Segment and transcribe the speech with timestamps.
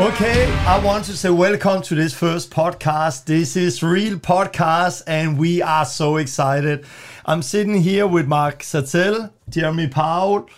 [0.00, 3.26] Okay, I want to say welcome to this first podcast.
[3.26, 6.86] This is Real Podcast, and we are so excited.
[7.26, 10.48] I'm sitting here with Mark Sattel, Jeremy Powell,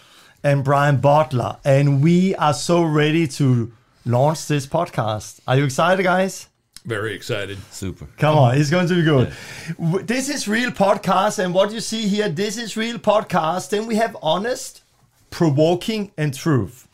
[0.44, 3.72] and Brian Butler, and we are so ready to
[4.06, 5.40] launch this podcast.
[5.48, 6.48] Are you excited, guys?
[6.84, 7.58] Very excited.
[7.72, 8.06] Super.
[8.18, 9.32] Come on, it's going to be good.
[9.78, 13.70] W- This is Real Podcast, and what you see here, this is Real Podcast.
[13.70, 14.82] Then we have honest,
[15.30, 16.86] provoking, and truth.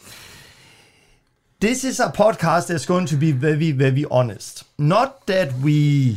[1.61, 4.63] This is a podcast that's going to be very, very honest.
[4.79, 6.17] Not that we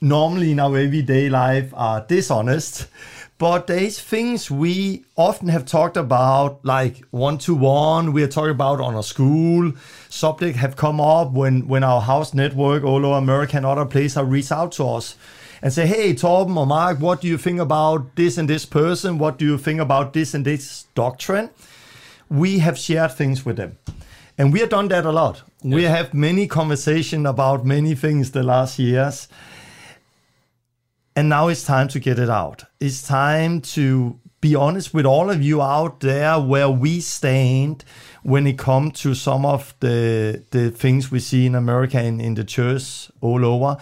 [0.00, 2.86] normally in our everyday life are dishonest,
[3.38, 8.12] but there's things we often have talked about, like one to one.
[8.12, 9.72] We are talking about on a school
[10.08, 14.14] subject have come up when when our house network all over America and other places
[14.14, 15.16] have reached out to us
[15.60, 19.18] and say, "Hey, Torben or Mark, what do you think about this and this person?
[19.18, 21.50] What do you think about this and this doctrine?"
[22.30, 23.78] We have shared things with them.
[24.38, 25.42] And we have done that a lot.
[25.64, 29.26] We have many conversation about many things the last years.
[31.16, 32.62] And now it's time to get it out.
[32.78, 37.84] It's time to be honest with all of you out there where we stand
[38.22, 42.34] when it comes to some of the the things we see in America and in
[42.34, 43.76] the church all over.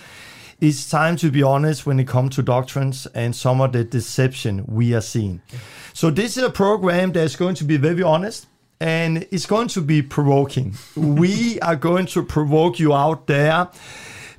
[0.58, 4.64] It's time to be honest when it comes to doctrines and some of the deception
[4.66, 5.42] we are seeing.
[5.92, 8.46] So this is a program that's going to be very honest
[8.80, 10.74] and it's going to be provoking.
[10.96, 13.68] we are going to provoke you out there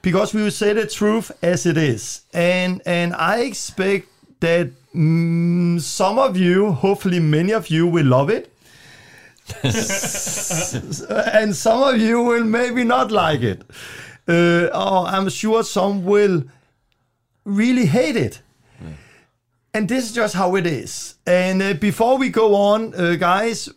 [0.02, 2.22] because we will say the truth as it is.
[2.34, 4.08] And and I expect
[4.40, 8.54] that mm, some of you, hopefully many of you, will love it.
[9.64, 13.64] and some of you will maybe not like it.
[14.28, 16.44] Uh, or I'm sure some will
[17.46, 18.42] really hate it.
[19.78, 21.20] And this is just how it is.
[21.28, 23.70] And uh, before we go on, uh, guys,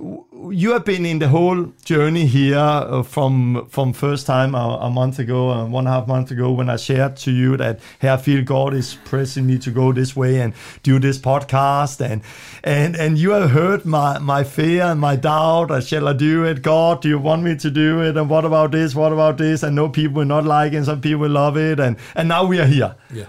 [0.51, 4.89] you have been in the whole journey here uh, from from first time a, a
[4.89, 7.81] month ago, uh, one and a half month ago, when I shared to you that
[7.99, 12.01] hey, I feel God is pressing me to go this way and do this podcast,
[12.01, 12.23] and
[12.65, 15.71] and and you have heard my my fear and my doubt.
[15.71, 16.63] Uh, shall I do it?
[16.63, 18.17] God, do you want me to do it?
[18.17, 18.95] And what about this?
[18.95, 19.63] What about this?
[19.63, 22.27] I know people will not like it, and some people will love it, and and
[22.27, 23.27] now we are here Yeah.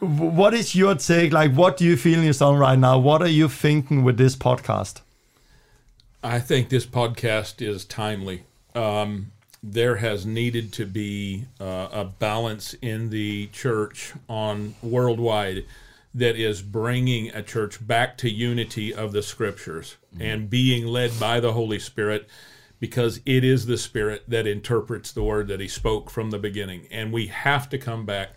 [0.00, 1.32] What is your take?
[1.32, 2.98] Like, what do you feel in your soul right now?
[2.98, 5.00] What are you thinking with this podcast?
[6.22, 8.44] I think this podcast is timely.
[8.74, 9.32] Um,
[9.62, 15.64] there has needed to be uh, a balance in the church on worldwide
[16.14, 21.40] that is bringing a church back to unity of the scriptures and being led by
[21.40, 22.28] the Holy Spirit
[22.78, 26.86] because it is the Spirit that interprets the word that He spoke from the beginning.
[26.90, 28.30] And we have to come back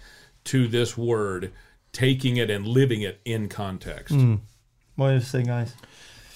[0.47, 1.51] to this word,
[1.91, 4.15] taking it and living it in context.
[4.15, 4.35] Hmm.
[4.95, 5.73] What do you say, guys?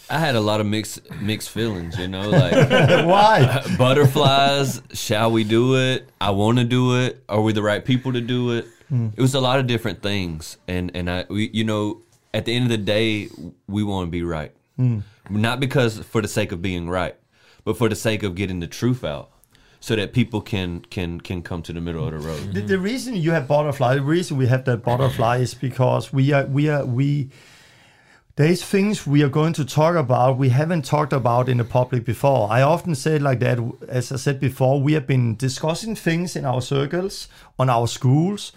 [0.09, 2.51] I had a lot of mixed mixed feelings, you know, like
[3.05, 3.63] Why?
[3.77, 4.81] butterflies.
[4.93, 6.09] Shall we do it?
[6.19, 7.23] I want to do it.
[7.29, 8.65] Are we the right people to do it?
[8.89, 9.09] Hmm.
[9.15, 12.01] It was a lot of different things, and and I, we, you know,
[12.33, 13.29] at the end of the day,
[13.67, 14.99] we want to be right, hmm.
[15.29, 17.15] not because for the sake of being right,
[17.63, 19.31] but for the sake of getting the truth out,
[19.81, 22.53] so that people can can can come to the middle of the road.
[22.53, 26.31] the, the reason you have butterfly, the reason we have that butterfly is because we
[26.31, 27.29] are we are we.
[28.37, 32.05] There's things we are going to talk about we haven't talked about in the public
[32.05, 32.49] before.
[32.49, 33.59] I often say it like that.
[33.89, 37.27] As I said before, we have been discussing things in our circles,
[37.59, 38.53] on our schools,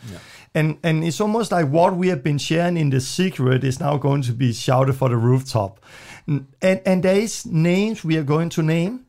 [0.54, 3.96] and and it's almost like what we have been sharing in the secret is now
[3.96, 5.80] going to be shouted for the rooftop.
[6.26, 9.03] And and there is names we are going to name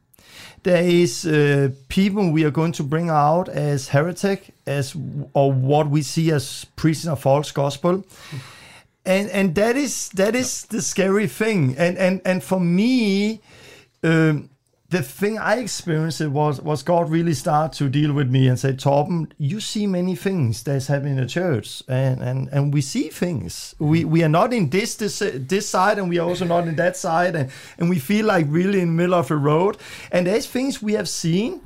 [0.66, 4.96] there is uh, people we are going to bring out as heretic as
[5.34, 8.04] or what we see as preaching of false gospel.
[9.06, 11.76] And and that is that is the scary thing.
[11.78, 13.42] And and and for me
[14.04, 14.50] um,
[14.96, 18.72] the thing I experienced was was God really start to deal with me and say,
[18.72, 23.10] Torben, you see many things that's happening in the church, and and and we see
[23.10, 23.76] things.
[23.78, 26.76] We we are not in this this this side, and we are also not in
[26.78, 29.78] that side, and and we feel like really in the middle of the road.
[30.12, 31.60] And there's things we have seen,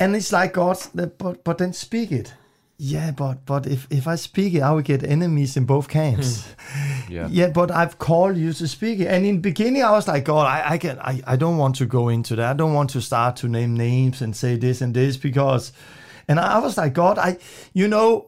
[0.00, 0.76] and it's like God,
[1.18, 2.34] but but then speak it.
[2.80, 6.46] Yeah, but but if if I speak it, I will get enemies in both camps.
[6.46, 6.54] Hmm.
[7.08, 7.26] Yeah.
[7.30, 9.06] Yeah, but I've called you to speak it.
[9.06, 11.76] And in the beginning, I was like, God, I, I can, I, I don't want
[11.76, 12.50] to go into that.
[12.50, 15.72] I don't want to start to name names and say this and this because,
[16.28, 17.38] and I was like, God, I,
[17.72, 18.27] you know,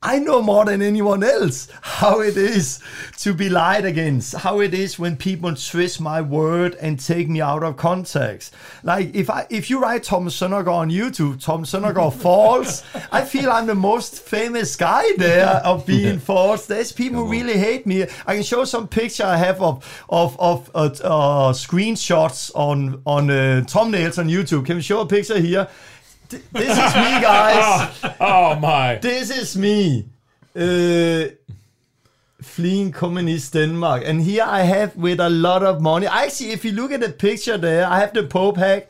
[0.00, 2.78] I know more than anyone else how it is
[3.16, 7.40] to be lied against, how it is when people twist my word and take me
[7.40, 8.54] out of context.
[8.84, 13.50] Like if I if you write Torben Søndergaard on YouTube, Torben Søndergaard false, I feel
[13.50, 16.66] I'm the most famous guy there of being false.
[16.66, 18.02] There's people who really hate me.
[18.24, 23.30] I can show some picture I have of of of uh, uh, screenshots on on
[23.30, 24.64] uh, thumbnails on YouTube.
[24.64, 25.66] Can we show a picture here?
[26.28, 27.94] Th- This is me, guys.
[28.20, 28.96] Oh my!
[28.96, 30.08] This is me.
[30.56, 31.28] Uh,
[32.42, 34.02] fleeing communist Denmark.
[34.06, 36.06] And here I have with a lot of money.
[36.06, 38.88] Actually, if you look at the picture there, I have the Pope hack.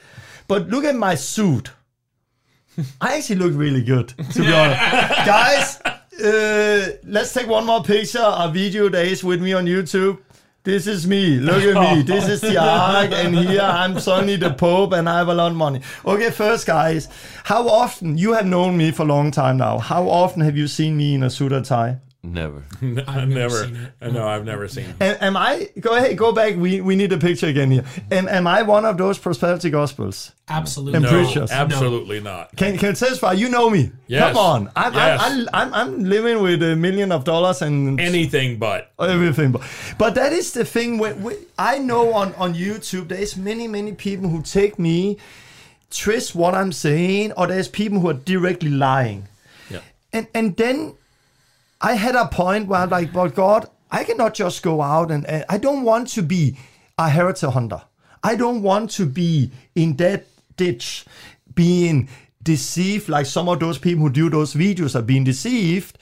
[0.48, 1.70] But look at my suit.
[3.00, 4.80] I actually look really good, to be honest.
[5.26, 5.80] Guys,
[6.24, 10.18] uh, let's take one more picture of video days with me on YouTube.
[10.68, 11.40] This is me.
[11.40, 12.02] Look at me.
[12.02, 15.50] This is the ark, and here I'm suddenly the Pope, and I have a lot
[15.50, 15.80] of money.
[16.04, 17.08] Okay, first, guys,
[17.44, 19.78] how often you have known me for a long time now?
[19.78, 22.00] How often have you seen me in a suit or tie?
[22.20, 22.64] Never.
[23.06, 23.70] I've never.
[24.02, 24.86] No, I've never seen.
[24.86, 24.96] Him.
[25.00, 25.68] Am, am I?
[25.78, 26.56] Go ahead, go back.
[26.56, 27.84] We we need a picture again here.
[28.10, 30.32] Am, am I one of those prosperity gospels?
[30.48, 30.96] Absolutely.
[30.96, 31.52] And No, preachers.
[31.52, 32.56] absolutely not.
[32.56, 33.34] Can can testify?
[33.34, 33.92] You know me.
[34.08, 34.34] Yes.
[34.34, 34.70] Come on.
[34.74, 35.20] I'm Yes.
[35.22, 38.90] I'm, I'm I'm living with a million of dollars and Anything but.
[38.98, 39.52] everything.
[39.52, 39.62] But,
[39.96, 40.98] but that is the thing.
[40.98, 45.18] When, when, I know on, on YouTube, there's many, many people who take me,
[45.90, 49.28] twist what I'm saying, or there's people who are directly lying.
[49.70, 49.80] Yeah.
[50.12, 50.94] And, and then
[51.80, 55.26] I had a point where I'm like, but God, I cannot just go out and,
[55.48, 56.56] I don't want to be
[56.98, 57.82] a heretic hunter.
[58.22, 60.26] I don't want to be in that
[60.56, 61.04] ditch
[61.54, 62.08] being
[62.42, 65.98] deceived like some of those people who do those videos are being deceived.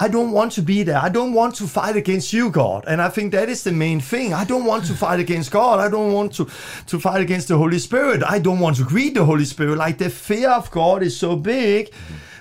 [0.00, 0.98] I don't want to be there.
[0.98, 2.84] I don't want to fight against you, God.
[2.88, 4.34] And I think that is the main thing.
[4.34, 5.78] I don't want to fight against God.
[5.78, 6.48] I don't want to,
[6.86, 8.22] to fight against the Holy Spirit.
[8.24, 9.78] I don't want to greet the Holy Spirit.
[9.78, 11.92] Like the fear of God is so big.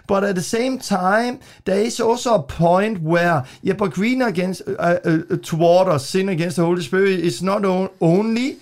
[0.08, 4.62] But at the same time, there is also a point where, yeah, but greeting against,
[4.68, 4.72] uh,
[5.04, 8.58] uh, toward or sin against the Holy Spirit is not on, only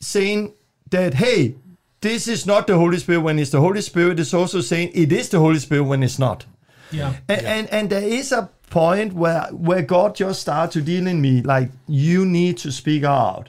[0.00, 0.54] saying
[0.90, 1.56] that, hey,
[2.00, 4.20] this is not the Holy Spirit when it's the Holy Spirit.
[4.20, 6.46] It's also saying it is the Holy Spirit when it's not.
[6.90, 7.14] Yeah.
[7.28, 11.20] And, and and there is a point where where God just starts to deal in
[11.20, 13.48] me like you need to speak out,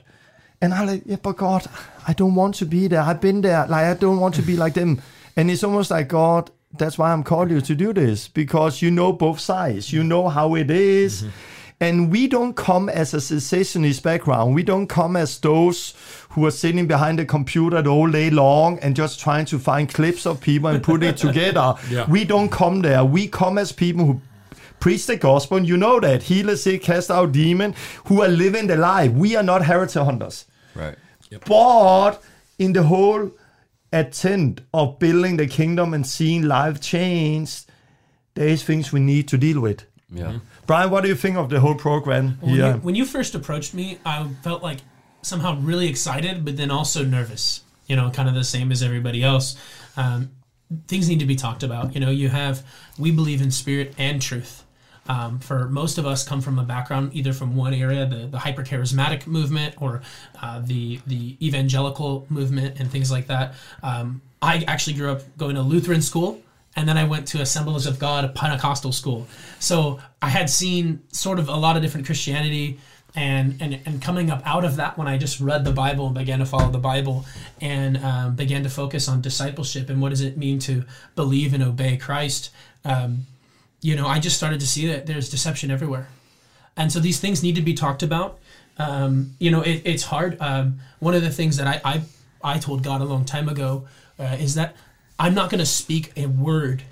[0.60, 1.66] and I'm like, yeah, but God,
[2.06, 3.00] I don't want to be there.
[3.00, 3.66] I've been there.
[3.66, 5.00] Like I don't want to be like them.
[5.36, 6.50] And it's almost like God.
[6.72, 9.92] That's why I'm calling you to do this because you know both sides.
[9.92, 11.22] You know how it is.
[11.22, 11.30] Mm-hmm.
[11.80, 14.54] And we don't come as a cessationist background.
[14.54, 15.94] We don't come as those
[16.30, 19.92] who are sitting behind the computer the whole day long and just trying to find
[19.92, 21.74] clips of people and put it together.
[21.88, 22.10] Yeah.
[22.10, 23.04] We don't come there.
[23.04, 24.20] We come as people who
[24.80, 25.56] preach the gospel.
[25.56, 26.24] And you know that.
[26.24, 27.74] Heal the sick, cast out demon,
[28.06, 29.12] who are living the life.
[29.12, 30.46] We are not heretic hunters.
[30.74, 30.96] Right.
[31.46, 32.22] But
[32.58, 33.30] in the whole
[33.92, 37.62] attempt of building the kingdom and seeing life change,
[38.34, 39.84] there is things we need to deal with.
[40.10, 40.38] Yeah.
[40.66, 42.74] Brian, what do you think of the whole program When, here?
[42.74, 44.78] you, when you first approached me, I felt like
[45.22, 47.62] somehow really excited, but then also nervous.
[47.86, 49.56] You know, kind of the same as everybody else.
[49.96, 50.30] Um,
[50.86, 51.94] things need to be talked about.
[51.94, 52.62] You know, you have
[52.98, 54.64] we believe in spirit and truth.
[55.08, 58.38] Um, for most of us, come from a background either from one area, the the
[58.38, 60.02] hyper charismatic movement, or
[60.42, 63.54] uh, the the evangelical movement, and things like that.
[63.82, 66.40] Um, I actually grew up going to Lutheran school,
[66.76, 69.26] and then I went to Assemblies of God, a Pentecostal school.
[69.58, 72.78] So I had seen sort of a lot of different Christianity,
[73.14, 76.14] and and and coming up out of that, when I just read the Bible and
[76.14, 77.24] began to follow the Bible,
[77.62, 80.84] and um, began to focus on discipleship and what does it mean to
[81.16, 82.50] believe and obey Christ.
[82.84, 83.26] Um,
[83.80, 86.08] you know, I just started to see that there's deception everywhere,
[86.76, 88.38] and so these things need to be talked about.
[88.78, 90.40] Um, you know, it, it's hard.
[90.40, 92.02] Um, one of the things that I I,
[92.42, 93.86] I told God a long time ago
[94.18, 94.76] uh, is that
[95.18, 96.82] I'm not going to speak a word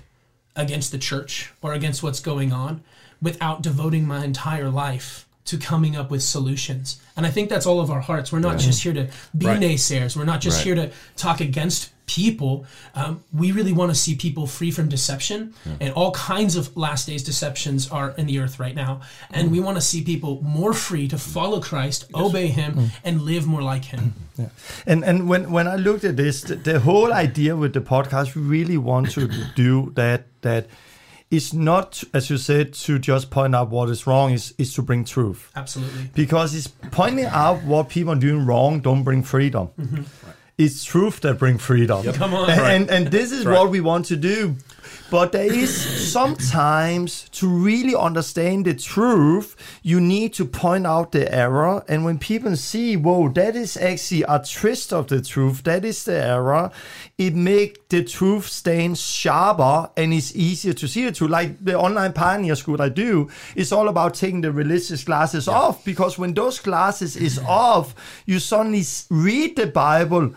[0.55, 2.83] against the church or against what's going on
[3.21, 6.99] without devoting my entire life to coming up with solutions.
[7.15, 8.31] And I think that's all of our hearts.
[8.31, 9.59] We're not just here to be Right.
[9.59, 10.15] naysayers.
[10.15, 10.65] We're not just Right.
[10.65, 12.65] here to talk against people.
[12.95, 17.07] Um, we really want to see people free from deception, and all kinds of last
[17.07, 19.01] days deceptions are in the earth right now.
[19.29, 23.45] And we want to see people more free to follow Christ, obey Him, and live
[23.45, 24.13] more like Him.
[24.37, 24.49] Yeah.
[24.85, 28.35] And and when when I looked at this, the, the whole idea with the podcast,
[28.35, 30.27] we really want to do that.
[30.41, 30.67] That
[31.29, 34.31] is not, as you said, to just point out what is wrong.
[34.31, 36.09] Is is to bring truth Absolutely.
[36.13, 38.79] because it's pointing out what people are doing wrong.
[38.79, 39.69] Don't bring freedom.
[39.79, 40.03] Mm-hmm.
[40.57, 42.03] It's truth that bring freedom.
[42.13, 42.49] Come on.
[42.49, 43.59] And, and, and this is right.
[43.59, 44.55] what we want to do.
[45.09, 51.33] But there is sometimes to really understand the truth, you need to point out the
[51.33, 51.85] error.
[51.87, 56.03] And when people see, whoa, that is actually a twist of the truth, that is
[56.03, 56.71] the error,
[57.17, 61.31] it make the truth stand sharper and it's easier to see the truth.
[61.31, 65.85] Like the online pioneer school I do, it's all about taking the religious glasses off
[65.85, 67.95] because when those glasses is off,
[68.25, 70.33] you suddenly read the Bible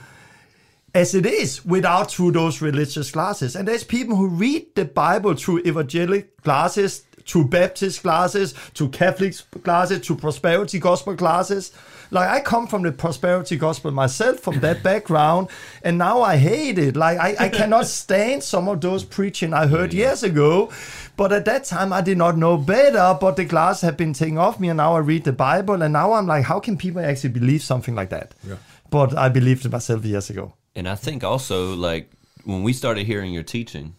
[0.94, 3.54] as it is without through those religious glasses.
[3.54, 9.34] And there's people who read the Bible through evangelic glasses, through Baptist glasses, to Catholic
[9.62, 11.72] glasses, to prosperity gospel glasses.
[12.10, 15.48] Like I come from the prosperity gospel myself, from that background,
[15.84, 16.96] and now I hate it.
[16.96, 20.72] Like I, I cannot stand some of those preaching I heard years ago.
[21.16, 24.38] But at that time I did not know better, but the glass had been taken
[24.38, 27.00] off me and now I read the Bible and now I'm like, how can people
[27.00, 28.34] actually believe something like that?
[28.42, 28.56] Yeah.
[28.88, 30.54] But I believed it myself years ago.
[30.74, 32.10] And I think also like
[32.44, 33.94] when we started hearing your teaching,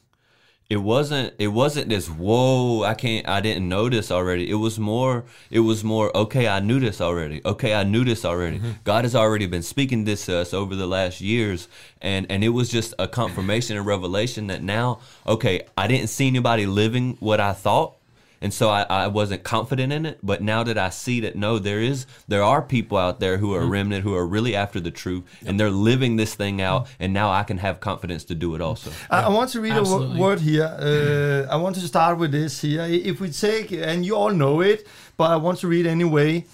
[0.71, 4.49] it wasn't it wasn't this whoa I can't I didn't know this already.
[4.49, 7.41] It was more it was more okay I knew this already.
[7.43, 8.59] Okay I knew this already.
[8.59, 8.71] Mm-hmm.
[8.85, 11.67] God has already been speaking this to us over the last years,
[12.01, 16.27] and and it was just a confirmation and revelation that now okay I didn't see
[16.27, 17.97] anybody living what I thought.
[18.43, 21.59] And so I, I wasn't confident in it, but now that I see that no,
[21.59, 24.79] there is there are people out there who are a remnant who are really after
[24.79, 28.35] the truth and they're living this thing out, and now I can have confidence to
[28.35, 28.91] do it also.
[29.11, 30.17] I, I want to read a Absolutely.
[30.17, 30.65] wo- word here.
[30.65, 32.81] Uh, I want to start with this here.
[32.89, 36.45] If we take, and you all know it, but I want to read anyway.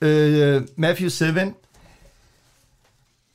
[0.00, 1.56] Uh, Matthew 7.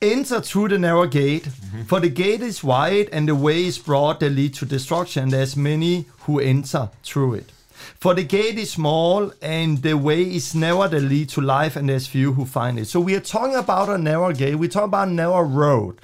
[0.00, 1.46] Enter through the narrow gate,
[1.86, 5.22] for the gate is wide and the way is broad that lead to destruction.
[5.24, 7.50] and There's many who enter through it.
[7.98, 11.88] For the gate is small and the way is narrow that lead to life, and
[11.88, 12.86] there's few who find it.
[12.86, 14.56] So we are talking about a narrow gate.
[14.56, 16.00] We talk about a narrow road.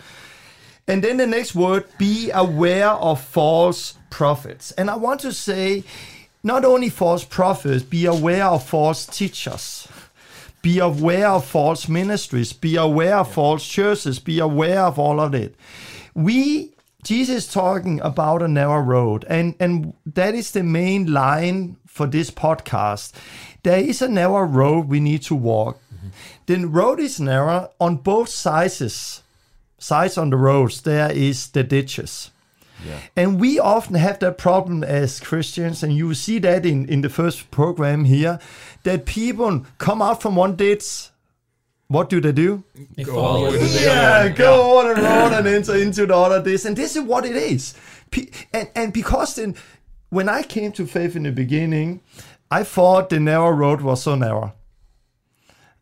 [0.88, 4.72] And then the next word, be aware of false prophets.
[4.72, 5.84] And I want to say,
[6.42, 9.86] not only false prophets, be aware of false teachers.
[10.62, 12.52] Be aware of false ministries.
[12.52, 14.18] Be aware of false churches.
[14.18, 15.54] Be aware of all of it.
[16.14, 16.72] We,
[17.02, 22.06] Jesus is talking about a narrow road, and, and that is the main line for
[22.06, 23.12] this podcast.
[23.62, 25.80] There is a narrow road we need to walk.
[25.94, 26.08] Mm-hmm.
[26.46, 29.22] The road is narrow on both sides
[29.78, 32.30] sides on the roads, there is the ditches.
[33.16, 37.08] And we often have that problem as Christians, and you see that in, in the
[37.08, 38.38] first program here,
[38.84, 41.09] that people come out from one ditch.
[41.90, 42.62] What do they do?
[42.94, 43.66] They Go fall all the way in.
[43.66, 44.36] to the Yeah, other one.
[44.36, 46.64] go on the road and enter into the other this.
[46.64, 47.74] And this is what it is.
[48.54, 49.56] And, and because then,
[50.08, 52.00] when I came to faith in the beginning,
[52.48, 54.52] I thought the narrow road was so narrow.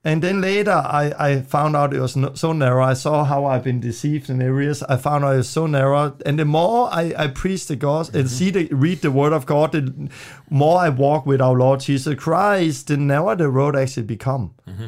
[0.02, 2.82] And then later, I, I found out it was no, so narrow.
[2.82, 4.82] I saw how I've been deceived in areas.
[4.84, 6.16] I found out it was so narrow.
[6.24, 8.34] And the more I, I preach the gospel and mm-hmm.
[8.34, 10.08] see the, read the word of God, the
[10.48, 14.54] more I walk with our Lord Jesus Christ, the narrower the road actually become.
[14.66, 14.86] Mm-hmm.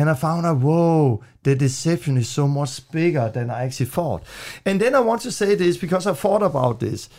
[0.00, 4.22] And I found out, whoa, the deception is so much bigger than I actually thought.
[4.64, 7.10] And then I want to say this because I thought about this.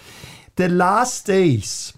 [0.55, 1.93] The last days,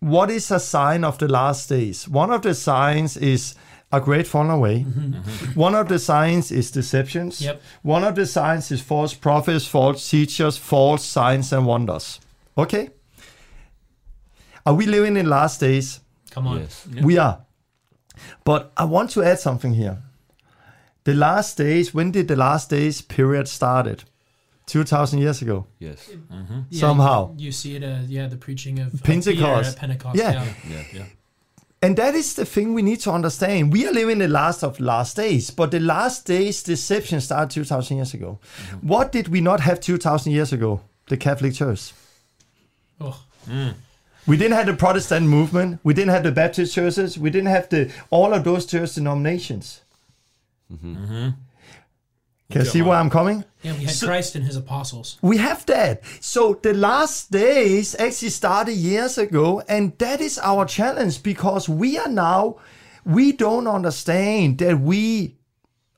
[0.00, 2.08] what is a sign of the last days?
[2.08, 3.54] One of the signs is
[3.92, 4.78] a great falling away.
[4.78, 5.12] Mm-hmm.
[5.12, 5.60] Mm-hmm.
[5.60, 7.42] One of the signs is deceptions.
[7.42, 7.60] Yep.
[7.82, 12.18] One of the signs is false prophets, false teachers, false signs and wonders.
[12.56, 12.88] Okay?
[14.64, 16.00] Are we living in last days?
[16.30, 16.60] Come on.
[16.60, 16.88] Yes.
[17.02, 17.45] We are.
[18.44, 19.98] But I want to add something here.
[21.04, 24.04] The last days, when did the last days period started?
[24.66, 25.66] 2000 years ago.
[25.78, 26.10] Yes.
[26.10, 26.60] Mm-hmm.
[26.70, 27.34] Yeah, Somehow.
[27.36, 27.84] you, you see it.
[27.84, 29.36] Uh, yeah, the preaching of of Pentecost.
[29.38, 30.18] Peter at Pentecost.
[30.18, 30.32] Yeah.
[30.32, 30.52] Yeah.
[30.68, 30.84] Yeah.
[30.92, 31.04] Yeah.
[31.82, 33.72] And that is the thing we need to understand.
[33.72, 37.98] We are living the last of last days, but the last days deception started 2000
[37.98, 38.40] years ago.
[38.42, 38.88] Mm-hmm.
[38.88, 40.80] What did we not have 2000 years ago?
[41.08, 41.92] The Catholic Church.
[43.00, 43.22] Oh,
[44.26, 45.80] We didn't have the Protestant movement.
[45.84, 47.16] We didn't have the Baptist churches.
[47.18, 49.82] We didn't have the all of those church denominations.
[50.72, 50.96] Mm-hmm.
[50.96, 51.28] Mm-hmm.
[52.50, 53.44] Can you see where I'm coming?
[53.62, 53.72] yeah.
[53.72, 55.18] We had So- Christ and his apostles.
[55.22, 56.02] We have that.
[56.20, 61.98] So the last days actually started years ago, and that is our challenge because we
[61.98, 62.56] are now,
[63.04, 65.34] we don't understand that we,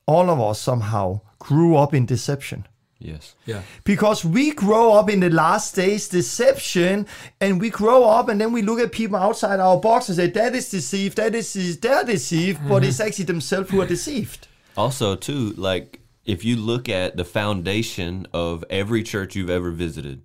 [0.07, 2.67] all of us somehow, grew up in deception.
[2.99, 3.35] Yes.
[3.45, 3.61] Yeah.
[3.85, 7.07] Because we grow up in the last days deception,
[7.39, 10.27] and we grow up, and then we look at people outside our box and say,
[10.27, 14.47] that is deceived, that is they're deceived, but it's actually themselves who are deceived.
[14.75, 20.21] Also, too, like if you look at the foundation of every church you've ever visited,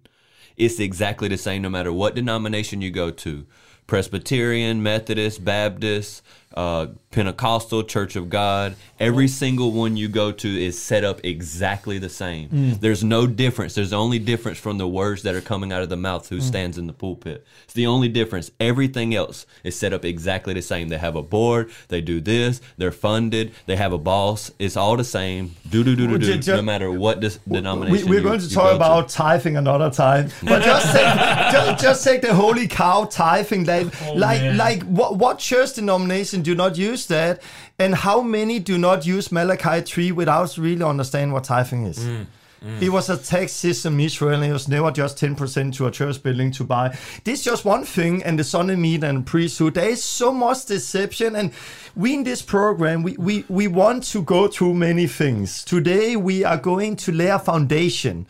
[0.57, 3.47] it's exactly the same no matter what denomination you go to.
[3.87, 6.23] Presbyterian, Methodist, Baptist,
[6.55, 8.75] uh, Pentecostal, Church of God.
[8.99, 12.49] Every single one you go to is set up exactly the same.
[12.49, 12.81] Mm.
[12.81, 13.75] There's no difference.
[13.75, 16.29] There's the only difference from the words that are coming out of the mouth Mm.
[16.31, 17.45] who stands in the pulpit.
[17.65, 18.51] It's the only difference.
[18.61, 20.89] Everything else is set up exactly the same.
[20.89, 21.71] They have a board.
[21.89, 22.61] They do this.
[22.79, 23.53] They're funded.
[23.67, 24.51] They have a boss.
[24.59, 25.55] It's all the same.
[25.71, 26.53] Do do do do do.
[26.57, 28.09] No matter what dis- denomination.
[28.09, 31.15] we're you- going to talk go about tithing another time, but just take
[31.53, 33.65] just, just take the holy cow tithing.
[33.67, 34.57] Like Oh, like man.
[34.57, 37.43] like what what church denomination do not use that,
[37.79, 41.99] and how many do not use Malachi three without really understand what tithing is.
[41.99, 42.27] Mm,
[42.63, 42.83] mm.
[42.83, 45.91] It was a tax system in Israel, and it was never just 10% to a
[45.91, 46.97] church building to buy.
[47.25, 49.75] This is just one thing, and the Sunday meat and priesthood.
[49.75, 51.53] There is so much deception, and
[51.97, 55.65] we in this program, we, we, we want to go through many things.
[55.65, 58.27] Today, we are going to lay a foundation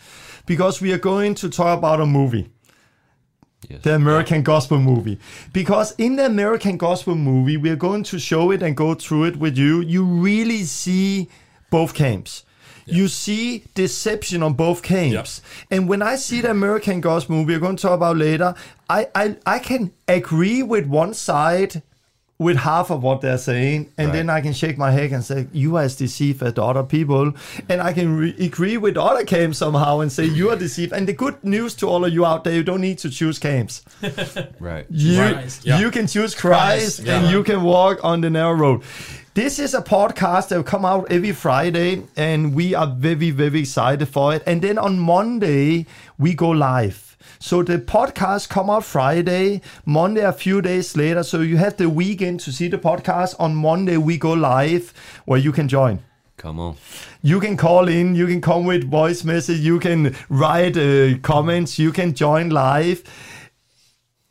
[0.47, 2.51] because we are going to talk about a movie
[3.69, 3.83] Yes.
[3.83, 5.19] the American Gospel movie.
[5.53, 9.37] Because in the American Gospel movie, we're going to show it and go through it
[9.37, 9.81] with you.
[9.81, 11.29] You really see
[11.71, 12.45] both camps.
[12.87, 15.41] You see deception on both camps.
[15.71, 18.55] And when I see the American Gospel movie, we're going to talk about later,
[18.91, 21.83] I, I, I can agree with one side
[22.39, 25.47] with half of what they're saying, and then I can shake my head and say,
[25.53, 27.33] You are as deceived as the other people.
[27.69, 30.93] And I can re- agree with other camps somehow and say, You are deceived.
[30.93, 33.39] And the good news to all of you out there, you don't need to choose
[33.39, 33.85] camps.
[34.61, 34.87] Right.
[34.89, 35.67] You, Christ.
[35.67, 35.79] Yeah.
[35.79, 37.31] you can choose Christ, Christ, and yeah.
[37.31, 38.83] you can walk on the narrow road.
[39.35, 43.61] This is a podcast that will come out every Friday, and we are very, very
[43.61, 44.43] excited for it.
[44.47, 45.87] And then on Monday,
[46.19, 47.14] we go live.
[47.45, 51.23] So the podcast come out Friday, Monday a few days later.
[51.23, 53.35] So you have the weekend to see the podcast.
[53.39, 54.95] On Monday, we go live
[55.27, 56.03] where you can join.
[56.39, 56.77] Come on.
[57.21, 61.79] You can call in, you can come with voice message, you can write uh, comments,
[61.79, 63.05] you can join live.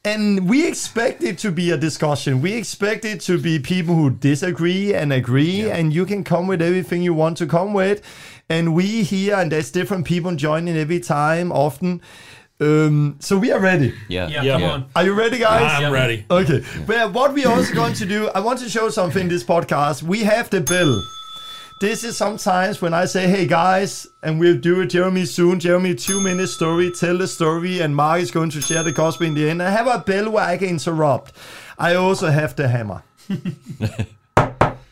[0.04, 2.42] And we expect it to be a discussion.
[2.42, 6.64] We expect it to be people who disagree and agree, and you can come with
[6.64, 8.02] everything you want to come with.
[8.50, 12.02] And we here, and there's different people joining every time, often.
[12.64, 13.94] Um, so we are ready.
[14.08, 14.28] Yeah.
[14.28, 14.54] Yeah, Yeah.
[14.54, 14.86] come on.
[14.96, 15.72] Are you ready, guys?
[15.76, 15.92] I'm Yeah.
[16.02, 16.26] ready.
[16.30, 19.30] Okay, but what we are also going to do, I want to show something in
[19.30, 20.04] this podcast.
[20.04, 21.02] We have the bill.
[21.82, 25.60] This is sometimes when I say, hey guys, and we'll do it, Jeremy, soon.
[25.60, 29.28] Jeremy, two minute story, tell the story, and Mark is going to share the gospel
[29.28, 29.62] in the end.
[29.62, 31.34] I have a bell where I can interrupt.
[31.78, 33.02] I also have the hammer.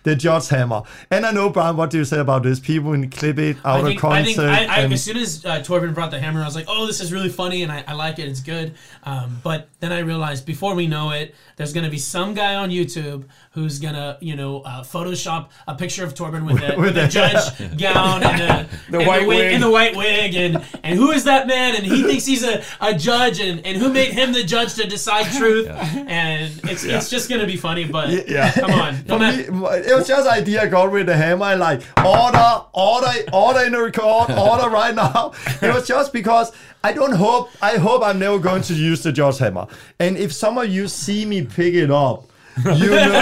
[0.04, 0.84] the judge hammer.
[1.10, 2.60] And I know, Brian, what do you say about this?
[2.60, 5.46] People in clip it out I think, of I think I, I, as soon as
[5.46, 7.84] uh, Torben brought the hammer, I was like, "Oh, this is really funny, and I,
[7.88, 8.28] I like it.
[8.28, 12.00] It's good." Um, but then I realized before we know it, there's going to be
[12.00, 16.62] some guy on YouTube who's to, you know, uh, Photoshop a picture of Torben with,
[16.64, 19.54] a, with a the- judge gown and, a, The and white wig.
[19.54, 21.76] and the white wig, and and who is that man?
[21.76, 24.88] And he thinks he's a, a judge, and, and who made him the judge to
[24.88, 25.68] decide truth?
[25.68, 28.52] And it's it's just going to be funny, but Yeah.
[28.52, 32.62] come on, For me, it was just idea got with the hammer and like order,
[32.74, 35.34] order, order in the record, order right now.
[35.62, 36.52] It was just because
[36.84, 39.68] I don't hope I hope I'm never going to use the Judge hammer.
[40.00, 42.26] And if some of you see me pick it up,
[42.58, 43.22] you know,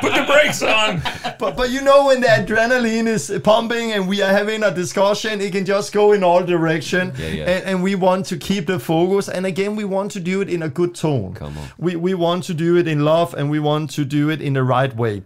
[0.00, 1.00] Put the brakes on.
[1.38, 5.40] but but you know when the adrenaline is pumping and we are having a discussion,
[5.40, 7.12] it can just go in all direction.
[7.18, 7.44] Yeah, yeah.
[7.50, 9.28] And, and we want to keep the focus.
[9.28, 11.34] And again, we want to do it in a good tone.
[11.34, 11.68] Come on.
[11.78, 14.52] We we want to do it in love and we want to do it in
[14.54, 15.22] the right way.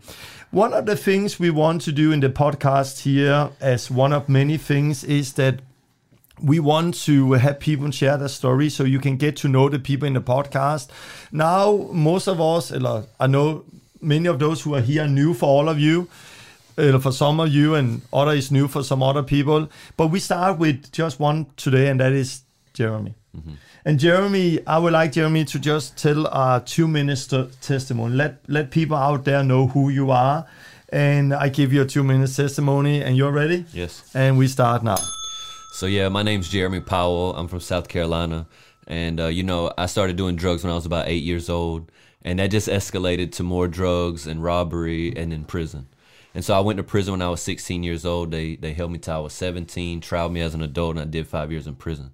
[0.51, 4.31] One of the things we want to do in the podcast here, as one of
[4.31, 5.61] many things, is that
[6.43, 9.79] we want to have people share their story so you can get to know the
[9.79, 10.89] people in the podcast.
[11.33, 12.73] Now, most of us,
[13.19, 13.65] I know
[14.01, 16.09] many of those who are here are new for all of you,
[16.77, 19.69] or for some of you, and other is new for some other people.
[19.97, 23.15] But we start with just one today, and that is Jeremy.
[23.37, 23.55] Mm-hmm.
[23.85, 28.15] And Jeremy, I would like Jeremy to just tell a two minutes t- testimony.
[28.15, 30.47] Let let people out there know who you are,
[30.91, 33.03] and I give you a two-minute testimony.
[33.03, 33.65] And you're ready?
[33.73, 34.03] Yes.
[34.15, 34.99] And we start now.
[35.71, 37.37] So yeah, my name's Jeremy Powell.
[37.37, 38.47] I'm from South Carolina,
[38.87, 41.93] and uh, you know I started doing drugs when I was about eight years old,
[42.23, 45.87] and that just escalated to more drugs and robbery and in prison.
[46.35, 48.31] And so I went to prison when I was 16 years old.
[48.31, 51.05] They they held me till I was 17, tried me as an adult, and I
[51.05, 52.13] did five years in prison.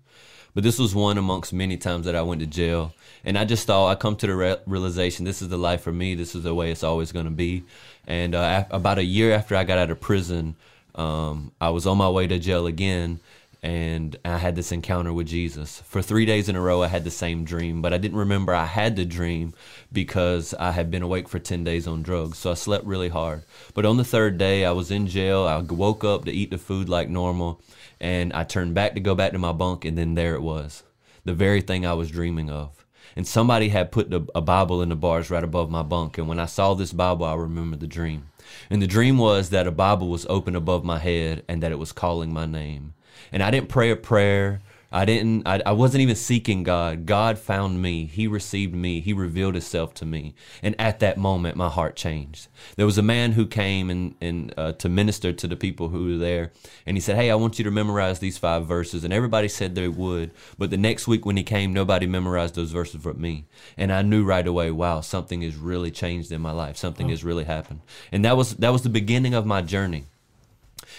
[0.53, 2.93] But this was one amongst many times that I went to jail,
[3.25, 5.93] and I just thought I come to the re- realization this is the life for
[5.93, 6.17] me.
[6.17, 7.65] This is the way it's always going to be.
[8.07, 10.57] And uh, af- about a year after I got out of prison,
[10.95, 13.21] um, I was on my way to jail again,
[13.65, 15.81] and I had this encounter with Jesus.
[15.87, 18.55] For three days in a row, I had the same dream, but I didn't remember
[18.55, 19.55] I had the dream
[19.91, 22.37] because I had been awake for 10 days on drugs.
[22.37, 23.43] So I slept really hard.
[23.73, 25.45] But on the third day, I was in jail.
[25.45, 27.63] I woke up to eat the food like normal,
[27.99, 30.83] and I turned back to go back to my bunk, and then there it was
[31.25, 32.85] the very thing I was dreaming of.
[33.17, 36.19] and somebody had put a, Bible in the bars right above my bunk.
[36.19, 38.25] And when I saw this Bible, I remembered the dream.
[38.69, 41.79] And the dream was that a Bible was open above my head and that it
[41.79, 42.93] was calling my name.
[43.33, 44.61] And I didn't pray a prayer.
[44.95, 47.05] I didn't, I, I wasn't even seeking God.
[47.05, 48.07] God found me.
[48.07, 49.01] He received me.
[49.01, 50.37] He revealed himself to me.
[50.63, 52.47] And at that moment, my heart changed.
[52.77, 56.13] There was a man who came and, and uh, to minister to the people who
[56.13, 56.53] were there.
[56.87, 59.03] And he said, Hey, I want you to memorize these five verses.
[59.03, 60.31] And everybody said they would.
[60.59, 63.47] But the next week when he came, nobody memorized those verses but me.
[63.77, 66.77] And I knew right away, wow, something has really changed in my life.
[66.77, 67.81] Something has really happened.
[68.13, 70.05] And that was, that was the beginning of my journey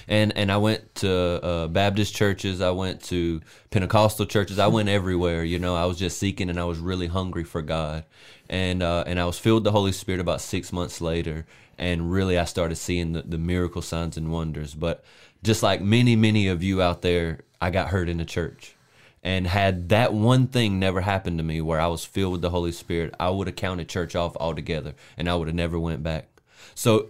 [0.08, 4.90] and and I went to uh, Baptist churches, I went to Pentecostal churches, I went
[4.90, 5.44] everywhere.
[5.44, 8.06] You know, I was just seeking, and I was really hungry for God,
[8.50, 11.46] and uh, and I was filled with the Holy Spirit about six months later,
[11.78, 14.74] and really I started seeing the, the miracle signs and wonders.
[14.74, 15.04] But
[15.44, 18.76] just like many many of you out there, I got hurt in the church.
[19.24, 22.52] And had that one thing never happened to me where I was filled with the
[22.52, 26.04] Holy Spirit, I would have counted church off altogether and I would have never went
[26.04, 26.28] back.
[26.76, 27.10] So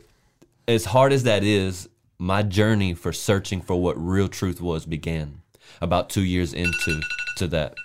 [0.67, 5.41] as hard as that is, my journey for searching for what real truth was began
[5.81, 7.01] about two years into
[7.37, 7.75] to that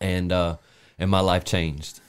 [0.00, 0.56] and uh
[0.98, 2.00] and my life changed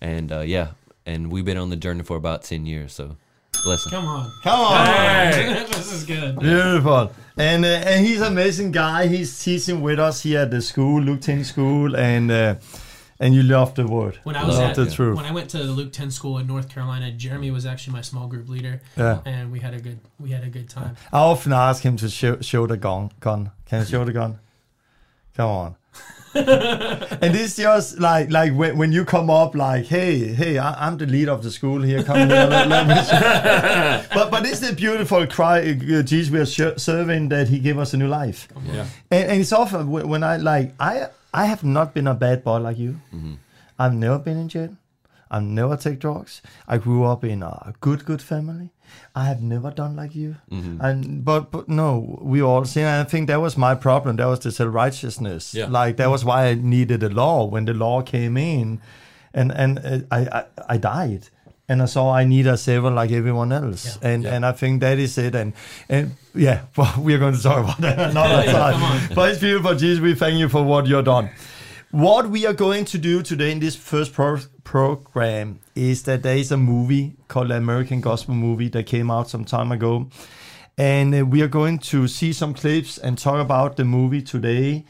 [0.00, 0.68] and uh yeah
[1.06, 3.16] and we've been on the journey for about 10 years so
[3.64, 4.32] blessing Come on.
[4.42, 5.30] Come on.
[5.70, 6.38] this is good.
[6.38, 7.12] Beautiful.
[7.36, 9.06] And uh, and he's an amazing guy.
[9.06, 12.54] He's teaching with us here at the school, Luke 10 school, and uh,
[13.20, 14.18] and you love the word.
[14.24, 15.16] When I was love at the truth.
[15.16, 18.00] when I went to the Luke 10 school in North Carolina, Jeremy was actually my
[18.02, 19.20] small group leader, Yeah.
[19.26, 20.96] and we had a good we had a good time.
[21.12, 23.10] I often ask him to show, show the gun.
[23.20, 23.50] gun.
[23.66, 24.38] Can you show the gun?
[25.36, 25.76] Come on.
[26.34, 30.96] and this just like like when, when you come up like hey hey I, I'm
[30.96, 32.94] the leader of the school here come here let, let me
[34.14, 37.78] but but it's the beautiful cry uh, Jesus we are sh- serving that he gave
[37.78, 38.86] us a new life Yeah.
[39.10, 42.58] and, and it's often when I like I I have not been a bad boy
[42.58, 43.00] like you.
[43.78, 44.76] I've never been in jail.
[45.32, 46.42] I've never take drugs.
[46.66, 48.70] I grew up in a good good family.
[49.14, 50.36] I have never done like you.
[50.50, 52.84] And but but no, we all sin.
[52.86, 54.16] I think that was my problem.
[54.16, 55.54] That was the self righteousness.
[55.54, 55.66] Yeah.
[55.66, 57.44] Like that was why I needed a law.
[57.44, 58.80] When the law came in,
[59.32, 61.28] and and uh, I I, I died.
[61.70, 64.98] And I saw I need a savior like everyone else, and and I think that
[64.98, 65.34] is it.
[65.36, 65.52] And
[65.88, 68.72] and yeah, well, we are going to talk about that another Yeah, time.
[68.74, 69.00] come on.
[69.14, 70.00] But it's beautiful, Jesus.
[70.02, 71.30] We thank you for what you're done.
[71.92, 76.36] What we are going to do today in this first pro- program is that there
[76.36, 80.08] is a movie called American Gospel Movie that came out some time ago.
[80.78, 84.84] And uh, we are going to see some clips and talk about the movie today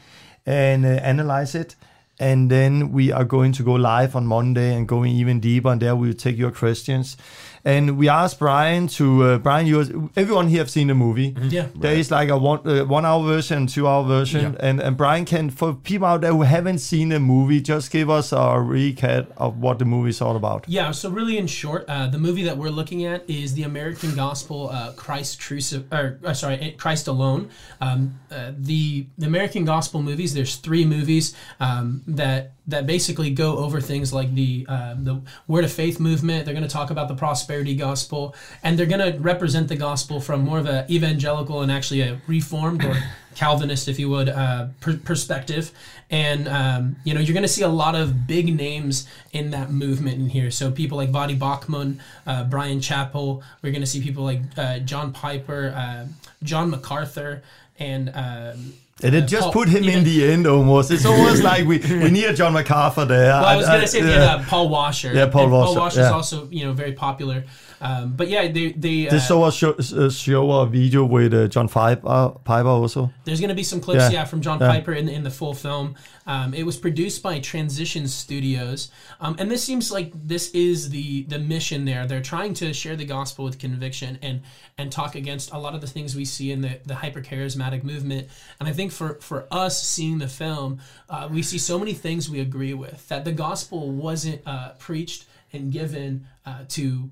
[0.45, 1.75] and uh, analyze it.
[2.21, 5.69] And then we are going to go live on Monday and going even deeper.
[5.71, 7.17] And there we'll take your questions.
[7.63, 11.35] And we asked Brian to, uh, Brian, you everyone here have seen the movie.
[11.39, 11.67] Yeah.
[11.75, 14.67] There is like a one uh, one hour version, two hour version, Yeah.
[14.69, 18.09] and and Brian can for people out there who haven't seen the movie, just give
[18.09, 20.65] us a recap of what the movie is all about.
[20.67, 24.15] Yeah, so really in short, uh, the movie that we're looking at is the American
[24.15, 27.49] Gospel, uh, Christ Cruci- or uh, sorry, eh, Christ Alone.
[27.79, 30.33] Um, uh, the the American Gospel movies.
[30.33, 35.63] There's three movies um, that that basically go over things like the um, the Word
[35.63, 36.45] of Faith movement.
[36.45, 40.19] They're going to talk about the prosperity gospel, and they're going to represent the gospel
[40.19, 42.95] from more of a evangelical and actually a reformed or
[43.35, 45.71] Calvinist, if you would, uh, per- perspective.
[46.09, 49.71] And um, you know, you're going to see a lot of big names in that
[49.71, 50.51] movement in here.
[50.51, 53.41] So people like Voddie Baucham, uh, Bryan Chapell.
[53.61, 56.07] We're going to see people like uh, John Piper, uh,
[56.43, 57.43] John MacArthur,
[57.79, 60.91] and um, And uh, just Paul- put him in the end almost.
[60.91, 63.29] It's almost like we, we need a John MacArthur there.
[63.33, 65.13] Well, I was going to say at the uh, Paul Washer.
[65.13, 66.05] Yeah, Paul And Washer, Paul Washer yeah.
[66.07, 67.45] is also you know very popular.
[67.81, 69.07] Um, but yeah, they they.
[69.07, 73.11] Uh, They saw us show, uh, show a video with uh, John Piper, Piper also.
[73.25, 74.11] There's going to be some clips, Yeah.
[74.19, 74.69] yeah, from John Yeah.
[74.69, 75.95] Piper in, in the full film.
[76.27, 81.23] Um, it was produced by Transition Studios, um, and this seems like this is the
[81.23, 82.05] the mission there.
[82.05, 84.41] They're trying to share the gospel with conviction and
[84.77, 87.83] and talk against a lot of the things we see in the the hyper charismatic
[87.83, 88.27] movement.
[88.59, 92.29] And I think for for us seeing the film, uh, we see so many things
[92.29, 93.07] we agree with.
[93.07, 97.09] That the gospel wasn't uh, preached and given uh, to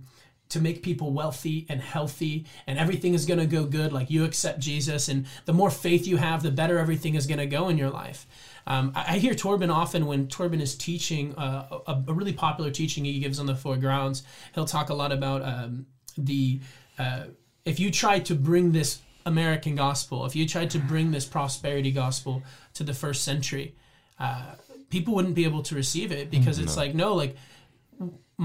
[0.50, 4.26] to make people wealthy and healthy and everything is going to go good like you
[4.26, 7.70] accept jesus and the more faith you have the better everything is going to go
[7.70, 8.26] in your life.
[8.66, 12.72] Um, I, I hear torben often when torben is teaching uh, a, a really popular
[12.72, 14.24] teaching he gives on the four grounds.
[14.56, 15.86] He'll talk a lot about um,
[16.18, 16.60] the
[16.98, 17.26] uh,
[17.66, 21.92] if you try to bring this american gospel if you tried to bring this prosperity
[21.92, 22.42] gospel
[22.74, 23.76] to the first century
[24.18, 24.54] uh,
[24.90, 27.36] people wouldn't be able to receive it because it's like no like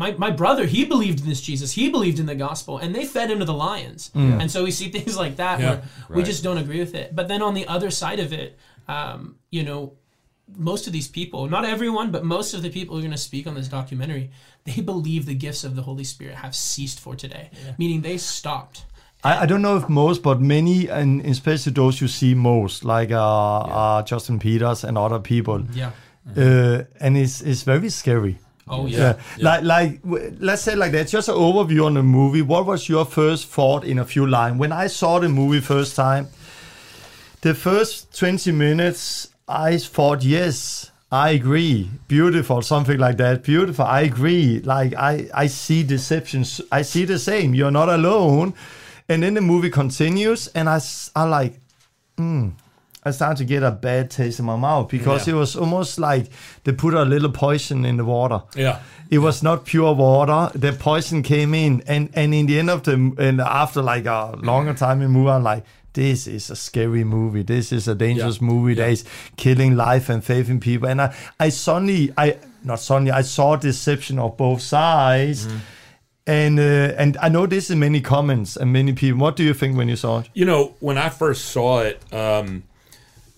[0.02, 1.72] my, my brother he believed in this jesus.
[1.72, 4.10] He believed in the gospel and they fed him to the lions.
[4.14, 5.66] And so we see things like that Yeah,
[6.08, 7.14] where we just don't agree with it.
[7.18, 9.80] But then on the other side of it um, you know
[10.56, 13.26] most of these people, not everyone, but most of the people who are going to
[13.30, 14.30] speak on this documentary,
[14.64, 18.84] they believe the gifts of the Holy Spirit have ceased for today, meaning they stopped.
[19.24, 23.10] I, I don't know if most, but many, and especially those you see most, like
[23.10, 25.92] uh, uh, Justin Peters and other people, Yeah.
[26.36, 28.38] uh, and it's it's very scary.
[28.66, 29.16] Oh yeah.
[29.36, 29.44] Yeah.
[29.44, 31.08] Like, like, w- let's say like that.
[31.08, 32.42] Just an overview on the movie.
[32.42, 35.96] What was your first thought in a few lines when I saw the movie first
[35.96, 36.28] time?
[37.42, 43.84] The first twenty minutes, I thought, yes, I agree, beautiful, something like that, beautiful.
[43.84, 44.60] I agree.
[44.60, 46.60] Like I, I see deceptions.
[46.72, 47.54] I see the same.
[47.54, 48.54] You're not alone.
[49.10, 50.80] And then the movie continues, and I,
[51.14, 51.60] I like,
[52.16, 52.48] hmm,
[53.04, 55.34] I started to get a bad taste in my mouth because Yeah.
[55.34, 56.26] it was almost like
[56.64, 58.42] they put a little poison in the water.
[58.56, 58.78] Yeah.
[59.10, 60.50] It was not pure water.
[60.58, 64.36] The poison came in, and and in the end of the and after like a
[64.42, 67.42] longer time in movie, I'm like, this is a scary movie.
[67.44, 68.46] This is a dangerous Yeah.
[68.48, 69.04] movie that is
[69.36, 70.88] killing life and faith in people.
[70.88, 75.46] And I, I suddenly, I not suddenly, I saw deception of both sides.
[76.26, 79.20] And uh, and I know this in many comments and many people.
[79.20, 80.30] What do you think when you saw it?
[80.32, 82.62] You know, when I first saw it, um,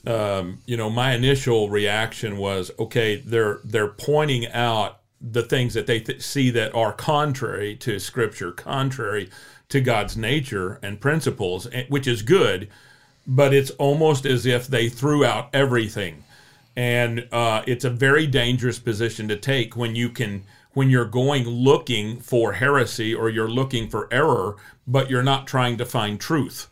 [0.07, 5.87] um, you know, my initial reaction was, okay, they're they're pointing out the things that
[5.87, 9.29] they th- see that are contrary to Scripture, contrary
[9.69, 12.69] to God's nature and principles, eh, which is good,
[13.27, 16.23] but it's almost as if they threw out everything,
[16.77, 21.45] and uh, it's a very dangerous position to take when you can when you're going
[21.45, 26.69] looking for heresy or you're looking for error, but you're not trying to find truth.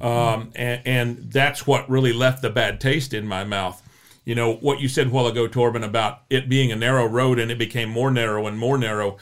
[0.00, 3.82] Um, and, and that's what really left the bad taste in my mouth.
[4.24, 7.38] You know, what you said a while ago, Torben, about it being a narrow road
[7.38, 9.18] and it became more narrow and more narrow.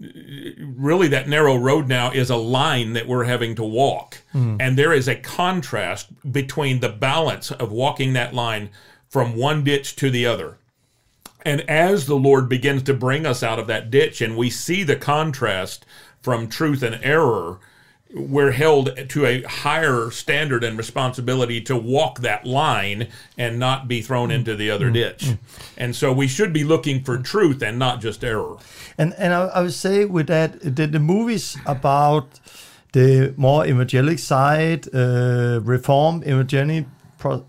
[0.00, 4.18] Really, that narrow road now is a line that we're having to walk.
[4.60, 8.70] And there is a contrast between the balance of walking that line
[9.08, 10.58] from one ditch to the other.
[11.44, 14.82] And as the Lord begins to bring us out of that ditch and we see
[14.82, 15.86] the contrast
[16.20, 17.60] from truth and error,
[18.14, 24.00] we're held to a higher standard and responsibility to walk that line and not be
[24.00, 25.34] thrown into the other ditch.
[25.76, 28.56] And so we should be looking for truth and not just error.
[28.96, 32.40] And and I, I would say with that, the, the movies about
[32.92, 36.86] the more evangelic side, uh, reform, evangelic,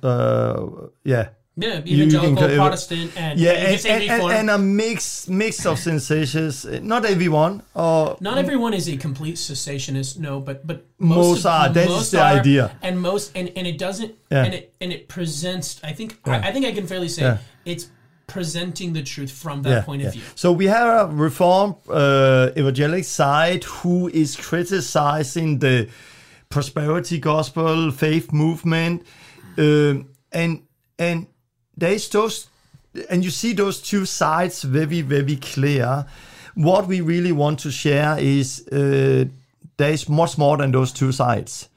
[0.04, 0.66] uh,
[1.04, 1.30] yeah.
[1.60, 6.82] Yeah, evangelical, Protestant, and Yeah, and, and, and, a mix mix of cessationists.
[6.84, 11.70] Not everyone, or Not everyone is a complete cessationist, no, but but Most of- are.
[11.74, 12.78] That is most the are, idea.
[12.84, 14.44] and most and, and it doesn't Yeah.
[14.46, 15.82] and it and it presents.
[15.84, 16.34] I think Yeah.
[16.44, 17.38] I, I think I can fairly say Yeah.
[17.66, 17.88] it's
[18.28, 20.22] presenting the truth from that point of view.
[20.36, 25.88] So we have a reform uh, evangelic side who is criticizing the
[26.50, 29.06] prosperity gospel faith movement,
[29.58, 30.62] um, and
[31.00, 31.28] and
[31.78, 32.48] there's those,
[33.10, 36.06] and you see those two sides very very clear.
[36.56, 39.26] What we really want to share is uh,
[39.78, 41.70] there is much more than those two sides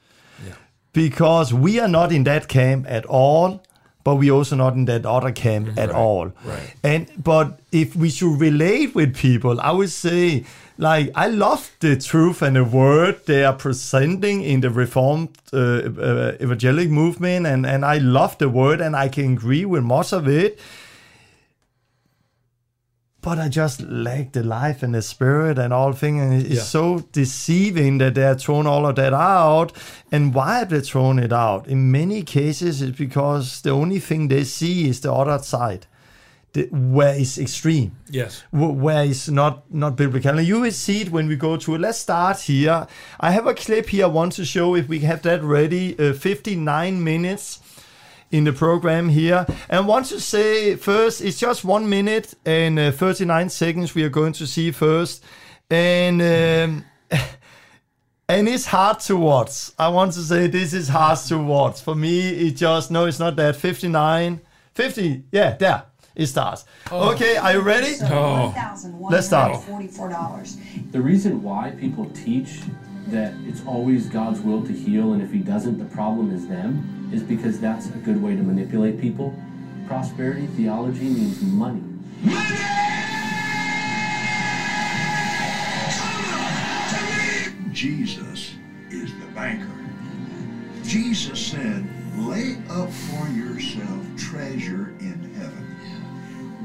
[0.93, 3.63] because we are not in that camp at all
[4.03, 6.75] but we also not in that other camp at all right.
[6.83, 10.43] and but if we should relate with people i would say
[10.87, 15.57] like i love the truth and the word they are presenting in the reformed uh,
[15.59, 20.11] uh, evangelic movement and and i love the word and i can agree with most
[20.11, 20.57] of it
[23.23, 26.19] but I just lack the life and the spirit and all things.
[26.23, 26.61] And it's Yeah.
[26.77, 29.73] so deceiving that they are thrown all of that out.
[30.11, 31.67] And why have they thrown it out?
[31.67, 35.85] In many cases, it's because the only thing they see is the other side,
[36.53, 38.43] the, where extreme Yes.
[38.51, 40.37] Where is not not biblical.
[40.37, 41.81] And you will see it when we go to it.
[41.81, 42.87] Let's start here.
[43.19, 45.97] I have a clip here I want to show if we have that ready.
[45.97, 47.59] Uh, 59 minutes
[48.31, 49.45] in the program here.
[49.69, 54.03] And I want to say first, it's just one minute and uh, 39 seconds we
[54.03, 55.23] are going to see first.
[55.69, 56.85] And um,
[58.29, 59.71] and it's hard to watch.
[59.77, 61.81] I want to say this is hard to watch.
[61.81, 63.55] For me, it just, no, it's not that.
[63.55, 64.41] 59,
[64.73, 65.83] 50, yeah, there.
[66.15, 66.65] It starts.
[66.91, 67.11] Oh.
[67.13, 67.95] Okay, are you ready?
[68.03, 68.53] Oh.
[69.09, 69.61] Let's start.
[69.65, 70.91] $1,144.
[70.91, 72.61] The reason why people teach
[73.07, 77.09] that it's always God's will to heal, and if He doesn't, the problem is them,
[77.13, 79.33] is because that's a good way to manipulate people.
[79.87, 81.81] Prosperity theology means money.
[82.21, 82.57] Money!
[87.71, 88.55] Jesus
[88.89, 89.71] is the banker.
[90.83, 95.00] Jesus said, lay up for yourself treasure in heaven.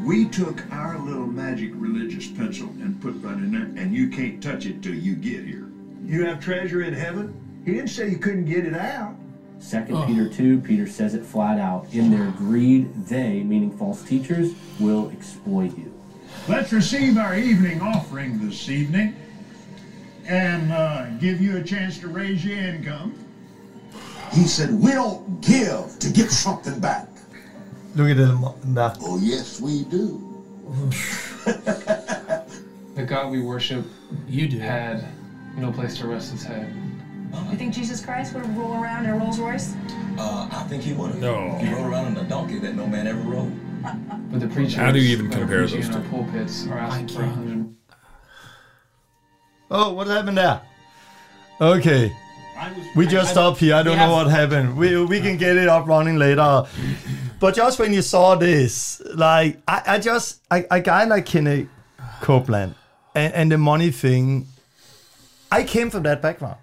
[0.07, 4.41] We took our little magic religious pencil and put that in there, and you can't
[4.41, 5.67] touch it till you get here.
[6.05, 7.35] You have treasure in heaven?
[7.65, 9.17] He didn't say you couldn't get it out.
[9.59, 11.93] Second Peter 2, Peter says it flat out.
[11.93, 15.93] In their greed, they, meaning false teachers, will exploit you.
[16.47, 19.17] Let's receive our evening offering this evening
[20.25, 23.13] and uh, give you a chance to raise your income.
[24.33, 27.09] He said, We don't give to get something back.
[27.97, 28.93] Look at den der.
[29.03, 30.21] Oh, yes, we do.
[32.95, 33.85] The God we worship
[34.29, 34.59] You do.
[34.59, 35.05] had
[35.57, 36.73] no place to rest his head.
[37.51, 39.75] You think Jesus Christ would roll around in a Rolls Royce?
[40.19, 41.21] Uh, I think he would have.
[41.21, 41.57] No.
[41.59, 43.53] He rode around on a donkey that no man ever rode.
[44.31, 46.09] But the preachers How do you even that are compare preaching those two?
[46.11, 47.35] pulpits are asking for a can't.
[47.35, 47.75] hundred.
[49.71, 50.61] Oh, what happened there?
[51.61, 52.13] Okay.
[52.95, 53.75] We just I- stopped here.
[53.75, 54.77] I don't know have- what happened.
[54.77, 56.65] We, we can get it up running later.
[57.39, 61.69] But just when you saw this, like I, I just I, a guy like Kenny
[62.21, 62.75] Copeland
[63.15, 64.47] and, and the money thing,
[65.53, 66.57] I came from that background.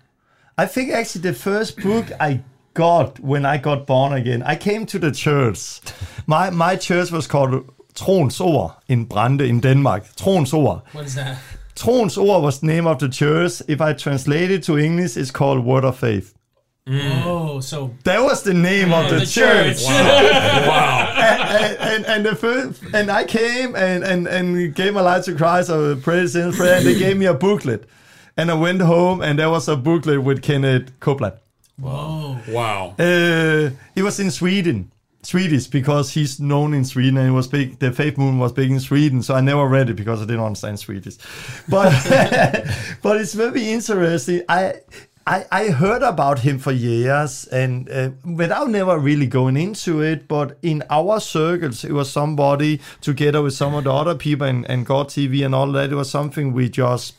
[0.58, 2.42] I think actually the first book I
[2.74, 5.80] got when I got born again, I came to the church.
[6.26, 10.16] My my church was called Troens Ord in Brande in Denmark.
[10.16, 10.82] Troens Ord.
[10.92, 11.38] What is that?
[11.76, 13.62] Troens Ord was the name of the church.
[13.68, 16.34] If I translate it to English, it's called Word of Faith.
[16.86, 19.78] Oh, so That was the name of the, the church.
[19.78, 19.86] church.
[19.86, 21.14] Wow.
[21.18, 25.36] and, and, and the first, and I came and, and, and gave my life to
[25.36, 25.70] Christ.
[25.70, 27.88] I prayed since prayer, and they gave me a booklet.
[28.36, 31.36] And I went home, and there was a booklet with Kenneth Copeland.
[31.80, 32.38] Whoa.
[32.50, 32.96] Wow.
[33.00, 34.92] Uh, it was in Sweden,
[35.22, 37.80] Swedish, because he's known in Sweden, and it was big.
[37.80, 40.44] The Faith Movement was big in Sweden, so I never read it because I didn't
[40.44, 41.16] understand Swedish.
[41.70, 41.92] But
[43.02, 44.42] but it's very interesting.
[44.50, 44.82] I.
[45.26, 50.28] I, I heard about him for years, and uh, without never really going into it.
[50.28, 54.70] But in our circles, it was somebody together with some of the other people and,
[54.70, 55.92] and God TV and all that.
[55.92, 57.16] It was something we just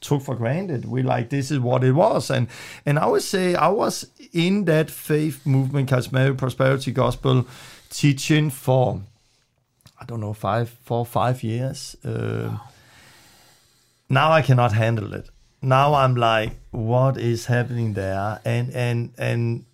[0.00, 0.84] took for granted.
[0.84, 2.48] We like this is what it was, and
[2.84, 7.46] and I would say I was in that faith movement, charismatic prosperity gospel
[7.88, 9.00] teaching for
[10.00, 11.96] I don't know five, four, five years.
[12.04, 12.58] Uh,
[14.08, 15.30] Now I cannot handle it.
[15.62, 18.40] Now I'm like, what is happening there?
[18.44, 19.64] And and and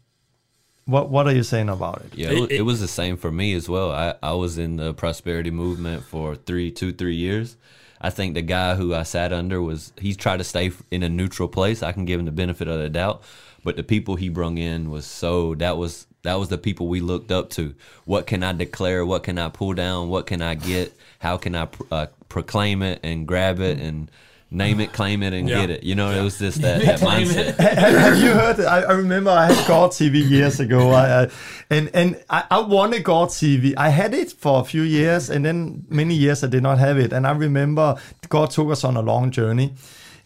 [0.85, 2.15] what what are you saying about it?
[2.15, 3.91] Yeah, it, It- it, was the same for me as well.
[3.91, 7.57] I, I was in the prosperity movement for three, two, three years.
[8.01, 11.09] I think the guy who I sat under was he tried to stay in a
[11.09, 11.83] neutral place.
[11.83, 13.23] I can give him the benefit of the doubt,
[13.65, 17.01] but the people he brung in was so that was that was the people we
[17.01, 17.75] looked up to.
[18.05, 19.05] What can I declare?
[19.07, 20.09] What can I pull down?
[20.11, 20.93] What can I get?
[21.19, 24.11] How can I pr- uh, proclaim it and grab it and
[24.51, 25.61] name it, claim it, and Yeah.
[25.61, 25.85] get it?
[25.85, 27.49] You know, it was just that, that mindset.
[27.59, 27.79] it.
[27.79, 28.59] have you heard?
[28.59, 28.65] It?
[28.65, 30.91] I, I remember I had God TV years ago.
[30.91, 31.31] I, I
[31.71, 33.75] and and I, I wanted God TV.
[33.77, 36.99] I had it for a few years, and then many years I did not have
[36.99, 37.13] it.
[37.13, 37.97] And I remember
[38.29, 39.75] God took us on a long journey.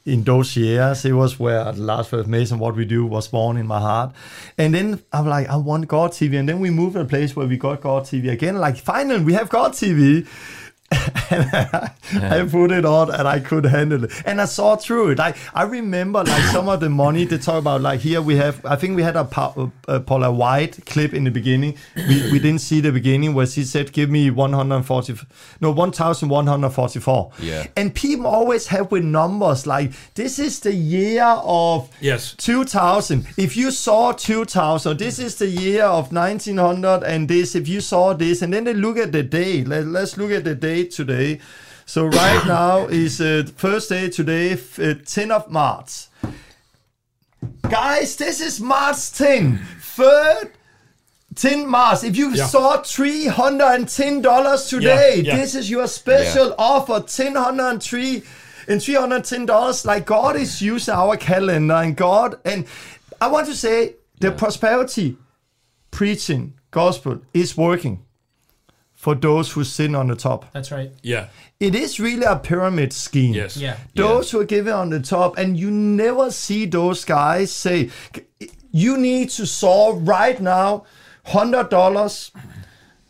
[0.05, 3.57] In those years, it was where the last first Mason, what we do, was born
[3.57, 4.13] in my heart.
[4.59, 6.37] And then I'm like, I want God TV.
[6.41, 8.57] And then we moved to a place where we got God TV again.
[8.59, 10.27] Like, finally, we have God TV.
[11.31, 11.90] And I,
[12.40, 14.12] I put it on and I could handle it.
[14.24, 15.20] And I saw through it.
[15.20, 17.81] I, I remember like some of the money they talk about.
[17.81, 21.14] Like here we have, I think we had a, Pa- a uh, Paula White clip
[21.14, 21.76] in the beginning.
[21.96, 25.14] We, we didn't see the beginning where she said, give me 140,
[25.61, 27.33] no, 1,144.
[27.40, 27.66] Yeah.
[27.76, 32.35] And people always have with numbers like, this is the year of Yes.
[32.37, 33.26] 2000.
[33.37, 38.12] If you saw 2000, this is the year of 1900 and this, if you saw
[38.12, 39.64] this, and then they look at the day.
[39.64, 40.55] Let, let's look at the
[40.90, 41.40] today.
[41.87, 46.07] So right now is uh, first day today, uh, 10 of March.
[47.68, 49.59] Guys, this is March 10.
[49.81, 50.53] Third
[51.35, 52.05] 10 March.
[52.05, 52.47] If you Yeah.
[52.47, 55.37] saw $310 today, Yeah, yeah.
[55.37, 57.01] this is your special offer.
[57.01, 58.23] 1003
[58.68, 59.85] and $310.
[59.85, 62.64] Like God is using our calendar and God, and
[63.21, 65.16] I want to say the prosperity
[65.90, 68.05] preaching gospel is working
[69.03, 70.53] for those who sit on the top.
[70.53, 70.93] That's right.
[71.03, 71.27] Yeah.
[71.59, 73.35] It is really a pyramid scheme.
[73.35, 73.57] Yes.
[73.57, 73.77] Yeah.
[73.97, 77.91] Those who are given on the top, and you never see those guys say,
[78.71, 80.85] you need to sow right now
[81.27, 82.31] $100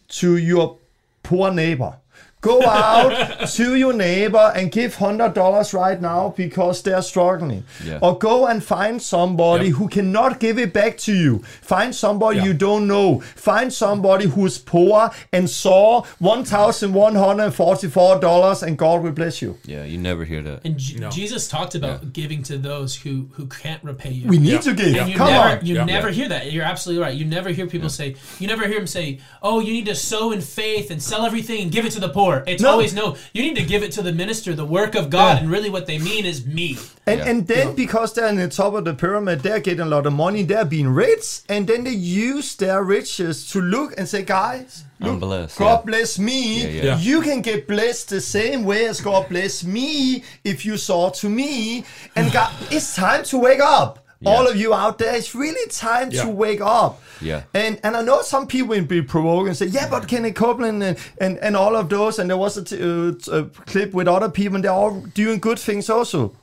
[0.09, 0.79] to your
[1.23, 1.99] poor neighbor.
[2.43, 7.63] Go out to your neighbor and give $100 right now because they're struggling.
[7.85, 7.99] Yeah.
[8.03, 9.75] Or go and find somebody Yeah.
[9.79, 11.39] who cannot give it back to you.
[11.63, 12.45] Find somebody Yeah.
[12.47, 13.21] you don't know.
[13.37, 19.57] Find somebody who's poor and saw $1,144 and God will bless you.
[19.65, 20.61] Yeah, you never hear that.
[20.65, 21.11] And J- No.
[21.11, 24.29] Jesus talked about giving to those who who can't repay you.
[24.29, 24.59] We need Yeah.
[24.69, 24.89] to give.
[24.95, 25.03] Yeah.
[25.03, 25.67] And you Come never, on.
[25.67, 25.85] You Yeah.
[25.85, 26.15] never Yeah.
[26.15, 26.53] hear that.
[26.53, 27.15] You're absolutely right.
[27.15, 28.17] You never hear people say.
[28.41, 31.63] You never hear them say, "Oh, you need to sow in faith and sell everything
[31.63, 32.45] and give it to the poor." More.
[32.47, 32.71] It's No.
[32.71, 33.17] always no.
[33.33, 35.41] You need to give it to the minister, the work of God, Yeah.
[35.43, 36.79] and really what they mean is me.
[37.07, 37.29] And Yeah.
[37.31, 40.13] and then because they're in the top of the pyramid, they're getting a lot of
[40.13, 44.85] money, they're being rich, and then they use their riches to look and say, guys,
[45.01, 45.87] I'm look, blessed, God yeah.
[45.91, 46.63] bless me.
[46.63, 46.83] Yeah, yeah.
[46.85, 46.99] Yeah.
[46.99, 51.29] You can get blessed the same way as God bless me if you saw to
[51.29, 51.85] me.
[52.15, 53.99] And God, it's time to wake up.
[54.25, 57.01] All of you out there, it's really time to wake up.
[57.21, 57.43] Yeah.
[57.55, 60.83] And and I know some people will be provoked and say, yeah, but Kenny Copeland
[60.83, 64.09] and, and, and all of those, and there was a, t- uh, a clip with
[64.09, 66.35] other people, and they're all doing good things also.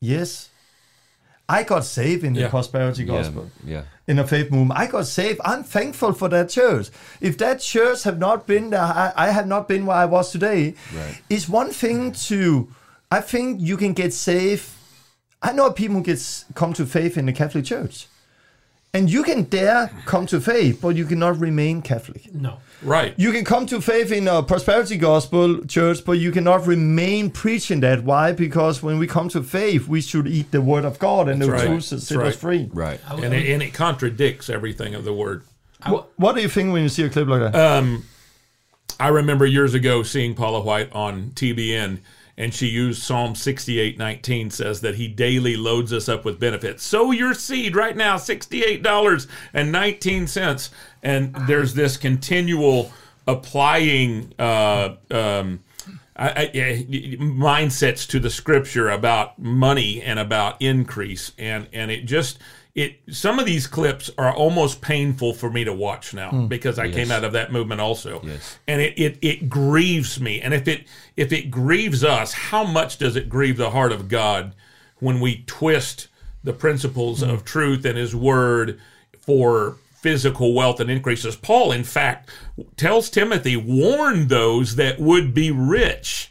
[0.00, 0.50] Yes.
[1.48, 2.48] I got saved in the Yeah.
[2.48, 3.50] prosperity Yeah, gospel.
[3.64, 3.82] yeah.
[4.08, 4.78] In the faith movement.
[4.80, 5.40] I got saved.
[5.44, 6.88] I'm thankful for that church.
[7.20, 10.32] If that church have not been there, I, I have not been where I was
[10.32, 10.74] today.
[10.94, 11.20] Right.
[11.30, 12.68] It's one thing to
[13.10, 14.68] I think you can get saved.
[15.46, 18.06] I know people get s- come to faith in the Catholic Church.
[18.94, 22.34] And you can dare come to faith, but you cannot remain Catholic.
[22.34, 22.58] No.
[22.82, 23.12] Right.
[23.18, 27.80] You can come to faith in a prosperity gospel church, but you cannot remain preaching
[27.80, 28.04] that.
[28.04, 28.32] Why?
[28.32, 31.46] Because when we come to faith, we should eat the word of God and the
[31.46, 31.66] That's right.
[31.68, 32.70] truth that That's set us free.
[32.72, 32.98] Right.
[33.14, 35.42] Would- and it, and it contradicts everything of the word.
[35.86, 37.54] What, what do you think when you see a clip like that?
[37.54, 37.98] Uh,
[38.98, 41.98] I remember years ago seeing Paula White on TBN,
[42.38, 46.84] and she used Psalm 68 19 says that he daily loads us up with benefits.
[46.84, 50.70] Sow your seed right now, $68.19.
[51.02, 52.92] And there's this continual
[53.26, 55.64] applying uh, um,
[56.14, 56.86] I, I,
[57.18, 61.32] mindsets to the scripture about money and about increase.
[61.38, 62.38] And, and it just.
[62.76, 66.46] It, some of these clips are almost painful for me to watch now hmm.
[66.46, 68.20] because I came out of that movement also.
[68.22, 68.58] Yes.
[68.68, 70.42] and it, it it grieves me.
[70.42, 74.08] And if it if it grieves us how much does it grieve the heart of
[74.08, 74.54] god
[74.98, 76.08] when we twist
[76.44, 77.30] the principles hmm.
[77.30, 78.78] of truth and his word
[79.20, 81.34] for physical wealth and increases?
[81.34, 82.28] Paul in fact
[82.76, 86.30] tells timothy warn those that would be rich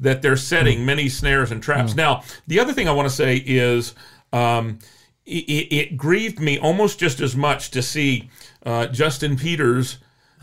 [0.00, 0.86] that they're setting hmm.
[0.86, 1.94] many snares and traps.
[1.94, 3.94] Now the other thing i want to say is
[4.32, 4.80] um,
[5.26, 8.28] it, it, grieved me almost just as much to see
[8.64, 9.98] uh, justin peters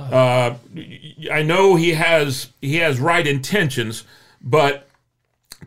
[0.09, 0.55] uh,
[1.31, 4.03] I know he has he has right intentions,
[4.41, 4.87] but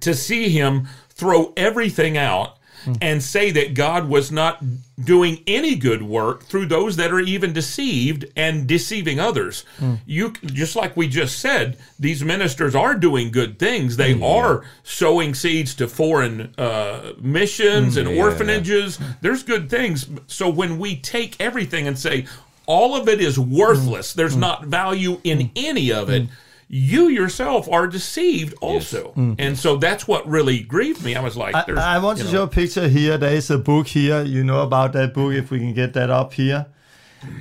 [0.00, 2.98] to see him throw everything out Mm.
[3.00, 4.62] and say that God was not
[5.02, 9.64] doing any good work through those that are even deceived and deceiving others.
[9.78, 10.00] Mm.
[10.06, 13.96] You just like we just said, these ministers are doing good things.
[13.96, 18.22] They mm, are sowing seeds to foreign uh, missions and yeah, yeah.
[18.22, 18.98] orphanages.
[19.20, 20.08] There's good things.
[20.26, 22.26] So when we take everything and say
[22.66, 26.28] all of it is worthless, there's not value in any of it.
[26.68, 31.14] You yourself are deceived also, and so that's what really grieved me.
[31.14, 33.18] I was like, I, I want to know, show a picture here.
[33.18, 34.22] There is a book here.
[34.22, 36.66] You know about that book, if we can get that up here.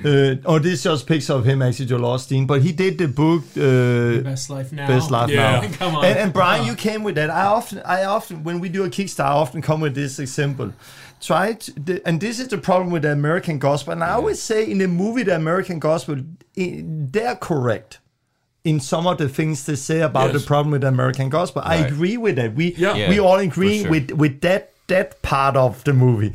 [0.04, 2.46] Uh, oh, this is just a picture of him, actually, Joel Osteen.
[2.46, 4.86] But he did the book uh, Best life now.
[4.86, 5.60] Best Life Yeah.
[5.60, 5.68] Now.
[5.78, 6.04] Come on.
[6.04, 6.76] And, and Brian, Come you on.
[6.78, 7.30] came with that.
[7.30, 10.72] I often, I often, when we do a Kickstarter, I often come with this example.
[11.20, 13.92] Try to, and this is the problem with the American gospel.
[13.92, 16.16] And I always say in the movie, the American gospel,
[16.56, 18.00] they're correct
[18.64, 20.40] in some of the things they say about Yes.
[20.40, 21.62] the problem with the American gospel.
[21.64, 22.54] I agree with that.
[22.54, 23.08] We Yeah.
[23.10, 23.90] we all agree sure.
[23.90, 26.32] with with that that part of the movie.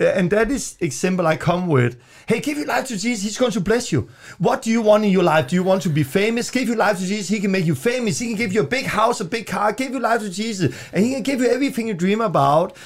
[0.00, 1.96] Uh, And that is example I come with.
[2.26, 3.24] Hey, give your life to Jesus.
[3.24, 4.08] He's going to bless you.
[4.38, 5.48] What do you want in your life?
[5.48, 6.50] Do you want to be famous?
[6.50, 7.28] Give your life to Jesus.
[7.28, 8.18] He can make you famous.
[8.20, 9.72] He can give you a big house, a big car.
[9.72, 12.76] Give your life to Jesus, and He can give you everything you dream about.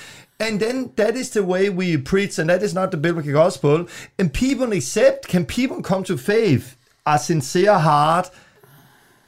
[0.40, 3.86] And then that is the way we preach, and that is not the biblical gospel.
[4.18, 5.28] And people accept.
[5.28, 6.76] Can people come to faith?
[7.05, 8.30] A sincere heart.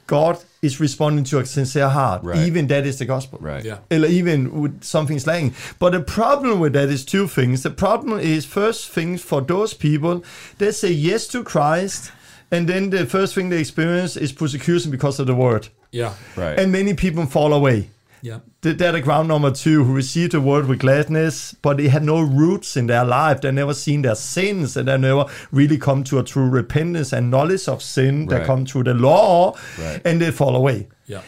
[0.07, 2.23] God is responding to a sincere heart.
[2.23, 2.37] Right.
[2.47, 3.63] Even that is the gospel Right.
[3.65, 3.79] Yeah.
[3.91, 5.53] even with something slang.
[5.79, 7.63] But the problem with that is two things.
[7.63, 10.23] The problem is first things for those people,
[10.57, 12.11] they say yes to Christ,
[12.51, 15.69] and then the first thing they experience is persecution because of the word.
[15.91, 16.59] yeah, Right.
[16.59, 17.89] And many people fall away.
[18.25, 21.87] Yeah, Th- They're the ground number two who received the word with gladness, but they
[21.89, 23.41] had no roots in their life.
[23.41, 27.29] They never seen their sins, and they never really come to a true repentance and
[27.29, 28.25] knowledge of sin.
[28.25, 28.45] They Right.
[28.47, 30.01] come to the law, Right.
[30.05, 30.87] and they fall away.
[31.07, 31.21] yeah,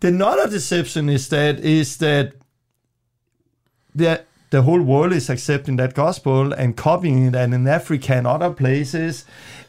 [0.00, 2.34] The another deception is that is that
[3.94, 4.22] the
[4.54, 8.50] the whole world is accepting that gospel and copying it, and in Africa and other
[8.52, 9.24] places,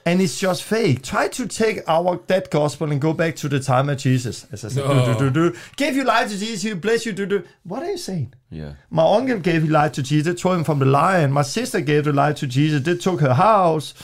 [0.05, 1.01] and it's just fake.
[1.01, 4.63] Try to take our that gospel and go back to the time of Jesus, as
[4.63, 4.85] I said.
[4.85, 5.05] No.
[5.05, 5.57] Do, do, do, do.
[5.75, 7.13] Give your life to Jesus, He bless you.
[7.13, 7.43] Do, do.
[7.63, 8.35] What are you saying?
[8.51, 8.73] yeah.
[8.91, 11.31] My uncle gave his life to Jesus, they tore him from the lion.
[11.31, 13.95] My sister gave the life to Jesus, they took her house.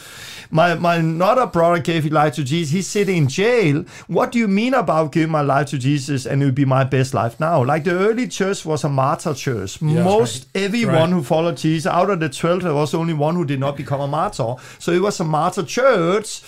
[0.51, 2.73] My my another brother gave his life to Jesus.
[2.73, 3.85] He's sitting in jail.
[4.07, 6.83] What do you mean about giving my life to Jesus and it would be my
[6.83, 7.63] best life now?
[7.63, 9.81] Like the early church was a martyr church.
[9.81, 11.09] Most everyone Right.
[11.09, 14.01] who followed Jesus, out of the twelve, there was only one who did not become
[14.01, 14.55] a martyr.
[14.79, 16.41] So it was a martyr church.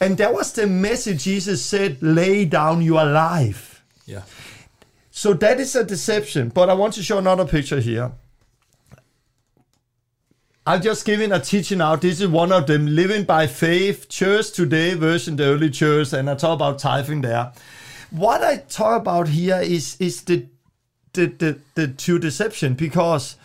[0.00, 3.82] And that was the message Jesus said, lay down your life.
[4.06, 4.22] Yeah.
[5.12, 6.48] So that is a deception.
[6.48, 8.10] But I want to show another picture here.
[10.66, 12.00] I'm just giving a teaching out.
[12.00, 12.86] This is one of them.
[12.86, 17.52] Living by faith, church today versus the early church, and I talk about tithing there.
[18.10, 20.46] What I talk about here is is the
[21.12, 23.36] the the, the true deception because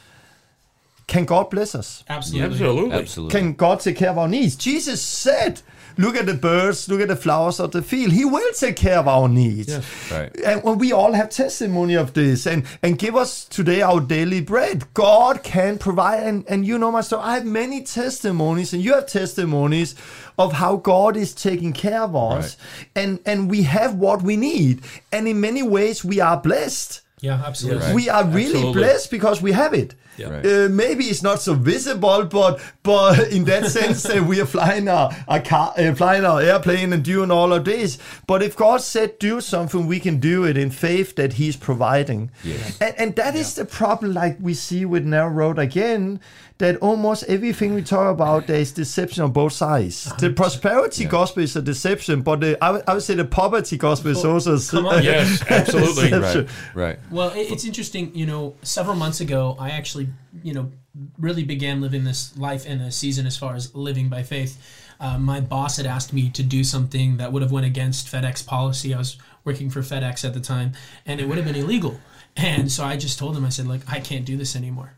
[1.08, 2.06] can God bless us?
[2.08, 2.52] Absolutely.
[2.52, 2.92] Absolutely.
[2.98, 3.40] Absolutely.
[3.40, 4.56] Can God take care of our needs?
[4.56, 5.62] Jesus said,
[6.00, 8.12] "Look at the birds, look at the flowers of the field.
[8.12, 9.74] He will take care of our needs."
[10.12, 10.32] Right.
[10.46, 14.42] And when we all have testimony of this and, and give us today our daily
[14.42, 14.94] bread.
[14.94, 16.24] God can provide.
[16.24, 17.24] And, and you know my story.
[17.24, 19.96] I have many testimonies and you have testimonies
[20.38, 22.58] of how God is taking care of us.
[22.96, 24.82] And, and we have what we need.
[25.12, 27.02] And in many ways, we are blessed.
[27.22, 27.86] Yeah, absolutely.
[27.86, 27.96] Right.
[27.96, 28.82] We are really Absolutely.
[28.82, 29.94] blessed because we have it.
[30.20, 30.30] Yeah.
[30.30, 30.46] Right.
[30.46, 34.88] Uh, maybe it's not so visible, but but in that sense, that we are flying
[34.88, 37.98] our, a car, uh, flying our airplane and doing all of this.
[38.28, 42.32] But if God said do something, we can do it in faith that He's providing.
[42.44, 42.78] Yes.
[42.82, 46.20] And, and that is the problem, like we see with narrow road again.
[46.60, 50.12] That almost everything we talk about, there is deception on both sides.
[50.20, 53.78] The prosperity gospel is a deception, but the, I, would- I would say the poverty
[53.78, 55.02] gospel is also a come on.
[55.02, 56.12] Yes, absolutely.
[56.12, 56.50] Right.
[56.76, 57.00] Right.
[57.10, 58.14] Well, it, it's interesting.
[58.14, 60.10] You know, several months ago, I actually,
[60.44, 60.70] you know,
[61.18, 64.58] really began living this life in a season as far as living by faith.
[65.00, 68.46] Uh, my boss had asked me to do something that would have went against FedEx
[68.46, 68.94] policy.
[68.94, 70.74] I was working for FedEx at the time,
[71.06, 71.98] and it would have been illegal.
[72.36, 74.92] And so I just told him, I said, like, I can't do this anymore.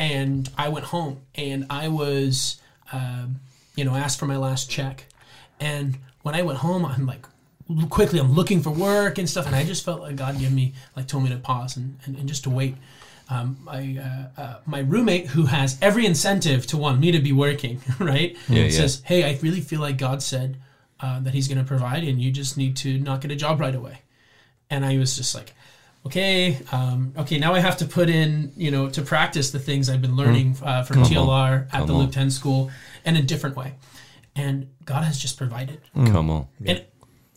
[0.00, 2.58] And I went home, and I was,
[2.90, 3.26] uh,
[3.76, 5.04] you know, asked for my last check.
[5.60, 7.26] And when I went home, I'm like,
[7.90, 10.72] quickly I'm looking for work and stuff, and I just felt like God gave me
[10.96, 12.76] like told me to pause and, and, and just to wait.
[13.28, 14.00] Um, I,
[14.36, 18.36] uh, uh, my roommate, who has every incentive to want me to be working, right,
[18.48, 18.70] Yeah, yeah.
[18.70, 20.56] says, "Hey, I really feel like God said
[21.00, 23.60] uh, that He's going to provide, and you just need to not get a job
[23.60, 23.98] right away."
[24.70, 25.52] And I was just like,
[26.06, 29.88] "Okay, um, okay, now I have to put in, you know, to practice the things
[29.90, 32.00] I've been learning uh, from TLR at Come the on.
[32.00, 32.70] Luke 10 school
[33.04, 33.74] in a different way."
[34.36, 36.46] And God has just provided Come on.
[36.64, 36.84] and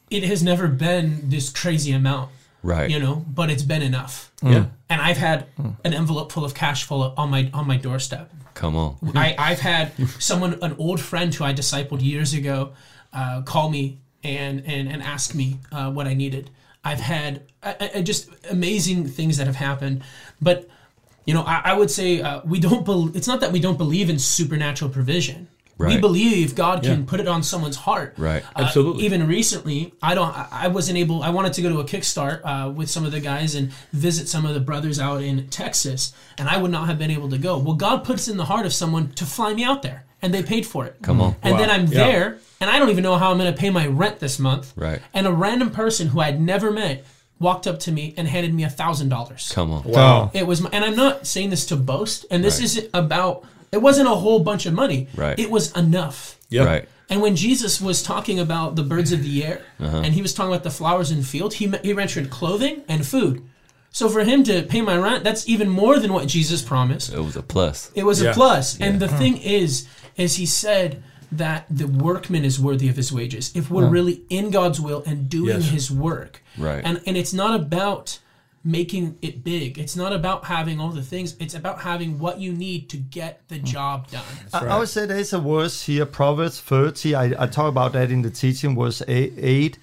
[0.09, 2.29] it has never been this crazy amount
[2.61, 2.89] Right.
[2.89, 4.67] you know but it's been enough Yeah.
[4.89, 5.47] and i've had
[5.83, 8.95] an envelope full of cash full of, on my on my doorstep Come on.
[9.15, 12.71] I, i've had someone an old friend who i discipled years ago
[13.11, 16.51] uh, call me and and, and ask me uh, what i needed
[16.83, 20.03] i've had uh, uh, just amazing things that have happened
[20.41, 20.67] but
[21.25, 23.77] you know i, I would say uh, we don't bel it's not that we don't
[23.77, 25.47] believe in supernatural provision
[25.79, 27.05] we believe god can Yeah.
[27.05, 28.41] put it on someone's heart Right.
[28.55, 29.03] uh, Absolutely.
[29.05, 30.31] even recently, I don't.
[30.37, 31.21] I I wasn't able.
[31.23, 34.29] I wanted to go to a kickstart uh, with some of the guys and visit
[34.29, 37.37] some of the brothers out in Texas, and I would not have been able to
[37.37, 37.57] go.
[37.57, 40.41] Well, God puts in the heart of someone to fly me out there, and they
[40.41, 40.95] paid for it.
[41.03, 41.35] Come on.
[41.43, 42.05] And then I'm Yeah.
[42.07, 44.73] there, and I don't even know how I'm going to pay my rent this month.
[44.75, 45.01] Right.
[45.13, 47.05] And a random person who I'd never met
[47.39, 49.51] walked up to me and handed me a thousand dollars.
[49.53, 49.83] Come on.
[49.83, 50.31] Wow.
[50.33, 52.63] It was, my, and I'm not saying this to boast, and this Right.
[52.65, 53.43] isn't about.
[53.71, 55.07] It wasn't a whole bunch of money.
[55.15, 55.37] Right.
[55.37, 56.37] It was enough.
[56.49, 56.63] Yeah.
[56.63, 56.87] Right.
[57.09, 59.97] And when Jesus was talking about the birds of the air, Uh-huh.
[60.03, 63.05] and he was talking about the flowers in the field, he he mentioned clothing and
[63.05, 63.41] food.
[63.91, 67.13] So for him to pay my rent, that's even more than what Jesus promised.
[67.13, 67.91] It was a plus.
[67.93, 68.31] It was Yeah.
[68.31, 68.77] a plus.
[68.79, 69.85] And the thing is,
[70.17, 73.51] is he said that the workman is worthy of his wages.
[73.55, 75.69] If we're really in God's will and doing Yes.
[75.69, 76.43] his work.
[76.57, 76.81] Right.
[76.85, 78.19] And and it's not about
[78.63, 79.77] making it big.
[79.77, 81.35] It's not about having all the things.
[81.39, 84.23] It's about having what you need to get the job done.
[84.53, 87.13] I, I would say there's a verse here, Proverbs 30.
[87.15, 89.33] I, I talk about that in the teaching, verse 8.
[89.37, 89.77] eight.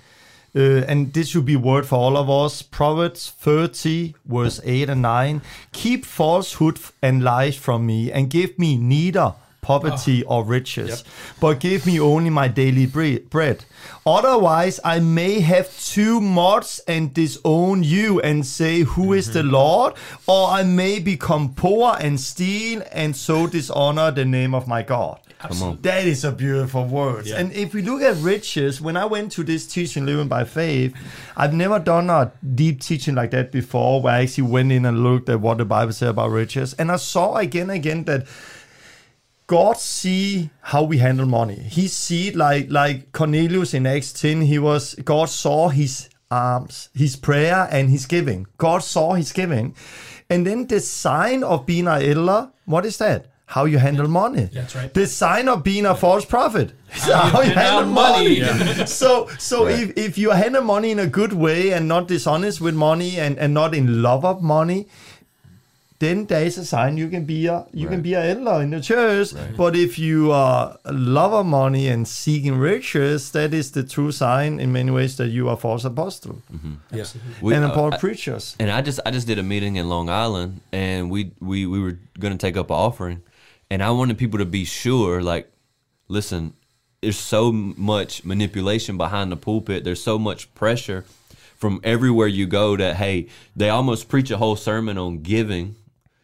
[0.56, 2.62] Uh, and this should be word for all of us.
[2.62, 5.42] Proverbs 30, verse 8 and 9.
[5.72, 9.34] Keep falsehood and lies from me, and give me neither
[9.70, 10.32] poverty ah.
[10.32, 11.04] or riches,
[11.40, 13.64] but give me only my daily bre- bread.
[14.04, 19.50] Otherwise, I may have two much and disown you and say, Who is the mm-hmm.
[19.60, 19.94] Lord?
[20.26, 25.20] Or I may become poor and steal and so dishonor the name of my God.
[25.62, 25.78] On.
[25.80, 27.26] That is a beautiful word.
[27.26, 27.38] Yeah.
[27.38, 30.94] And if we look at riches, when I went to this teaching, Living by Faith,
[31.34, 35.02] I've never done a deep teaching like that before, where I actually went in and
[35.02, 36.74] looked at what the Bible said about riches.
[36.74, 38.26] And I saw again and again that
[39.50, 41.56] God see how we handle money.
[41.76, 47.16] He see like like Cornelius in Acts 10, he was God saw his arms, his
[47.16, 48.46] prayer and his giving.
[48.58, 49.74] God saw his giving.
[50.28, 53.26] And then the sign of being a elder, what is that?
[53.46, 54.44] How you handle money.
[54.52, 54.94] That's right.
[54.94, 56.68] The sign of being a false prophet.
[56.94, 58.40] is How you How you handle money.
[58.40, 58.86] money.
[59.00, 59.80] So so Right.
[59.80, 63.36] if, if you handle money in a good way and not dishonest with money and,
[63.38, 64.86] and not in love of money,
[66.00, 68.70] then there is a sign you can be a you can be a elder in
[68.70, 69.28] the church.
[69.56, 74.10] But if you are a lover of money and seeking riches, that is the true
[74.10, 76.40] sign in many ways that you are false apostle
[76.90, 77.04] Yeah.
[77.42, 78.56] We- and a uh, false I- preachers.
[78.58, 81.78] And I just I just did a meeting in Long Island, and we we we
[81.78, 83.20] were going to take up an offering,
[83.70, 85.52] and I wanted people to be sure, like,
[86.08, 86.54] listen,
[87.02, 89.84] there's so much manipulation behind the pulpit.
[89.84, 91.04] There's so much pressure
[91.58, 95.76] from everywhere you go that hey, they almost preach a whole sermon on giving.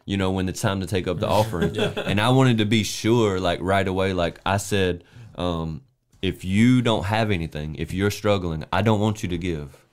[0.07, 2.83] You know, when it's time to take up the offering, and I wanted to be
[2.83, 5.03] sure, like right away, like I said,
[5.35, 5.81] um,
[6.21, 9.85] if you don't have anything, if you're struggling, I don't want you to give.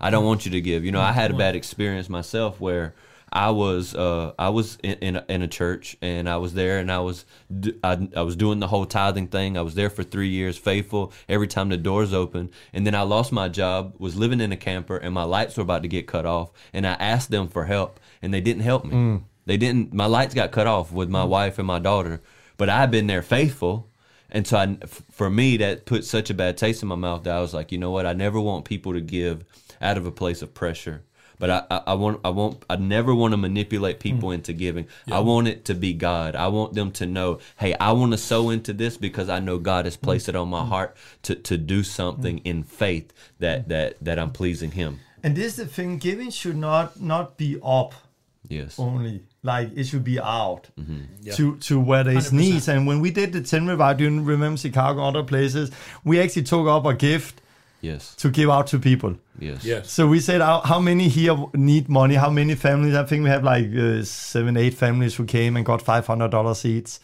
[0.00, 0.84] I don't want you to give.
[0.84, 2.94] You know, I had a bad experience myself where
[3.32, 6.78] I was uh, I was in in a, in a church and I was there
[6.78, 7.24] and I was
[7.82, 9.58] I, I was doing the whole tithing thing.
[9.58, 12.50] I was there for three years, faithful every time the doors open.
[12.72, 15.62] And then I lost my job, was living in a camper, and my lights were
[15.62, 16.50] about to get cut off.
[16.72, 19.22] And I asked them for help, and they didn't help me.
[19.46, 19.94] They didn't.
[19.94, 21.30] My lights got cut off with my mm-hmm.
[21.30, 22.20] wife and my daughter,
[22.56, 23.88] but I've been there faithful.
[24.28, 24.76] And so, I,
[25.12, 27.70] for me, that put such a bad taste in my mouth that I was like,
[27.70, 28.06] you know what?
[28.06, 29.44] I never want people to give
[29.80, 31.04] out of a place of pressure.
[31.38, 34.16] But I, I, I want, I want, I never want to manipulate mm-hmm.
[34.16, 34.88] people into giving.
[35.10, 36.34] I want it to be God.
[36.34, 39.58] I want them to know, hey, I want to sow into this because I know
[39.58, 40.06] God has mm-hmm.
[40.06, 44.30] placed it on my heart to, to do something in faith that that that I'm
[44.30, 45.00] pleasing Him.
[45.22, 47.94] And this is the thing: giving should not not be up
[48.48, 48.78] Yes.
[48.78, 49.22] only.
[49.46, 51.30] Like it should be out Mm-hmm.
[51.36, 52.32] to to where there's 100%.
[52.32, 52.68] needs.
[52.68, 55.70] And when we did the ten revival, you remember Chicago other places,
[56.04, 57.40] we actually took up a gift
[57.80, 58.14] Yes.
[58.16, 59.12] to give out to people.
[59.38, 59.64] Yes.
[59.64, 59.90] Yes.
[59.92, 62.14] So we said, how, how many here need money?
[62.16, 62.94] How many families?
[62.94, 66.30] I think we have like uh, seven, eight families who came and got five hundred
[66.30, 66.98] dollars each.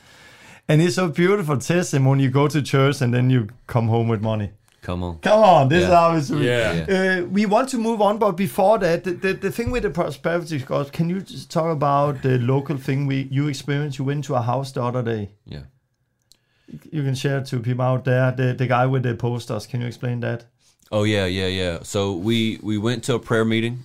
[0.68, 2.22] And it's so beautiful testimony.
[2.24, 4.50] You go to church and then you come home with money.
[4.82, 5.18] Come on.
[5.20, 6.00] Come on, this is Yeah.
[6.00, 6.30] how it's.
[6.30, 7.20] Yeah.
[7.22, 9.90] Uh, we want to move on, but before that, the, the, the thing with the
[9.90, 13.98] prosperity God, can you just talk about the local thing we you experienced?
[14.00, 15.30] You went to a house the other day.
[15.46, 15.60] Yeah.
[16.90, 18.32] You can share it to people out there.
[18.32, 19.66] The the guy with the posters.
[19.68, 20.44] Can you explain that?
[20.90, 21.78] Oh yeah, yeah, yeah.
[21.82, 23.84] So we we went to a prayer meeting,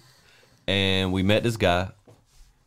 [0.68, 1.90] and we met this guy,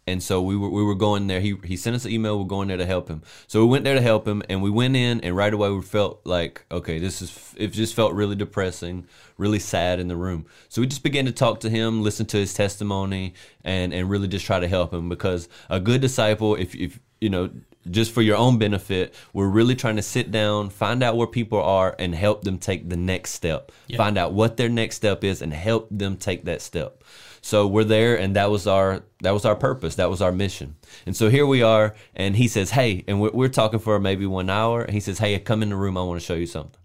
[0.06, 1.40] and so we were we were going there.
[1.40, 2.38] He he sent us an email.
[2.38, 3.22] We're going there to help him.
[3.46, 5.82] So we went there to help him, and we went in, and right away we
[5.82, 7.68] felt like okay, this is it.
[7.68, 10.46] Just felt really depressing, really sad in the room.
[10.68, 13.34] So we just began to talk to him, listen to his testimony,
[13.64, 17.30] and and really just try to help him because a good disciple, if if you
[17.30, 17.50] know
[17.90, 21.60] just for your own benefit, we're really trying to sit down, find out where people
[21.62, 23.72] are, and help them take the next step.
[23.96, 27.02] Find out what their next step is, and help them take that step.
[27.42, 29.94] So we're there, and that was our that was our purpose.
[29.96, 30.76] That was our mission.
[31.06, 34.26] And so here we are, and he says, "Hey," and we're, we're talking for maybe
[34.26, 34.82] one hour.
[34.82, 35.96] And he says, "Hey, come in the room.
[35.96, 36.76] I want to show you something."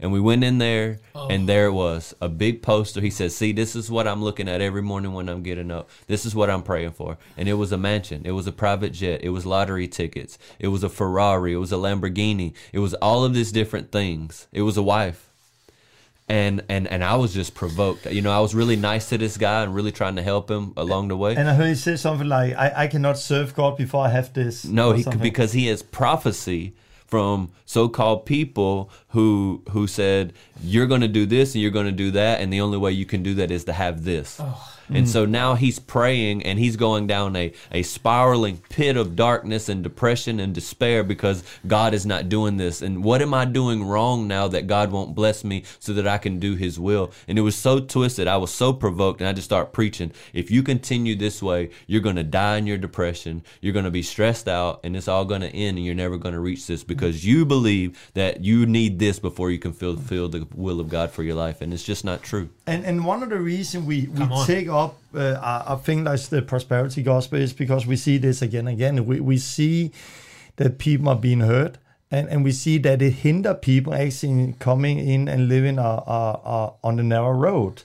[0.00, 1.28] And we went in there, oh.
[1.28, 3.00] and there it was a big poster.
[3.00, 5.88] He says, "See, this is what I'm looking at every morning when I'm getting up.
[6.06, 8.22] This is what I'm praying for." And it was a mansion.
[8.24, 9.20] It was a private jet.
[9.22, 10.38] It was lottery tickets.
[10.58, 11.52] It was a Ferrari.
[11.52, 12.54] It was a Lamborghini.
[12.72, 14.48] It was all of these different things.
[14.52, 15.30] It was a wife.
[16.28, 18.06] And and and I was just provoked.
[18.06, 20.72] You know, I was really nice to this guy and really trying to help him
[20.76, 21.36] along the way.
[21.36, 24.32] And I heard he say something like, "I, I cannot serve God before I have
[24.32, 26.74] this." No, he because he has prophecy
[27.06, 31.92] from so-called people who who said you're going to do this and you're going to
[31.92, 34.38] do that, and the only way you can do that is to have this.
[34.40, 34.73] Oh.
[34.88, 39.68] And so now he's praying and he's going down a, a spiraling pit of darkness
[39.68, 42.82] and depression and despair because God is not doing this.
[42.82, 46.18] And what am I doing wrong now that God won't bless me so that I
[46.18, 47.12] can do his will?
[47.28, 48.28] And it was so twisted.
[48.28, 50.12] I was so provoked and I just start preaching.
[50.32, 53.42] If you continue this way, you're going to die in your depression.
[53.60, 56.16] You're going to be stressed out and it's all going to end and you're never
[56.16, 60.28] going to reach this because you believe that you need this before you can fulfill
[60.28, 61.60] the will of God for your life.
[61.60, 62.50] And it's just not true.
[62.66, 64.46] And and one of the reasons we, we on.
[64.46, 68.66] take up uh, a thing like the prosperity gospel is because we see this again
[68.66, 69.06] and again.
[69.06, 69.92] We, we see
[70.56, 71.78] that people are being hurt,
[72.10, 76.40] and, and we see that it hinder people actually coming in and living a, a,
[76.44, 77.82] a, on the narrow road,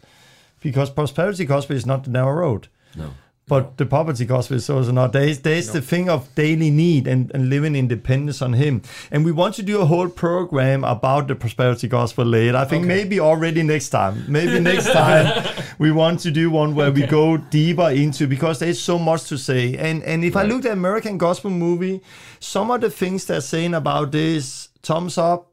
[0.62, 2.68] because prosperity gospel is not the narrow road.
[2.96, 3.12] No.
[3.50, 5.12] But the poverty gospel is also not.
[5.12, 8.54] There is, there is the thing of daily need and, and living in dependence on
[8.54, 8.84] Him.
[9.10, 12.56] And we want to do a whole program about the prosperity gospel later.
[12.56, 14.24] I think maybe already next time.
[14.28, 15.48] Maybe next time
[15.80, 19.38] we want to do one where we go deeper into because there's so much to
[19.38, 19.76] say.
[19.76, 22.02] And and if I look at American gospel movie,
[22.40, 25.52] some of the things they're saying about this, thumbs up.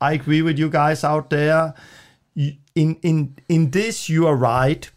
[0.00, 1.74] I agree with you guys out there.
[2.36, 4.88] In in in this, you are right.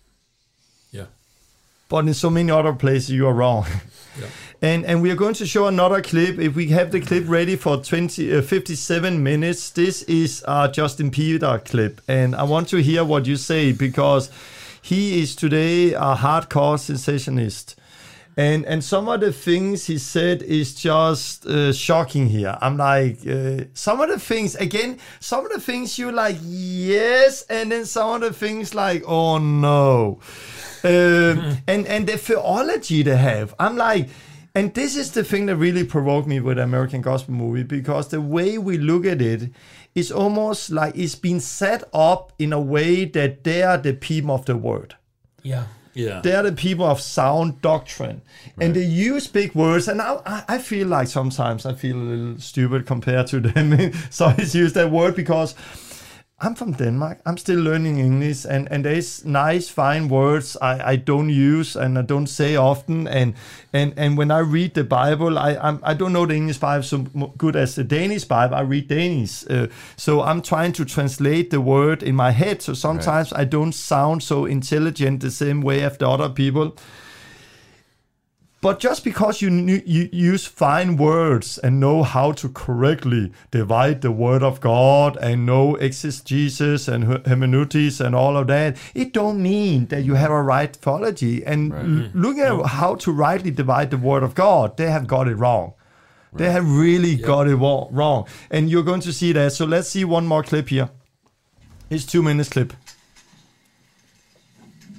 [1.89, 3.65] But in so many other places you are wrong.
[4.59, 6.39] And and we are going to show another clip.
[6.39, 11.11] If we have the clip ready for 20, uh, 57 minutes, this is a Justin
[11.11, 14.31] Peter clip, and I want to hear what you say because
[14.81, 17.75] he is today a hardcore cessationist,
[18.35, 22.57] And and some of the things he said is just uh, shocking here.
[22.59, 27.43] I'm like, uh, some of the things again, some of the things you like, yes,
[27.49, 30.19] and then some of the things like, oh no,
[30.83, 33.53] um, and and the theology they have.
[33.59, 34.09] I'm like,
[34.55, 38.21] and this is the thing that really provoked me with American Gospel movie because the
[38.21, 39.51] way we look at it
[39.95, 44.35] is almost like it's been set up in a way that they are the people
[44.35, 44.95] of the word.
[45.43, 45.65] Yeah.
[45.93, 46.21] Yeah.
[46.21, 48.21] They are the people of sound doctrine,
[48.59, 49.87] and they use big words.
[49.87, 53.91] And I, I- I feel like sometimes I feel a little stupid compared to them.
[54.11, 55.55] so I use that word because
[56.39, 57.21] I'm from Denmark.
[57.25, 61.97] I'm still learning English, and, and there's nice, fine words I, I don't use and
[61.97, 63.07] I don't say often.
[63.07, 63.33] And
[63.73, 66.83] and, and when I read the Bible, I I'm, I don't know the English Bible
[66.83, 66.99] so
[67.37, 68.55] good as the Danish Bible.
[68.55, 69.65] I read Danish, uh,
[69.95, 72.61] so I'm trying to translate the word in my head.
[72.61, 76.75] So sometimes I don't sound so intelligent the same way as the other people.
[78.59, 84.01] But just because you, knew- you use fine words and know how to correctly divide
[84.01, 89.43] the word of God and know exegesis and hermeneutics and all of that, it don't
[89.43, 91.45] mean that you have a right theology.
[91.45, 92.19] And l- mm-hmm.
[92.19, 92.67] look at mm-hmm.
[92.67, 94.75] how to rightly divide the word of God.
[94.77, 95.73] They have got it wrong.
[96.33, 98.27] They have really got it wa- wrong.
[98.51, 99.53] And you're going to see that.
[99.53, 100.89] So let's see one more clip here.
[101.89, 102.73] It's two minutes clip.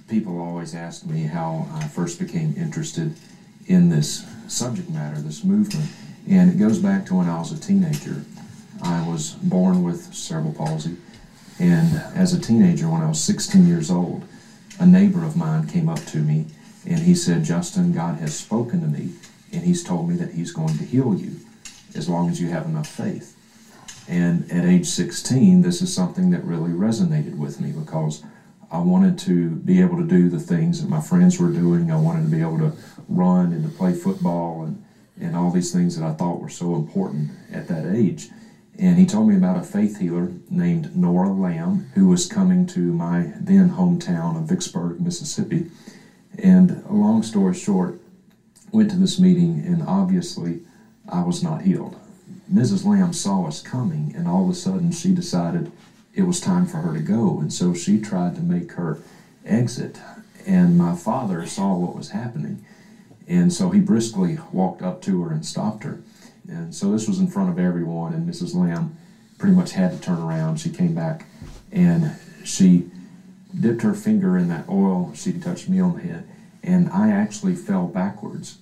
[0.08, 3.14] people always ask me how I first became interested
[3.68, 5.88] in this subject matter, this movement,
[6.28, 8.24] and it goes back to when I was a teenager.
[8.82, 10.96] I was born with cerebral palsy,
[11.58, 14.24] and as a teenager, when I was 16 years old,
[14.80, 16.46] a neighbor of mine came up to me
[16.88, 19.10] and he said, Justin, God has spoken to me,
[19.52, 21.36] and He's told me that He's going to heal you
[21.94, 23.36] as long as you have enough faith.
[24.08, 28.22] And at age 16, this is something that really resonated with me because
[28.70, 31.90] I wanted to be able to do the things that my friends were doing.
[31.90, 32.72] I wanted to be able to
[33.08, 34.84] run and to play football and,
[35.20, 38.28] and all these things that I thought were so important at that age.
[38.78, 42.80] And he told me about a faith healer named Nora Lam who was coming to
[42.80, 45.70] my then hometown of Vicksburg, Mississippi.
[46.38, 48.00] And a long story short,
[48.70, 50.60] went to this meeting and obviously
[51.08, 51.96] I was not healed.
[52.52, 52.84] Mrs.
[52.84, 55.72] Lam saw us coming and all of a sudden she decided
[56.14, 57.40] it was time for her to go.
[57.40, 58.98] And so she tried to make her
[59.44, 59.98] exit.
[60.46, 62.64] And my father saw what was happening.
[63.28, 66.00] And so he briskly walked up to her and stopped her.
[66.48, 68.54] And so this was in front of everyone, and Mrs.
[68.54, 68.96] Lam
[69.36, 70.58] pretty much had to turn around.
[70.58, 71.26] She came back
[71.70, 72.90] and she
[73.60, 75.12] dipped her finger in that oil.
[75.14, 76.28] She touched me on the head,
[76.62, 78.58] and I actually fell backwards.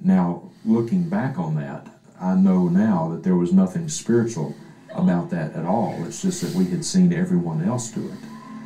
[0.00, 1.88] Now, looking back on that,
[2.20, 4.54] I know now that there was nothing spiritual
[4.94, 6.04] about that at all.
[6.06, 8.18] It's just that we had seen everyone else do it.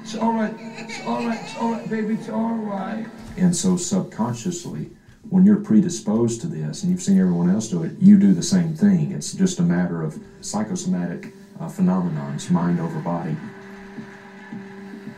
[0.02, 0.54] It's all right.
[0.58, 1.40] It's all right.
[1.42, 2.14] It's all right, baby.
[2.14, 3.06] It's all right.
[3.36, 4.90] And so subconsciously,
[5.28, 8.42] when you're predisposed to this and you've seen everyone else do it, you do the
[8.42, 9.12] same thing.
[9.12, 12.34] It's just a matter of psychosomatic uh, phenomenon.
[12.34, 13.36] It's mind over body.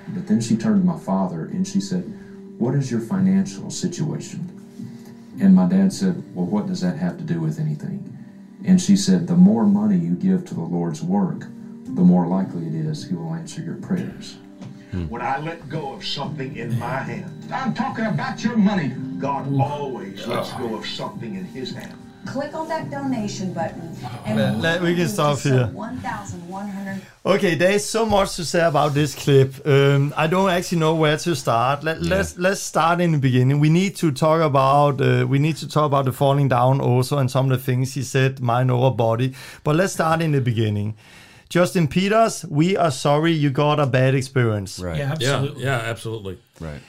[0.09, 2.03] But then she turned to my father and she said,
[2.59, 4.51] What is your financial situation?
[5.41, 8.11] And my dad said, Well, what does that have to do with anything?
[8.65, 11.41] And she said, The more money you give to the Lord's work,
[11.85, 14.37] the more likely it is He will answer your prayers.
[15.09, 18.89] When I let go of something in my hand, I'm talking about your money.
[19.19, 21.95] God always lets go of something in His hand.
[22.27, 25.67] Click on that donation button and Let- let- we can stop here.
[25.67, 29.55] 1,100 Okay, there is so much to say about this clip.
[29.67, 31.85] Um, I don't actually know where to start.
[31.85, 33.61] Let, Let's let's start in the beginning.
[33.61, 37.19] We need to talk about uh, we need to talk about the falling down also
[37.19, 39.35] and some of the things he said, mind over body.
[39.63, 40.95] But let's start in the beginning.
[41.49, 44.79] Justin Peters, we are sorry you got a bad experience.
[44.79, 44.99] Right.
[44.99, 45.63] Yeah, Yeah, absolutely.
[45.65, 46.39] yeah, absolutely.
[46.61, 46.81] Right.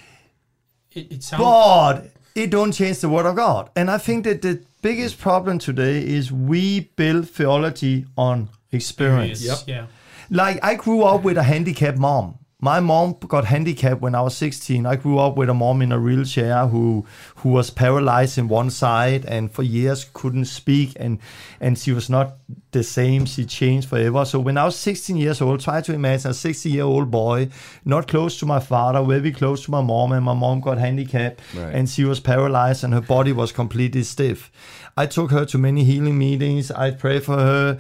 [0.92, 1.44] It, it sounds.
[1.44, 3.70] But it don't change the word of God.
[3.76, 9.44] And I think that the biggest problem today is we build theology on experience.
[9.44, 9.58] Yep.
[9.68, 9.88] Yeah.
[10.30, 12.40] Like I grew up with a handicapped mom.
[12.66, 14.86] My mom got handicapped when I was 16.
[14.88, 17.06] I grew up with a mom in a wheelchair who
[17.42, 21.20] who was paralyzed in one side and for years couldn't speak and
[21.60, 22.28] and she was not
[22.72, 23.26] the same.
[23.34, 24.26] She changed forever.
[24.26, 27.50] So when I was 16 years old, try to imagine a 60 year old boy,
[27.84, 31.42] not close to my father, very close to my mom, and my mom got handicapped
[31.56, 31.76] Right.
[31.76, 34.52] and she was paralyzed and her body was completely stiff.
[34.98, 36.72] I took her to many healing meetings.
[36.72, 37.78] I prayed for her.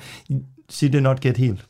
[0.69, 1.63] She did not get healed.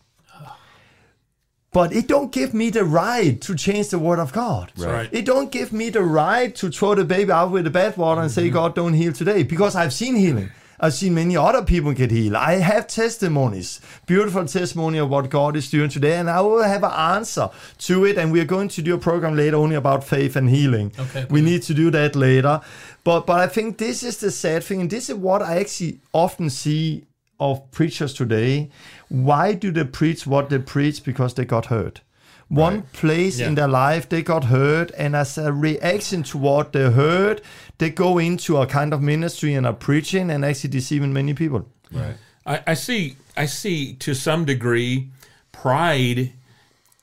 [1.76, 4.72] But it don't give me the right to change the word of God.
[4.78, 5.10] Right.
[5.12, 8.32] It don't give me the right to throw the baby out with the bathwater and
[8.32, 8.54] say, mm-hmm.
[8.54, 10.52] God, don't heal today, because I've seen healing.
[10.80, 12.36] I've seen many other people get healed.
[12.36, 16.84] I have testimonies, beautiful testimony of what God is doing today, and I will have
[16.84, 17.50] an answer
[17.80, 18.18] to it.
[18.18, 20.94] And we are going to do a program later only about faith and healing.
[20.98, 22.62] Okay, we need to do that later.
[23.04, 26.00] But but I think this is the sad thing, and this is what I actually
[26.14, 27.04] often see
[27.40, 28.70] of preachers today.
[29.10, 31.04] Why do they preach what they preach?
[31.04, 32.02] Because they got hurt.
[32.48, 36.92] One place in their life they got hurt, and as a reaction to what they
[36.92, 37.42] heard,
[37.80, 41.68] they go into a kind of ministry and are preaching and actually deceiving many people.
[41.92, 42.16] Right.
[42.46, 43.18] I, I see.
[43.36, 45.10] I see to some degree,
[45.52, 46.34] pride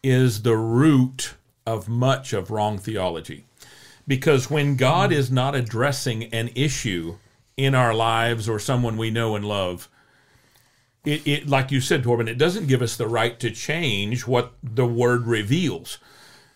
[0.03, 1.35] is the root
[1.67, 3.45] of much of wrong theology,
[4.07, 5.19] because when God hmm.
[5.19, 7.17] is not addressing an issue
[7.57, 9.89] in our lives or someone we know and love,
[11.05, 14.53] it, it like you said, Torben, it doesn't give us the right to change what
[14.63, 15.99] the Word reveals,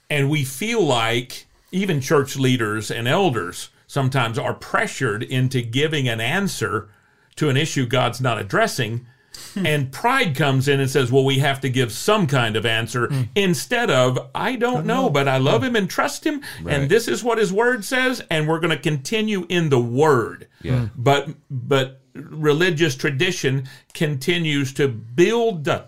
[0.09, 6.21] and we feel like even church leaders and elders sometimes are pressured into giving an
[6.21, 6.89] answer
[7.37, 9.07] to an issue God's not addressing.
[9.53, 9.67] Hmm.
[9.67, 13.09] and pride comes in and says, well, we have to give some kind of answer
[13.09, 13.23] hmm.
[13.35, 15.69] instead of, I don't know, but I love hmm.
[15.69, 16.41] him and trust him.
[16.63, 16.75] Right.
[16.75, 18.23] And this is what his word says.
[18.31, 20.49] And we're going to continue in the word.
[20.63, 20.89] Yeah.
[20.97, 25.87] But, but religious tradition continues to build the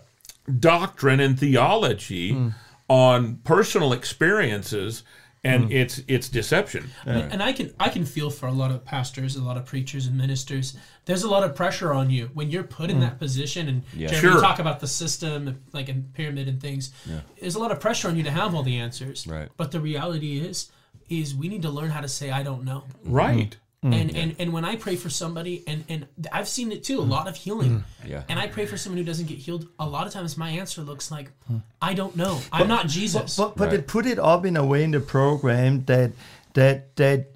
[0.59, 2.49] doctrine and theology hmm.
[2.87, 5.03] on personal experiences
[5.43, 5.71] and hmm.
[5.71, 6.89] it's it's deception.
[7.05, 9.65] And, and I can I can feel for a lot of pastors, a lot of
[9.65, 10.75] preachers and ministers.
[11.05, 13.03] There's a lot of pressure on you when you're put in hmm.
[13.03, 13.67] that position.
[13.69, 14.09] And Yeah.
[14.09, 14.41] Jeremy, you Sure.
[14.41, 16.91] talk about the system, like in pyramid and things.
[17.39, 19.25] There's a lot of pressure on you to have all the answers.
[19.27, 19.49] Right.
[19.55, 20.71] But the reality is,
[21.09, 22.83] is we need to learn how to say I don't know.
[23.03, 23.55] Right.
[23.83, 24.01] Mm.
[24.01, 27.01] And, and and when I pray for somebody, and and I've seen it too, a
[27.01, 27.71] lot of healing.
[28.03, 28.09] Mm.
[28.09, 28.23] Yeah.
[28.27, 29.69] And I pray for someone who doesn't get healed.
[29.79, 31.59] A lot of times, my answer looks like, hmm.
[31.81, 32.41] I don't know.
[32.51, 33.37] I'm not Jesus.
[33.37, 33.77] But, but Right.
[33.77, 36.11] they put it up in a way in the program that
[36.55, 37.27] that that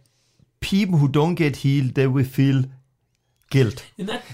[0.59, 2.63] people who don't get healed they will feel
[3.53, 3.83] guilt.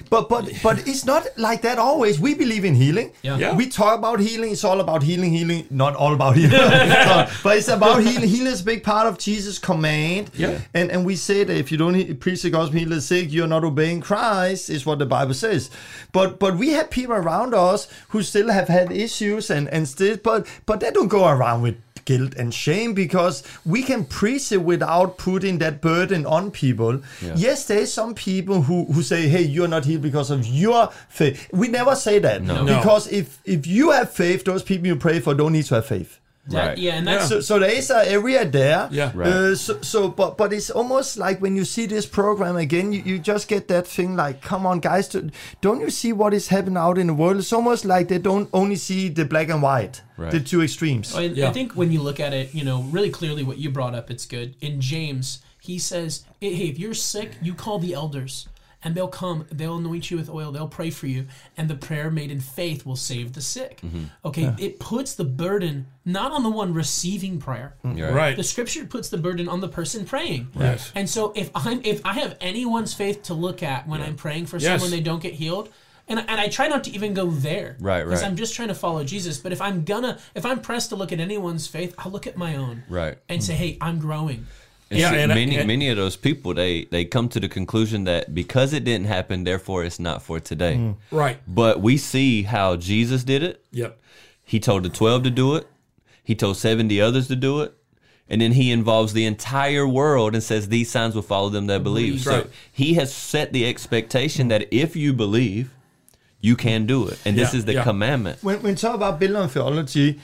[0.09, 2.19] But but but it's not like that always.
[2.27, 3.11] We believe in healing.
[3.21, 3.37] Yeah.
[3.43, 3.55] Yeah.
[3.61, 4.51] We talk about healing.
[4.55, 5.65] It's all about healing, healing.
[5.69, 6.51] Not all about healing,
[7.09, 8.29] So- but it's about healing.
[8.35, 10.31] Healing is a big part of Jesus' command.
[10.33, 10.59] Yeah.
[10.73, 13.31] And and we say that if you don't he- preach the gospel, heal the sick,
[13.31, 14.69] you're not obeying Christ.
[14.69, 15.69] Is what the Bible says.
[16.11, 20.17] But but we have people around us who still have had issues and and still,
[20.29, 21.75] but but they don't go around with
[22.09, 23.43] guilt and shame because
[23.73, 27.01] we can preach it without putting that burden on people.
[27.45, 30.89] Yes, there is some people who, who say, "Hey, you're not healed because of your
[31.09, 32.65] faith." We never say that No.
[32.65, 35.85] because if if you have faith, those people you pray for don't need to have
[35.97, 36.19] faith.
[36.49, 36.77] That- Right.
[36.77, 38.87] yeah, and that's So, so there is an area there.
[38.91, 39.11] Yeah.
[39.15, 39.27] Right.
[39.27, 43.01] Uh, so, so, but but it's almost like when you see this program again, you,
[43.05, 45.29] you just get that thing like, come on, guys, do,
[45.61, 47.37] don't you see what is happening out in the world?
[47.37, 50.31] It's almost like they don't only see the black and white, Right.
[50.31, 51.15] the two extremes.
[51.15, 51.49] I, Yeah.
[51.49, 54.09] I think when you look at it, you know, really clearly what you brought up,
[54.11, 54.55] it's good.
[54.61, 58.47] In James, he says, hey, hey, if you're sick, you call the elders
[58.83, 61.27] and they'll come, they'll anoint you with oil, they'll pray for you,
[61.57, 63.81] and the prayer made in faith will save the sick.
[63.81, 64.05] Mm-hmm.
[64.25, 67.75] Okay, it puts the burden not on the one receiving prayer.
[67.83, 68.35] You're Right.
[68.35, 70.49] The scripture puts the burden on the person praying.
[70.55, 70.91] Yes.
[70.95, 74.47] And so if I'm if I have anyone's faith to look at when I'm praying
[74.47, 74.81] for Yes.
[74.81, 75.69] someone they don't get healed,
[76.07, 77.77] and and I try not to even go there.
[77.79, 78.05] Right, right.
[78.05, 78.23] Because.
[78.23, 79.37] I'm just trying to follow Jesus.
[79.37, 82.35] But if I'm gonna if I'm pressed to look at anyone's faith, I'll look at
[82.35, 82.83] my own.
[82.89, 83.17] Right.
[83.29, 83.63] And say, mm-hmm.
[83.63, 84.47] hey, I'm growing.
[84.91, 87.39] And Yeah, see, and I- many and- many of those people they they come to
[87.39, 90.75] the conclusion that because it didn't happen, therefore it's not for today.
[90.77, 90.95] Mm.
[91.11, 91.37] Right.
[91.47, 93.63] But we see how Jesus did it.
[93.71, 93.99] Yep.
[94.43, 95.67] He told the twelve to do it.
[96.23, 97.73] He told seventy others to do it.
[98.31, 101.81] And then he involves the entire world and says these signs will follow them that
[101.83, 102.13] believe.
[102.13, 102.47] That's So right.
[102.71, 105.71] he has set the expectation that if you believe,
[106.39, 107.17] you can do it.
[107.25, 107.83] And this is the yeah.
[107.83, 108.43] commandment.
[108.43, 110.19] when when talk about Biblical theology,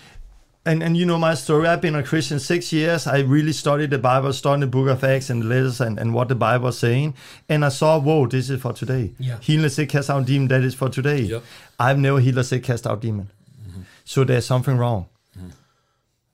[0.66, 3.06] and and you know my story, I've been a Christian six years.
[3.08, 6.28] I really studied the Bible, studied the Book of Acts and letters, and, and what
[6.28, 7.14] the Bible is saying.
[7.48, 9.14] And I saw, whoa, this is for today.
[9.20, 9.38] Yeah.
[9.42, 11.22] Healing the sick, cast out demon, that is for today.
[11.22, 11.44] Yep.
[11.80, 13.30] I've never healed a sick, cast out demon.
[13.68, 13.82] Mm-hmm.
[14.06, 15.06] So there's something wrong.
[15.38, 15.50] Mm-hmm.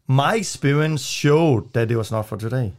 [0.07, 2.73] My experience showed that it was not for today.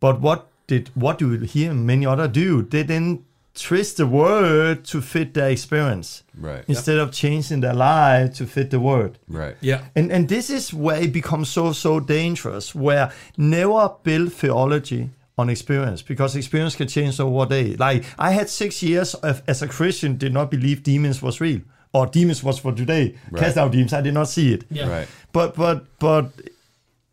[0.00, 2.62] But what did what do we hear many other do?
[2.62, 3.24] They then
[3.54, 6.64] twist the word to fit their experience Right.
[6.66, 9.18] instead of changing their life to fit the word.
[9.28, 9.56] Right.
[9.60, 9.82] Yeah.
[9.94, 12.74] And and this is where it becomes so so dangerous.
[12.74, 17.76] Where never build theology on experience because experience can change over a day.
[17.76, 21.60] Like I had six years of, as a Christian did not believe demons was real
[21.92, 23.14] or demons was for today.
[23.36, 24.64] Cast out demons, I did not see it.
[24.70, 24.88] Yeah.
[24.88, 25.08] Right.
[25.32, 26.30] But but but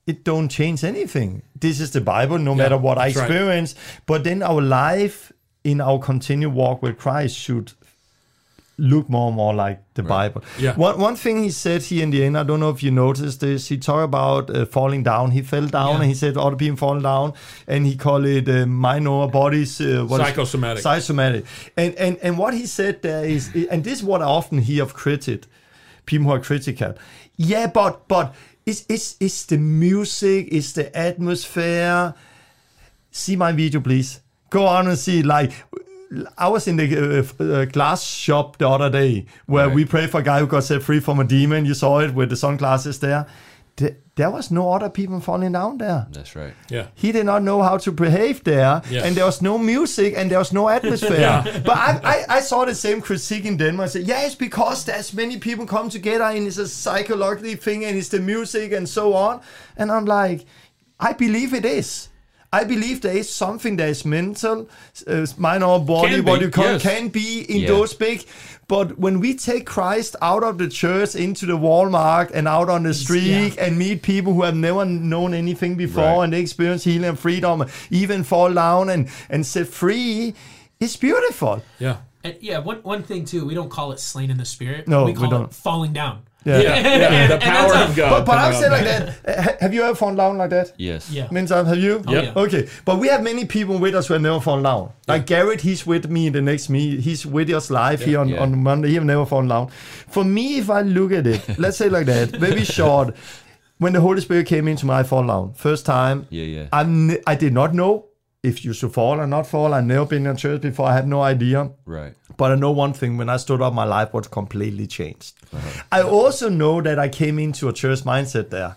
[0.08, 1.44] it don't change anything.
[1.60, 3.26] This is the Bible, no matter what I that's right.
[3.30, 3.76] experience.
[4.08, 5.32] But then our life
[5.64, 7.74] in our continued walk with Christ should
[8.78, 10.42] look more and more like the Bible.
[10.58, 10.76] Yeah.
[10.76, 13.40] One one thing he said here in the end, I don't know if you noticed
[13.40, 13.68] this.
[13.68, 15.32] He talked about uh, falling down.
[15.32, 15.96] He fell down, Yeah.
[16.02, 17.34] and he said other people falling down,
[17.68, 19.80] and he called it uh, minor bodies.
[19.80, 20.82] Uh, what is- Psychosomatic.
[20.84, 21.46] Psychosomatic.
[21.78, 24.82] And and and what he said there is, and this is what I often hear
[24.84, 25.46] of critic,
[26.06, 26.96] people who are critical.
[27.38, 28.34] Yeah, but but
[28.66, 32.16] it's it's it's the music, it's the atmosphere.
[33.12, 34.22] See my video, please.
[34.52, 35.24] Go on and see.
[35.24, 35.52] Like,
[36.38, 36.86] I was in the
[37.20, 39.76] uh, uh, glass shop the other day where Right.
[39.76, 41.66] we prayed for a guy who got set free from a demon.
[41.66, 43.26] You saw it with the sunglasses there.
[43.78, 46.06] Th- There was no other people falling down there.
[46.12, 46.54] That's right.
[46.70, 46.88] Yeah.
[46.96, 49.06] He did not know how to behave there, Yes.
[49.06, 51.44] and there was no music and there was no atmosphere.
[51.66, 53.86] But I, I, I saw the same critique in Denmark.
[53.90, 57.86] I said, yeah, it's because there's many people come together and it's a psychological thing
[57.86, 59.40] and it's the music and so on.
[59.78, 60.46] And I'm like,
[61.00, 62.10] I believe it is.
[62.54, 64.68] I believe there is something that is mental,
[65.08, 66.82] uh, mind or body, Can what be, you call yes.
[66.82, 67.68] can be in Yeah.
[67.70, 68.26] those big.
[68.68, 72.84] But when we take Christ out of the church into the Walmart and out on
[72.84, 76.24] the street and meet people who have never known anything before Right.
[76.26, 80.34] and they experience healing and freedom, even fall down and, and set free,
[80.80, 81.62] it's beautiful.
[81.80, 81.98] Yeah.
[82.24, 84.88] And yeah, one one thing too, we don't call it slain in the spirit.
[84.88, 85.44] No, we we call don't.
[85.46, 86.20] it falling down.
[86.44, 86.60] Yeah.
[86.60, 86.80] Yeah.
[86.82, 87.28] yeah.
[87.28, 88.10] The And power of God.
[88.10, 88.72] But, but I'll say out.
[88.72, 89.62] like that.
[89.62, 90.74] Have you ever fallen down like that?
[90.78, 91.12] Yes.
[91.12, 91.28] Yeah.
[91.32, 92.04] Many times, have you?
[92.08, 92.34] Oh, yeah.
[92.36, 94.92] Okay, but we have many people with us who have never fallen down.
[95.08, 97.02] Like Garrett, he's with me in the next meet.
[97.02, 98.42] He's with us live here on, Yeah.
[98.42, 98.90] on Monday.
[98.90, 99.70] He have never fallen down.
[100.08, 103.16] For me, if I look at it, let's say like that, very short.
[103.78, 106.68] When the Holy Spirit came into my fall down, first time, Yeah, yeah.
[106.72, 108.06] I I did not know
[108.44, 109.74] if you should fall or not fall.
[109.74, 110.88] I've never been in church before.
[110.88, 111.70] I had no idea.
[111.86, 112.14] Right.
[112.38, 115.34] But I know one thing: when I stood up, my life was completely changed.
[115.92, 118.76] I also know that I came into a church mindset there,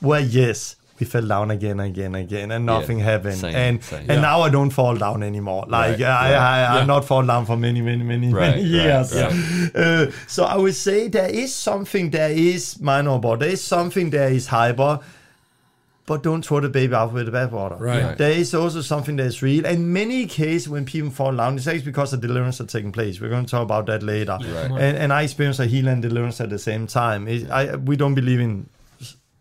[0.00, 3.36] where yes, we fell down again, again, again, and nothing happened.
[3.38, 4.00] same, and same.
[4.00, 4.20] and Yeah.
[4.20, 5.64] now I don't fall down anymore.
[5.68, 6.74] Like Right, I, I, I, Yeah.
[6.80, 9.14] I'm not fallen down for many, many, many, Right, many years.
[9.14, 9.70] right.
[9.74, 14.10] Uh, so I would say there is something there is minor, but there is something
[14.10, 15.00] there is hyper.
[16.06, 17.80] But don't throw the baby out with the bathwater.
[17.80, 18.04] Right.
[18.04, 18.16] Right.
[18.16, 19.66] There is also something that is real.
[19.66, 23.20] In many cases when people fall down, it's actually because the deliverance are taking place.
[23.20, 24.38] We're going to talk about that later.
[24.40, 24.70] Right.
[24.70, 27.26] And, and I experience a healing and deliverance at the same time.
[27.26, 28.68] It, I, we don't believe in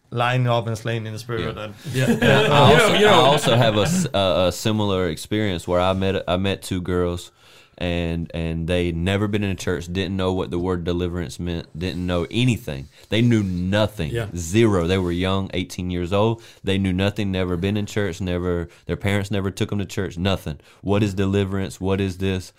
[0.09, 1.55] lining up and slaying in the spirit.
[1.55, 1.63] Yeah.
[1.65, 2.05] And, Yeah.
[2.51, 6.23] I You know, also, you know- I also have a similar experience where I met
[6.27, 7.31] I met two girls,
[7.77, 11.67] and and they never been in a church, didn't know what the word deliverance meant,
[11.77, 12.87] didn't know anything.
[13.09, 14.27] They knew nothing, Yeah.
[14.35, 14.87] zero.
[14.87, 16.41] They were young, eighteen years old.
[16.63, 20.17] They knew nothing, never been in church, never their parents never took them to church,
[20.17, 20.59] nothing.
[20.81, 21.81] What is deliverance?
[21.81, 22.53] What is this?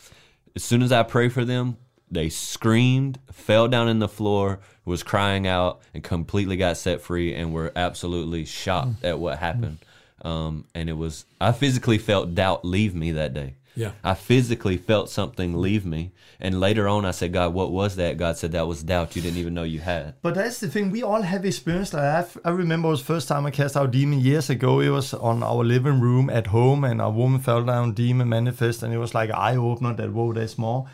[0.55, 1.77] As soon as I pray for them,
[2.11, 7.35] they screamed, fell down in the floor, was crying out, and completely got set free,
[7.35, 9.79] and were absolutely shocked at what happened.
[10.23, 13.55] Um, and it was I physically felt doubt leave me that day.
[13.77, 13.93] Yeah.
[14.03, 18.17] I physically felt something leave me, and later on I said, "God, what was that?"
[18.17, 20.91] God said, "That was doubt you didn't even know you had." But that's the thing.
[20.91, 22.37] We all have experience like that.
[22.43, 24.81] I remember was the first time I cast out demon years ago.
[24.81, 28.83] It was on our living room at home, and a woman fell down, demon manifest,
[28.83, 30.87] and it was like an eye opener that whoa, there's more.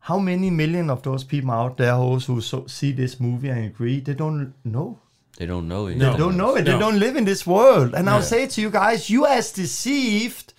[0.00, 3.64] How many million of those people out there also who so, see this movie and
[3.64, 4.00] agree?
[4.00, 4.98] They don't know.
[5.38, 5.98] They don't know it.
[5.98, 6.64] They don't know it.
[6.64, 7.94] They don't live in this world.
[7.94, 10.52] And I'll say to you guys, you as deceived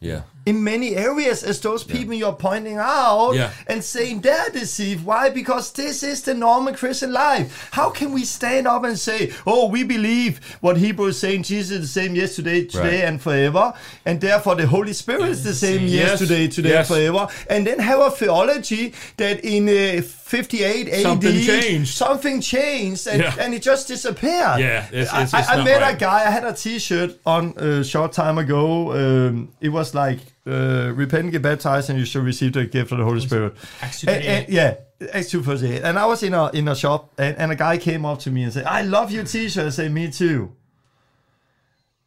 [0.00, 0.22] Yeah.
[0.48, 3.50] In many areas as those people you're pointing out Yeah.
[3.66, 5.04] and saying they're deceived.
[5.04, 5.28] Why?
[5.40, 7.68] Because this is the normal Christian life.
[7.72, 11.70] How can we stand up and say, oh, we believe what Hebrews is saying, Jesus
[11.70, 13.08] is the same yesterday, today, Right.
[13.08, 13.74] and forever,
[14.06, 16.20] and therefore the Holy Spirit is the same Yes.
[16.20, 16.90] yesterday, today, Yes.
[16.90, 21.94] and forever, and then have a theology that in uh, 58 AD, Something changed.
[21.96, 23.34] something changed, and, Yeah.
[23.40, 24.60] and it just disappeared.
[24.60, 26.26] Yeah, it's- it's- I, it's I, met a guy.
[26.26, 28.92] I had a T-shirt on a short time ago.
[28.92, 32.98] Um, it was like uh, repent, get baptized, and you shall receive the gift of
[32.98, 33.54] the Holy Spirit.
[33.80, 34.74] Acts And- and- yeah,
[35.14, 35.82] Acts two verse eight.
[35.82, 38.30] And I was in a in a shop, and, and a guy came up to
[38.30, 40.52] me and said, "I love your T-shirt." I said, "Me too."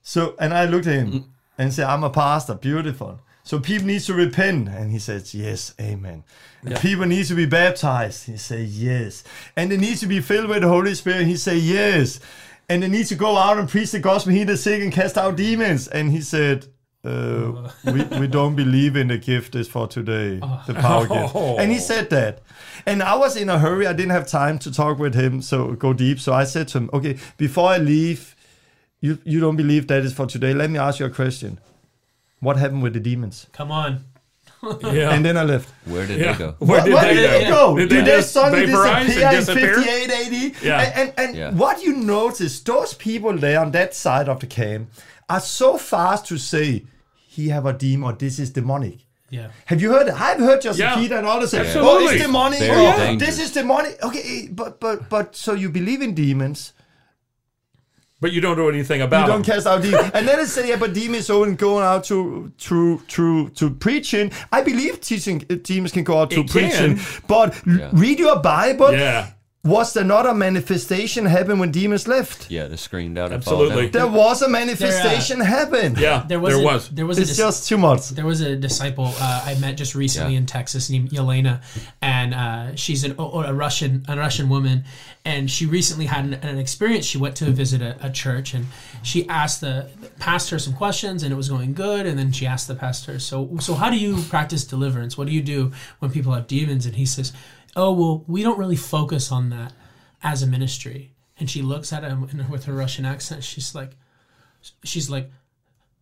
[0.04, 1.26] So, and I looked at him
[1.58, 2.54] and said, "I'm a pastor.
[2.56, 6.24] Beautiful." So people need to repent, and he says, "Yes, Amen."
[6.64, 8.26] And people need to be baptized.
[8.26, 9.24] He said, "Yes,"
[9.56, 11.26] and they need to be filled with the Holy Spirit.
[11.28, 12.20] He said, "Yes,"
[12.70, 15.18] and they need to go out and preach the gospel, heal the sick, and cast
[15.18, 15.88] out demons.
[15.88, 16.68] And he said.
[17.04, 20.36] Uh, we, we don't believe in the gift is for today,
[20.68, 21.34] the power gift.
[21.60, 22.44] And he said that.
[22.86, 23.88] And I was in a hurry.
[23.88, 26.20] I didn't have time to talk with him, so go deep.
[26.20, 28.36] So I said to him, okay, before I leave,
[29.00, 30.54] you, you don't believe that is for today.
[30.54, 31.60] Let me ask you a question.
[32.42, 33.48] What happened with the demons?
[33.54, 34.04] Come on.
[34.84, 35.14] Yeah.
[35.14, 35.70] And then I left.
[35.86, 36.34] Where did Yeah.
[36.34, 36.56] they go?
[36.60, 37.74] Where did Where they did they go?
[37.74, 37.78] go?
[37.78, 40.64] Did Did they they just suddenly vaporize disappear and in 58 AD?
[40.64, 40.82] Yeah.
[40.82, 41.52] And, and, and Yeah.
[41.64, 44.92] what you notice, those people there on that side of the camp
[45.30, 46.86] are so fast to say,
[47.28, 49.00] he have a demon or this is demonic.
[49.32, 49.48] Yeah.
[49.66, 50.08] Have you heard?
[50.10, 50.14] it?
[50.14, 50.96] I've heard Justin Yeah.
[50.96, 52.16] Keith and others say, "Oh, Absolutely.
[52.18, 52.60] it's demonic.
[52.62, 53.38] Oh, dangerous.
[53.38, 56.74] this is demonic." Okay, eh, but but but so you believe in demons?
[58.22, 59.56] But you don't do anything about You don't them.
[59.56, 63.02] cast out demons, and then they say, "Yeah, but demons only going out to to
[63.08, 67.24] to to preaching." I believe teaching uh, demons can go out to It preaching, can.
[67.28, 68.92] but l- read your Bible.
[68.94, 69.32] Yeah.
[69.64, 72.50] Was there not a manifestation happen when demons left?
[72.50, 73.32] Yeah, they screamed out.
[73.32, 73.90] Absolutely.
[73.90, 75.96] There was a manifestation happen.
[76.00, 76.90] Yeah, There was there a, was.
[76.90, 78.10] there was a It's dis- just too much.
[78.10, 80.40] There was a disciple uh, I met just recently Yeah.
[80.40, 81.62] in Texas named Yelena,
[82.02, 84.84] and uh, she's an, a a Russian a Russian woman,
[85.26, 87.06] and she recently had an, an experience.
[87.06, 88.66] She went to visit a, a church, and
[89.04, 92.08] she asked the pastor some questions, and it was going good.
[92.08, 95.20] And then she asked the pastor, "So, so how do you practice deliverance?
[95.20, 97.32] What do you do when people have demons?" And he says,
[97.76, 99.74] "Oh, well, we don't really focus on that
[100.24, 103.44] as a ministry." And she looks at him and with her Russian accent.
[103.44, 103.92] She's like,
[104.84, 105.32] she's like.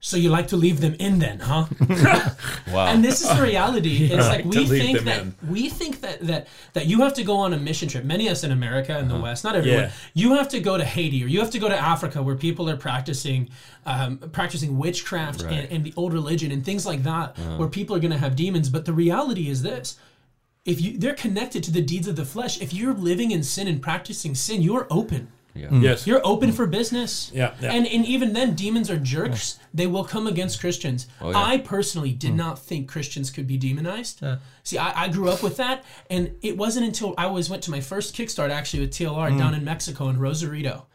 [0.02, 1.66] So you like to leave them in then, huh?
[2.72, 2.88] Wow.
[2.88, 4.06] And this is the reality.
[4.12, 5.36] It's like we think that in.
[5.50, 8.06] we think that that that you have to go on a mission trip.
[8.06, 9.84] Many of us in America and the West, not everyone.
[9.84, 9.92] Yeah.
[10.14, 12.70] You have to go to Haiti or you have to go to Africa where people
[12.70, 13.50] are practicing
[13.86, 18.00] um, practicing witchcraft and, and the old religion and things like that, where people are
[18.00, 18.70] going to have demons.
[18.70, 19.98] But the reality is this:
[20.70, 23.68] if you they're connected to the deeds of the flesh, if you're living in sin
[23.68, 25.32] and practicing sin, you are open.
[25.56, 25.82] Hmm.
[25.82, 26.08] Yes.
[26.08, 26.56] You're open hmm.
[26.56, 27.32] for business.
[27.34, 27.74] Yeah, yeah.
[27.74, 29.60] And and even then, demons are jerks.
[29.74, 31.08] They will come against Christians.
[31.20, 31.38] Oh, yeah.
[31.38, 32.38] I personally did hmm.
[32.38, 34.24] not think Christians could be demonized.
[34.64, 37.72] See, I, I grew up with that, and it wasn't until I was went to
[37.72, 40.86] my first Kickstart actually with TLR down in Mexico in Rosarito.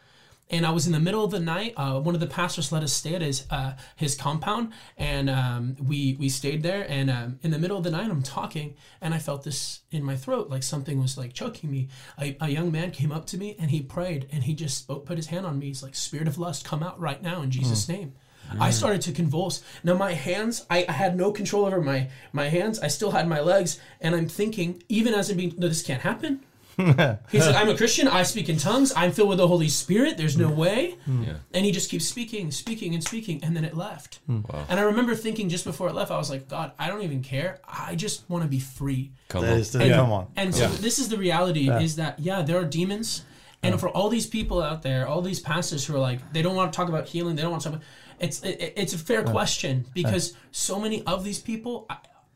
[0.50, 1.74] And I was in the middle of the night.
[1.76, 5.76] Uh, one of the pastors let us stay at his uh, his compound, and um,
[5.82, 6.84] we we stayed there.
[6.88, 10.04] And um, in the middle of the night, I'm talking, and I felt this in
[10.04, 11.88] my throat, like something was like choking me.
[12.20, 15.06] A, a young man came up to me, and he prayed, and he just spoke,
[15.06, 15.66] put his hand on me.
[15.66, 18.12] He's like, "Spirit of lust, come out right now in Jesus' name."
[18.60, 19.62] I started to convulse.
[19.82, 22.78] Now my hands, I, I had no control over my my hands.
[22.78, 26.02] I still had my legs, and I'm thinking, even as I'm being, no, this can't
[26.02, 26.40] happen.
[27.30, 28.08] He said, I'm a Christian.
[28.08, 28.92] I speak in tongues.
[28.96, 30.16] I'm filled with the Holy Spirit.
[30.16, 30.96] There's no way.
[31.08, 31.26] Mm.
[31.26, 31.32] Yeah.
[31.52, 33.42] And he just keeps speaking, speaking, and speaking.
[33.44, 34.20] And then it left.
[34.28, 34.66] Mm.
[34.68, 37.22] And I remember thinking just before it left, I was like, God, I don't even
[37.22, 37.60] care.
[37.66, 39.12] I just want to be free.
[39.28, 39.50] Come on.
[39.50, 40.26] is the- And, come on.
[40.36, 43.24] and so this is the reality is that, yeah, there are demons.
[43.62, 46.54] And for all these people out there, all these pastors who are like, they don't
[46.54, 47.34] want to talk about healing.
[47.36, 47.86] They don't want to talk about.
[48.20, 51.88] It's it, it's a fair question because so many of these people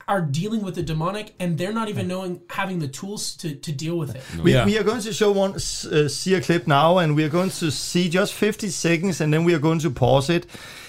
[0.09, 3.71] are dealing with the demonic and they're not even knowing having the tools to, to
[3.73, 4.23] deal with it.
[4.43, 4.65] We, Yeah.
[4.65, 7.51] we are going to show one, uh, see a clip now, and we are going
[7.51, 10.47] to see just 50 seconds, and then we are going to pause it.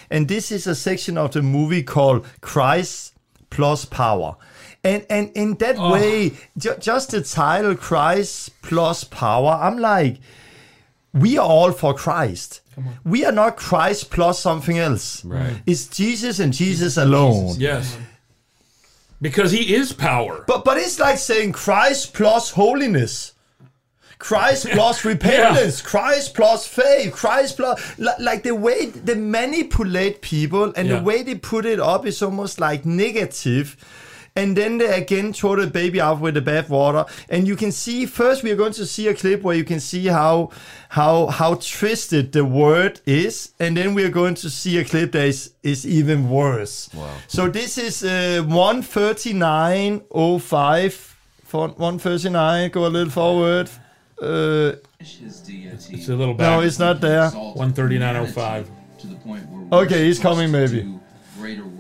[0.10, 3.14] And this is a section of the movie called Christ
[3.50, 4.38] plus Power.
[4.84, 10.18] And and in that way, ju- just the title Christ plus Power, I'm like,
[11.14, 12.62] we are all for Christ.
[13.04, 15.26] We are not Christ plus something else.
[15.26, 15.62] Right.
[15.66, 17.56] It's Jesus and Jesus alone.
[17.60, 17.98] Yes.
[19.22, 20.44] Because he is power.
[20.48, 23.34] But but it's like saying Christ plus holiness.
[24.18, 30.74] Christ plus repentance, Christ plus faith, Christ plus li- like the way they manipulate people
[30.76, 30.98] and Yeah.
[30.98, 33.78] the way they put it up is almost like negative.
[34.40, 37.04] And then they again throw the baby out with the bathwater.
[37.30, 39.80] And you can see first we are going to see a clip where you can
[39.80, 40.50] see how
[41.00, 45.12] how how twisted the word is, and then we are going to see a clip
[45.12, 46.90] that is, is even worse.
[46.94, 47.14] Wow.
[47.28, 51.14] So this is uh, 139.05.
[51.44, 53.70] For 139, go a little forward.
[54.22, 56.58] Uh, It's a little bad.
[56.58, 57.32] no, it's not there.
[57.32, 58.68] 139.05.
[59.00, 60.94] To the point where Okay, he's coming maybe.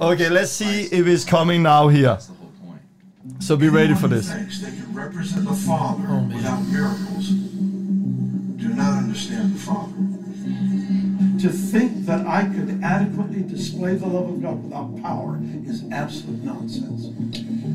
[0.01, 2.17] Okay, let's see if he's coming now here.
[3.39, 4.31] So be ready for this.
[4.31, 9.93] Things that can represent the Father oh, without miracles do not understand the Father.
[11.41, 16.43] To think that I could adequately display the love of God without power is absolute
[16.43, 17.05] nonsense.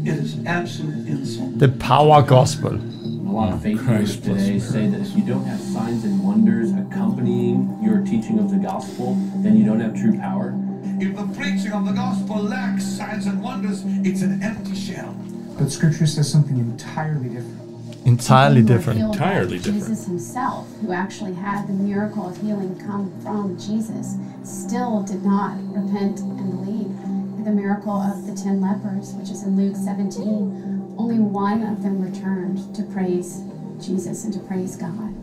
[0.07, 1.59] It is absolute insult.
[1.59, 2.75] The power gospel.
[2.75, 6.73] A lot of faith leaders today say that if you don't have signs and wonders
[6.73, 10.53] accompanying your teaching of the gospel, then you don't have true power.
[11.01, 15.17] If the preaching of the gospel lacks signs and wonders, it's an empty shell.
[15.59, 18.07] But Scripture says something entirely different.
[18.07, 19.01] Entirely different.
[19.01, 19.79] Entirely different.
[19.79, 25.57] Jesus himself, who actually had the miracle of healing come from Jesus, still did not
[25.75, 27.45] repent and believe.
[27.45, 32.03] The miracle of the ten lepers, which is in Luke 17, only one of them
[32.03, 33.43] returned to praise
[33.81, 35.15] Jesus and to praise God.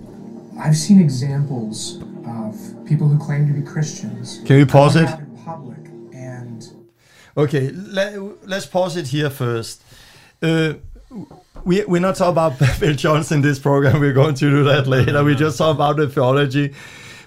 [0.60, 4.42] I've seen examples of people who claim to be Christians.
[4.46, 5.10] Can we pause it?
[5.10, 5.80] in public
[6.14, 6.68] and
[7.38, 9.84] Okay, let, let's pause it here first.
[10.42, 10.74] Uh,
[11.64, 14.00] we, we're not talking about Bill Johnson in this program.
[14.00, 15.24] We're going to do that later.
[15.24, 16.74] We just talk about the theology.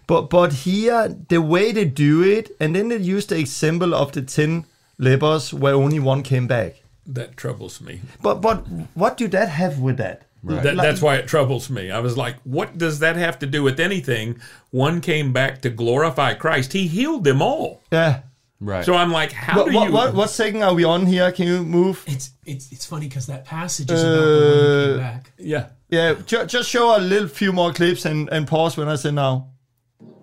[0.06, 4.12] But but here, the way they do it, and then they use the example of
[4.12, 4.66] the 10
[4.98, 6.82] lepers where only one came back.
[7.06, 8.00] That troubles me.
[8.22, 10.22] But but what do that have with that?
[10.42, 11.90] That, that's why it troubles me.
[11.90, 14.40] I was like, what does that have to do with anything?
[14.70, 16.74] One came back to glorify Christ.
[16.74, 17.80] He healed them all.
[17.90, 18.20] Yeah.
[18.60, 18.84] Right.
[18.84, 19.92] So I'm like, how What, do what, you?
[19.92, 21.30] what, what second are we on here?
[21.32, 22.02] Can you move?
[22.06, 25.32] It's it's it's funny because that passage is about the one came Uh, back.
[25.38, 25.66] Yeah.
[25.90, 29.10] Yeah, ju- just show a little few more clips and, and pause when I say
[29.10, 29.48] now.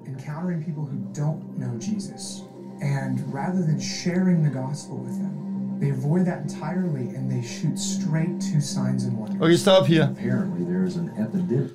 [0.05, 2.41] encountering people who don't know Jesus.
[2.81, 7.77] And rather than sharing the gospel with them, they avoid that entirely and they shoot
[7.77, 9.41] straight to signs and wonders.
[9.41, 10.09] Okay, stop here.
[10.11, 11.71] Apparently, there is an epidemic.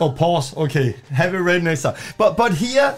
[0.00, 0.56] Oh, pause.
[0.56, 1.96] Okay, have it ready next time.
[2.18, 2.96] But but here,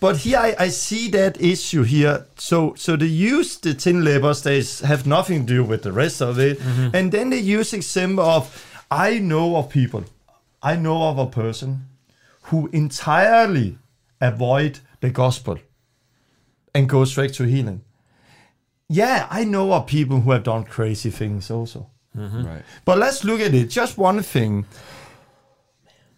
[0.00, 2.26] but here I, I see that issue here.
[2.36, 4.42] So so they use the tin lepers.
[4.42, 6.94] They have nothing to do with the rest of it, mm-hmm.
[6.94, 10.04] and then they use example of I know of people,
[10.62, 11.86] I know of a person
[12.42, 13.78] who entirely
[14.20, 15.58] avoid the gospel
[16.74, 17.82] and go straight to healing.
[18.88, 21.90] Yeah, I know of people who have done crazy things also.
[22.16, 22.46] Mm-hmm.
[22.46, 22.62] Right.
[22.84, 23.66] But let's look at it.
[23.66, 24.64] Just one thing.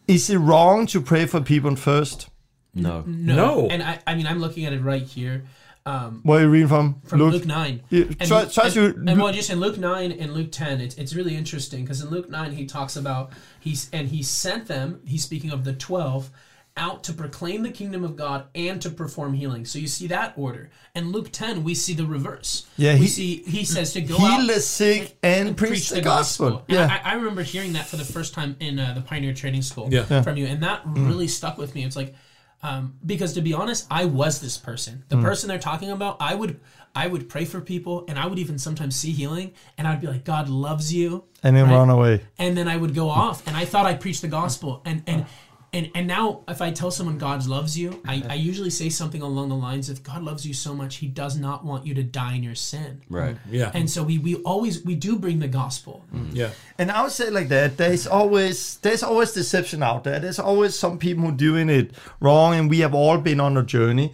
[0.07, 2.29] Is it wrong to pray for people first?
[2.75, 3.03] No.
[3.07, 3.35] No.
[3.37, 3.69] No.
[3.69, 5.45] And I, I mean, I'm looking at it right here.
[5.87, 7.01] Um, Where are you reading from?
[7.05, 7.83] from Luke, 9.
[7.89, 8.87] Yeah, And, try, Luke- try and, to.
[9.09, 12.11] and well, just in Luke 9 and Luke 10, it's, it's really interesting because in
[12.11, 16.31] Luke 9, he talks about, he's and he sent them, he's speaking of the 12,
[16.77, 19.65] out to proclaim the kingdom of God and to perform healing.
[19.65, 20.71] So you see that order.
[20.95, 22.67] And Luke 10, we see the reverse.
[22.77, 26.03] Yeah, we he- see, he says to go heal out the sick and, preach, the,
[26.03, 26.59] gospel.
[26.69, 27.01] And Yeah.
[27.05, 29.89] I, I remember hearing that for the first time in uh, the Pioneer Training School
[29.91, 30.05] Yeah.
[30.11, 30.21] Yeah.
[30.23, 31.85] from you, and that really stuck with me.
[31.85, 32.15] It's like
[32.63, 35.05] um, because to be honest, I was this person.
[35.09, 36.61] The person they're talking about, I would
[36.95, 40.09] I would pray for people, and I would even sometimes see healing, and I'd be
[40.09, 41.77] like, God loves you, and then right?
[41.77, 42.23] run away.
[42.39, 45.27] and then I would go off, and I thought I preached the gospel, and and.
[45.73, 49.23] And, and now, if I tell someone God loves you, I, I usually say something
[49.23, 52.03] along the lines of God loves you so much, He does not want you to
[52.03, 53.03] die in your sin.
[53.09, 53.37] Right.
[53.37, 53.55] Mm-hmm.
[53.55, 53.71] Yeah.
[53.73, 56.05] And so we, we always we do bring the gospel.
[56.13, 56.35] Mm-hmm.
[56.35, 56.51] yeah.
[56.77, 57.77] And I would say like that.
[57.77, 60.19] There's always there's always deception out there.
[60.19, 63.63] There's always some people who doing it wrong, and we have all been on a
[63.63, 64.13] journey.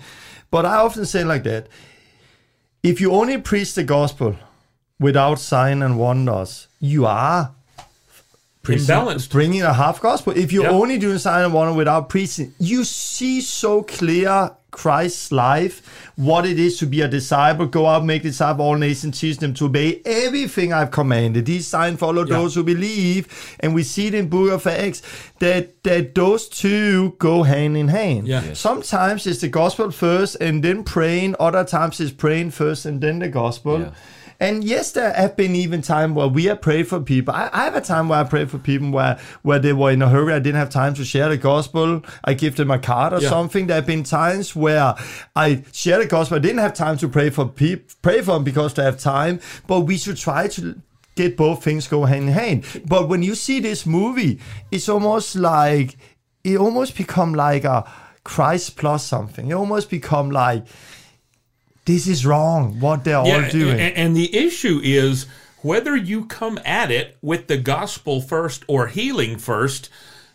[0.50, 1.68] But I often say like that.
[2.82, 4.36] If you only preach the gospel
[5.00, 7.55] without sign and wonders, you are preaching-
[8.66, 9.30] Imbalanced.
[9.30, 10.32] bringing a half gospel.
[10.36, 10.72] If you're Yep.
[10.72, 15.80] only doing sign and wonder without preaching, you see so clear Christ's life,
[16.16, 19.54] what it is to be a disciple, go out, make disciples, all nations, teach them
[19.54, 21.46] to obey everything I've commanded.
[21.46, 22.36] These signs follow Yeah.
[22.36, 23.26] those who believe,
[23.60, 25.00] and we see it in Book of Acts
[25.38, 28.28] that that those two go hand in hand.
[28.28, 28.42] Yeah.
[28.48, 28.58] Yes.
[28.60, 31.36] Sometimes it's the gospel first and then praying.
[31.40, 33.80] Other times it's praying first and then the gospel.
[33.80, 33.90] Yeah.
[34.38, 37.34] And yes, there have been even time where we have prayed for people.
[37.34, 40.02] I, I have a time where I prayed for people where, where they were in
[40.02, 40.32] a hurry.
[40.34, 42.02] I didn't have time to share the gospel.
[42.24, 43.30] I give them a card or Yeah.
[43.30, 43.66] something.
[43.66, 44.94] There have been times where
[45.34, 46.36] I share the gospel.
[46.36, 49.40] I didn't have time to pray for people, pray for them because they have time.
[49.66, 50.80] But we should try to
[51.14, 52.64] get both things go hand in hand.
[52.86, 54.38] But when you see this movie,
[54.70, 55.96] it's almost like
[56.44, 57.90] it almost become like a
[58.22, 59.50] Christ plus something.
[59.50, 60.66] It almost become like
[61.86, 63.80] this is wrong what they're all doing.
[63.80, 65.26] And, and the issue is
[65.62, 69.88] whether you come at it with the gospel first or healing first,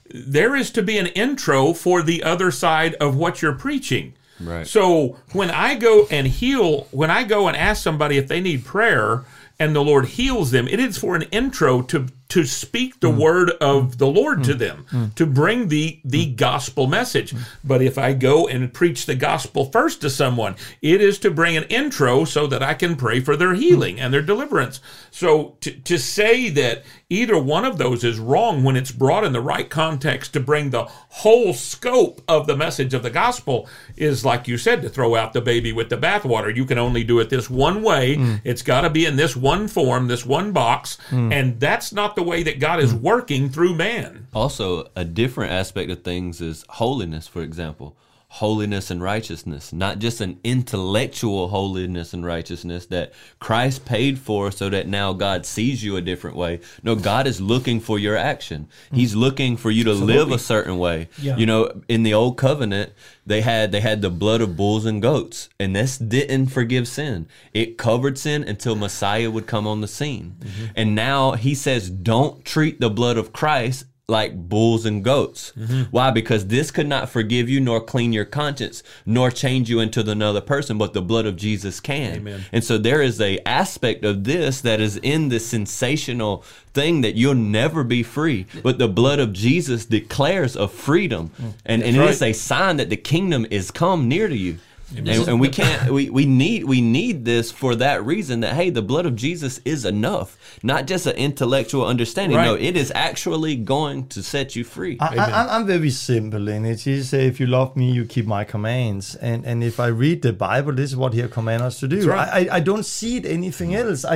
[0.06, 4.14] there is to be an intro for the other side of what you're preaching.
[4.40, 4.66] Right.
[4.66, 8.66] So when I go and heal, when I go and ask somebody if they need
[8.66, 9.24] prayer
[9.60, 13.18] and the Lord heals them, it is for an intro to to speak the mm.
[13.18, 14.58] word of the Lord to mm.
[14.58, 15.14] them, mm.
[15.16, 17.36] to bring the the gospel message.
[17.62, 21.58] But if I go and preach the gospel first to someone, it is to bring
[21.58, 24.80] an intro so that I can pray for their healing and their deliverance.
[25.12, 29.34] So to, to say that either one of those is wrong when it's brought in
[29.34, 33.68] the right context to bring the whole scope of the message of the gospel
[33.98, 36.56] is like you said to throw out the baby with the bathwater.
[36.56, 38.16] You can only do it this one way.
[38.46, 40.98] It's got to be in this one form, this one box,
[41.34, 43.02] and that's not the way that God is hmm.
[43.02, 44.28] working through man.
[44.34, 47.96] Also, a different aspect of things is holiness, for example.
[48.36, 54.70] Holiness and righteousness, not just an intellectual holiness and righteousness that Christ paid for so
[54.70, 56.62] that now God sees you a different way.
[56.82, 58.70] No, God is looking for your action.
[58.90, 58.96] Mm.
[58.96, 61.10] He's looking for you to live a certain way.
[61.22, 61.36] Yeah.
[61.36, 62.94] You know, in the old covenant,
[63.26, 67.28] they had they had the blood of bulls and goats, and this didn't forgive sin.
[67.54, 70.38] It covered sin until Messiah would come on the scene.
[70.40, 70.66] Mm-hmm.
[70.78, 75.54] And now he says, don't treat the blood of Christ like bulls and goats.
[75.58, 75.84] Mm-hmm.
[75.90, 76.12] Why?
[76.12, 80.42] Because this could not forgive you nor clean your conscience nor change you into another
[80.42, 82.18] person, but the blood of Jesus can.
[82.18, 82.46] Amen.
[82.52, 86.44] And so there is a aspect of this that is in this sensational
[86.74, 88.46] thing that you'll never be free.
[88.62, 91.32] But the blood of Jesus declares a freedom.
[91.38, 91.54] Mm.
[91.66, 92.10] And, and it right.
[92.10, 94.60] is a sign that the kingdom is come near to you.
[94.98, 98.70] And, and we can't we, we need we need this for that reason that hey
[98.70, 103.56] the blood of jesus is enough not just an intellectual understanding no it is actually
[103.56, 106.82] going to set you free I, I, I'm- I'm very simple in it.
[106.82, 110.22] He say, "If you love me, you keep my commands." And and if I read
[110.22, 112.08] the Bible, this is what He commands us to do.
[112.10, 112.28] Right.
[112.28, 114.06] I, I I don't see it anything else.
[114.06, 114.16] I,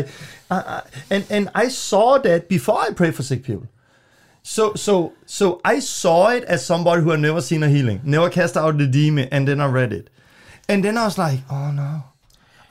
[0.49, 3.67] I, I and and I saw that before I prayed for sick people.
[4.43, 8.29] So so so I saw it as somebody who had never seen a healing, never
[8.29, 10.09] cast out the demon, and then I read it,
[10.67, 12.03] and then I was like, "Oh no,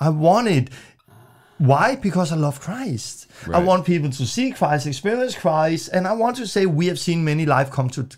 [0.01, 0.71] I want it."
[1.59, 1.97] Why?
[1.97, 3.27] Because I love Christ.
[3.53, 6.99] I want people to see Christ, experience Christ, and I want to say we have
[6.99, 8.09] seen many life come to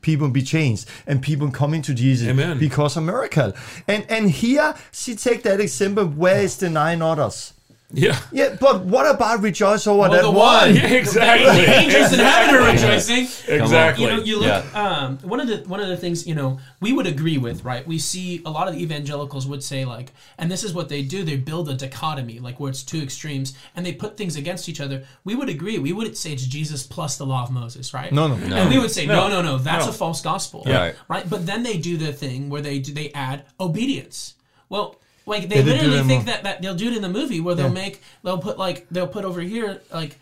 [0.00, 2.58] people be changed and people coming to Jesus Amen.
[2.58, 3.52] because of miracle.
[3.88, 6.06] And and here, she take that example.
[6.06, 7.53] Where is the nine others?
[7.96, 8.18] Yeah.
[8.32, 10.36] Yeah, but what about rejoice over Well, that the one?
[10.72, 10.74] one.
[10.76, 11.64] Yeah, exactly.
[11.64, 13.14] The angels in heaven are Exactly.
[13.16, 13.54] rejoicing.
[13.62, 14.04] Exactly.
[14.04, 14.64] You know, you look.
[14.64, 14.82] Yeah.
[14.82, 17.86] Um, one of the one of the things you know we would agree with, right?
[17.86, 21.02] We see a lot of the evangelicals would say like, and this is what they
[21.02, 24.68] do: they build a dichotomy, like where it's two extremes, and they put things against
[24.68, 25.04] each other.
[25.24, 25.78] We would agree.
[25.78, 28.12] We wouldn't say it's Jesus plus the law of Moses, right?
[28.12, 28.36] No, no.
[28.36, 28.56] No.
[28.56, 29.40] And we would say no, No.
[29.40, 29.58] no, no.
[29.58, 29.90] That's No.
[29.90, 30.92] a false gospel, Yeah.
[31.08, 31.28] right?
[31.28, 34.34] But then they do the thing where they do, they add obedience.
[34.68, 34.96] Well.
[35.26, 37.66] Like they they literally think that, that they'll do it in the movie where they'll
[37.68, 37.72] Yeah.
[37.72, 40.18] make they'll put like they'll put over here like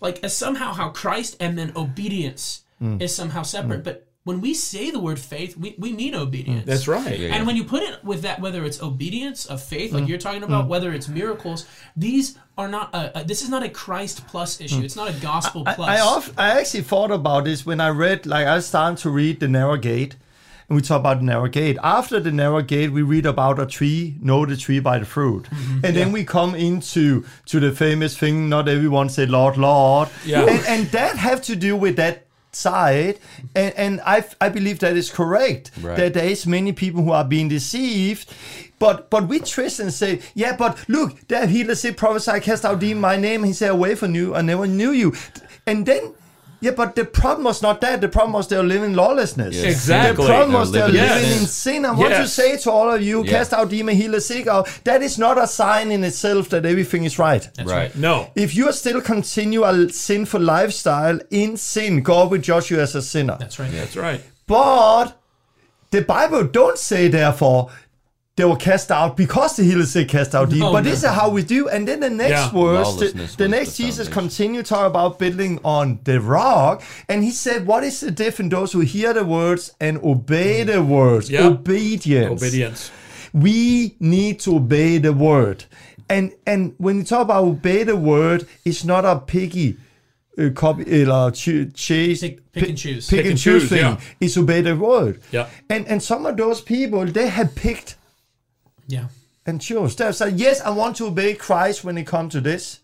[0.00, 3.00] like as somehow how Christ and then obedience Mm.
[3.00, 3.84] is somehow separate.
[3.84, 6.66] But when we say the word faith, we, we mean obedience.
[6.66, 7.16] That's right.
[7.16, 7.34] Yeah.
[7.36, 10.00] And when you put it with that, whether it's obedience of faith, Mm.
[10.00, 11.64] like you're talking about, whether it's miracles,
[11.96, 12.92] these are not.
[12.92, 14.82] A, a, this is not a Christ plus issue.
[14.82, 15.68] It's not a gospel Mm.
[15.68, 15.88] I, plus.
[15.88, 19.38] I, oft, I actually thought about this when I read, like, I started to read
[19.38, 20.16] The Narrow Gate,
[20.68, 21.78] and we talk about the narrow gate.
[21.82, 25.44] After the narrow gate, we read about a tree, know the tree by the fruit,
[25.44, 25.84] mm-hmm.
[25.84, 28.48] and then we come into to the famous thing.
[28.48, 30.46] Not everyone say "Lord, Lord," Yeah.
[30.46, 33.18] and, and that have to do with that side,
[33.54, 35.70] and, and I I believe that is correct.
[35.80, 35.96] Right.
[35.96, 38.32] That there is many people who are being deceived.
[38.78, 42.80] But but we twist and say, yeah, but look, there healer said, prophesy, cast out
[42.80, 43.44] demon, my name.
[43.44, 45.14] He said, away from you, I never knew you.
[45.66, 46.14] And then,
[46.62, 48.00] yeah, but the problem was not that.
[48.00, 49.54] The problem was they were living in lawlessness.
[49.56, 49.64] Yes.
[49.64, 50.24] Exactly.
[50.24, 51.40] The problem They were was they were living in living sin.
[51.42, 51.84] in sin.
[51.84, 52.32] And what to Yes.
[52.32, 53.30] say to all of you, Yeah.
[53.32, 54.68] cast out demon, heal the sick out.
[54.84, 57.46] That is not a sign in itself that everything is right.
[57.64, 57.94] right.
[57.96, 58.30] No.
[58.34, 62.94] If you are still continue a sinful lifestyle in sin, God will judge you as
[62.94, 63.36] a sinner.
[63.38, 63.72] That's right.
[63.72, 64.20] That's right.
[64.46, 65.18] But
[65.90, 67.70] the Bible don't say therefore
[68.36, 70.60] they were cast out because the healer said cast out demons.
[70.62, 70.90] No, but no.
[70.90, 71.68] this is how we do.
[71.68, 72.50] And then the next Yeah.
[72.50, 74.12] verse, the, the next the Jesus foundation.
[74.12, 76.82] continue talk about building on the rock.
[77.10, 80.82] And he said, What is the difference those who hear the words and obey the
[80.82, 81.30] words?
[81.30, 81.46] Yeah.
[81.46, 82.42] Obedience.
[82.42, 82.90] Obedience.
[83.34, 85.64] We need to obey the word.
[86.08, 89.76] And and when you talk about obey the word, it's not a piggy
[90.38, 93.08] uh, copy eller ch- chase Pick- pick and choose.
[93.08, 93.78] pick, and choose, thing.
[93.78, 94.00] yeah.
[94.20, 95.20] It's obey the word.
[95.30, 95.48] Yeah.
[95.70, 97.96] And and some of those people they have picked
[98.86, 99.06] Yeah.
[99.46, 99.96] and chose.
[99.96, 102.80] They have said, yes, I want to obey Christ when it comes to this,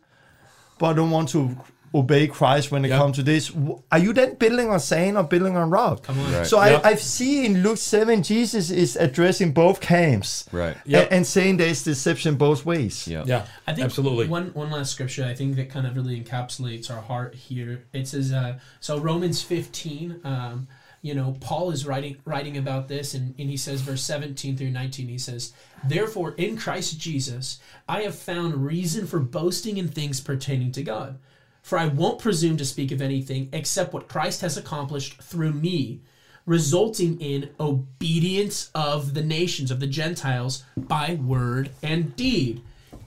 [0.78, 1.56] but I don't want to
[1.94, 2.98] obey Christ when it Yeah.
[2.98, 3.50] comes to this.
[3.90, 6.06] Are you then building on sand or building on rock?
[6.08, 6.46] Right.
[6.46, 6.80] So Yeah.
[6.84, 10.46] I, I see in Luke 7, Jesus is addressing both camps.
[10.52, 10.76] Right.
[10.84, 11.00] Yeah.
[11.00, 13.08] And, and saying there's deception both ways.
[13.08, 13.22] Yeah.
[13.26, 13.46] Yeah.
[13.66, 14.26] I think absolutely.
[14.28, 17.84] One one last scripture I think that kind of really encapsulates our heart here.
[17.94, 20.20] It says uh, so Romans fifteen.
[20.24, 20.68] Um,
[21.02, 24.70] you know, Paul is writing writing about this, and, and he says, verse seventeen through
[24.70, 25.08] nineteen.
[25.08, 25.52] He says,
[25.84, 31.18] "Therefore, in Christ Jesus, I have found reason for boasting in things pertaining to God."
[31.62, 36.00] For I won't presume to speak of anything except what Christ has accomplished through me,
[36.46, 42.62] resulting in obedience of the nations, of the Gentiles, by word and deed,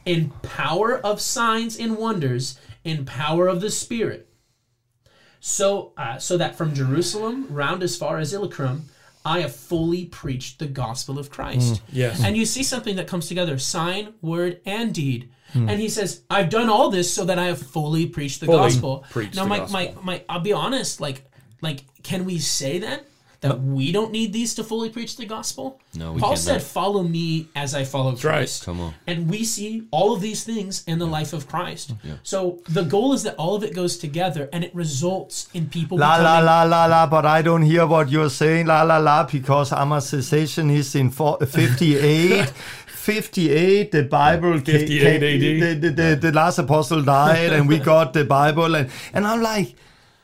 [0.06, 4.30] in power of signs and wonders, in power of the Spirit.
[5.42, 8.86] So, uh, so that from Jerusalem round as far as Illyricum,
[9.26, 11.82] I have fully preached the gospel of Christ.
[11.92, 12.24] Yes.
[12.24, 15.30] And you see something that comes together sign, word, and deed.
[15.54, 15.68] Hmm.
[15.68, 18.70] And he says, I've done all this so that I have fully preached the Fully
[18.70, 19.04] gospel.
[19.10, 19.76] preached now, the my, gospel.
[19.76, 21.30] my, my, I'll be honest, like,
[21.62, 23.06] like, can we say that?
[23.42, 25.80] That we don't need these to fully preach the gospel?
[25.96, 26.40] No, we Paul cannot.
[26.40, 28.20] said, Follow me as I follow right.
[28.22, 28.66] Christ.
[28.66, 28.94] Come on.
[29.08, 31.94] And we see all of these things in the life of Christ.
[32.22, 35.98] So the goal is that all of it goes together and it results in people
[35.98, 38.98] La la becoming la la la, but I don't hear what you're saying, la la
[38.98, 42.54] la, because I'm a cessationist in four, uh, 58.
[43.02, 45.22] 58, the Bible, 58 ca- AD.
[45.42, 49.42] The, the, the, the last apostle died, and we got the Bible, and, and I'm
[49.42, 49.74] like,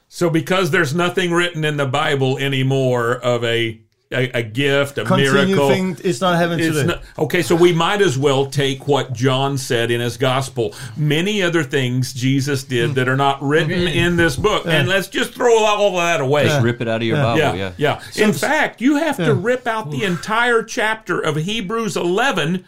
[0.07, 3.81] So because there's nothing written in the Bible anymore of a
[4.11, 5.69] a, a gift, a Continue miracle.
[5.69, 6.87] thing it's not happening It's today.
[6.87, 10.73] not- okay, so we might as well take what John said in his gospel.
[10.95, 13.87] Many other things Jesus did that are not written mm-hmm.
[13.99, 16.45] in this book, and let's just throw all of that away.
[16.45, 17.39] Just rip it out of your Bible.
[17.39, 17.71] Yeah, Yeah.
[17.77, 18.01] yeah.
[18.15, 22.63] in fact, you have to rip out the entire chapter of Hebrews 11,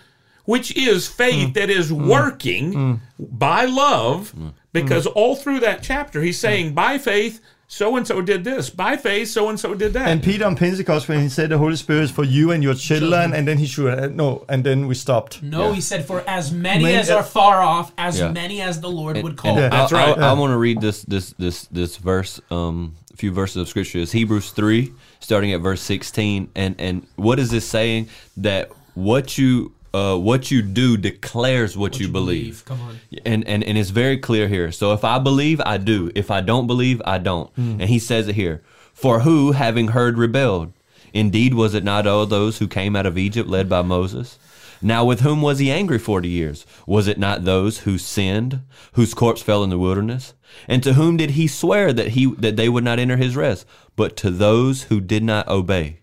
[0.50, 1.54] which is faith mm.
[1.54, 2.08] that is mm.
[2.08, 3.00] working mm.
[3.20, 4.34] by love,
[4.74, 8.72] because all through that chapter, he's saying, by faith, so and so did this.
[8.72, 10.08] By faith, so and so did that.
[10.08, 12.74] And Peter on Pentecost, when he said the Holy Spirit is for you and your
[12.74, 15.44] children, and then he should uh, no, and then we stopped.
[15.44, 18.32] No, he said, for as many Many- as are uh, far off, as Yeah.
[18.32, 19.56] many as the Lord would call.
[19.56, 19.70] Yeah.
[19.70, 20.18] That's I, right.
[20.18, 24.00] I, want to read this this this this verse, um, a few verses of scripture.
[24.00, 28.10] It's Hebrews three, starting at verse sixteen, and and what is this saying?
[28.38, 32.64] That what you uh, what you do declares what, you, believe.
[32.66, 33.00] Come on.
[33.26, 34.72] And, and and it's very clear here.
[34.72, 36.12] So if I believe, I do.
[36.16, 37.52] If I don't believe, I don't.
[37.58, 38.62] And he says it here.
[38.94, 40.74] For who, having heard, rebelled?
[41.14, 44.38] Indeed, was it not all those who came out of Egypt led by Moses?
[44.82, 46.66] Now with whom was he angry forty years?
[46.86, 48.62] Was it not those who sinned,
[48.94, 50.34] whose corpse fell in the wilderness?
[50.68, 53.66] And to whom did he swear that he that they would not enter his rest?
[53.96, 55.99] But to those who did not obey.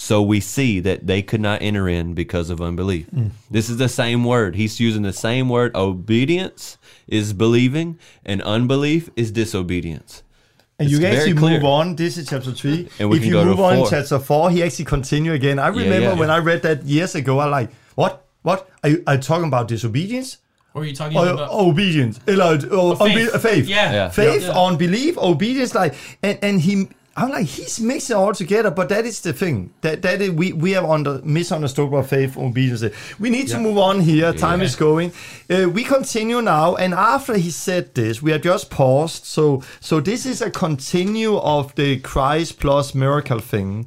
[0.00, 3.06] So we see that they could not enter in because of unbelief.
[3.14, 3.32] Mm.
[3.50, 4.56] This is the same word.
[4.56, 5.76] He's using the same word.
[5.76, 10.22] Obedience is believing, and unbelief is disobedience.
[10.78, 11.56] And It's you can actually clear.
[11.56, 11.96] move on.
[11.96, 12.88] This is chapter three.
[12.98, 13.90] And we if can you go to move on four.
[13.90, 15.58] chapter four, he actually continue again.
[15.58, 16.14] I remember yeah.
[16.14, 17.38] when I read that years ago.
[17.38, 20.38] I like what what are you, are you talking about disobedience
[20.72, 22.18] Or are you talking or about obedience?
[22.26, 23.32] Eller, or faith.
[23.34, 23.66] unbe- faith.
[23.68, 23.92] Yeah.
[23.92, 24.08] Yeah.
[24.08, 24.56] faith Yeah.
[24.64, 25.74] on belief, obedience.
[25.74, 26.88] Like and and he.
[27.20, 30.30] I'm like he's mixing it all together, but that is the thing that that is,
[30.30, 32.82] we we have under misunderstood what faith and obedience.
[33.18, 34.32] We need to move on here.
[34.32, 35.12] Time is going.
[35.50, 39.24] Uh, we continue now, and after he said this, we are just paused.
[39.26, 43.86] So so this is a continue of the Christ plus miracle thing,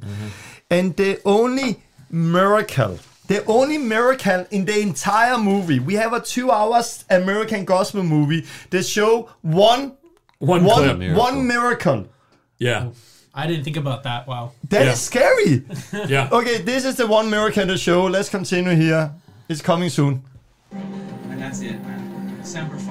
[0.70, 2.98] and the only miracle.
[3.26, 8.44] The only miracle in the entire movie, we have a two hours American gospel movie
[8.68, 9.96] that show one
[10.40, 11.16] One one, clip.
[11.16, 12.06] one miracle.
[12.58, 12.90] Yeah.
[13.34, 14.26] I didn't think about that.
[14.26, 14.52] Wow.
[14.68, 14.94] That is Yeah.
[14.94, 15.64] scary.
[16.08, 16.28] Yeah.
[16.30, 18.04] Okay, this is the one miracle in the show.
[18.04, 19.12] Let's continue here.
[19.48, 20.22] It's coming soon.
[20.72, 22.38] And that's it, man.
[22.40, 22.88] December 5.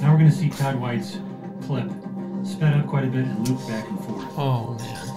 [0.00, 1.18] Now we're going to see Todd White's
[1.66, 1.90] clip
[2.44, 4.24] sped up quite a bit and loop back and forth.
[4.36, 5.08] Oh man.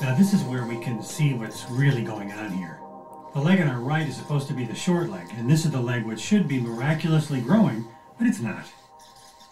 [0.00, 2.78] Now, this is where we can see what's really going on here.
[3.34, 5.70] The leg on our right is supposed to be the short leg, and this is
[5.70, 7.86] the leg which should be miraculously growing,
[8.18, 8.64] but it's not.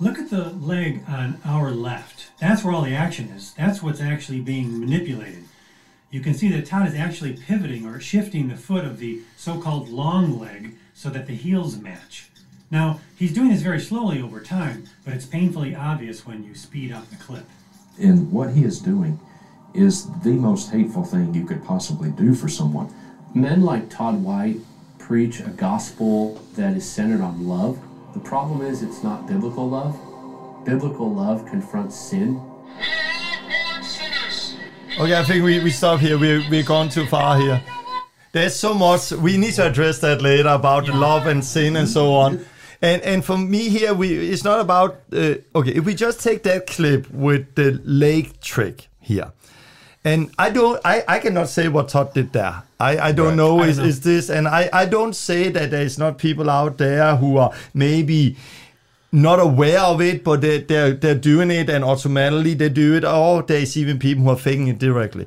[0.03, 2.33] Look at the leg on our left.
[2.41, 3.55] That's where all the action is.
[3.55, 5.45] That's what's actually being manipulated.
[6.11, 9.61] You can see that Todd is actually pivoting or shifting the foot of the so
[9.61, 12.31] called long leg so that the heels match.
[12.69, 16.91] Now, he's doing this very slowly over time, but it's painfully obvious when you speed
[16.91, 17.45] up the clip.
[17.97, 19.21] And what he is doing
[19.73, 22.93] is the most hateful thing you could possibly do for someone.
[23.37, 24.57] Men like Todd White
[24.99, 27.79] preach a gospel that is centered on love.
[28.13, 29.99] The problem is it's not biblical love.
[30.65, 32.41] Biblical love confronts sin.
[34.99, 36.19] Okay, I think we, we stop here.
[36.19, 37.63] We we're gone too far here.
[38.33, 42.13] There's so much we need to address that later about love and sin and so
[42.13, 42.45] on.
[42.83, 45.73] And and for me here, we it's not about uh, okay.
[45.73, 49.33] If we just take that clip with the leg trick here,
[50.05, 52.63] and I don't, I, I cannot say what Todd did there.
[52.91, 53.37] I, I don't Right.
[53.43, 53.85] know I is, know.
[53.85, 57.53] is this, and I, I don't say that there's not people out there who are
[57.75, 58.37] maybe
[59.13, 63.05] not aware of it, but they, they're they're doing it and automatically they do it,
[63.05, 65.27] or there's even people who are faking it directly.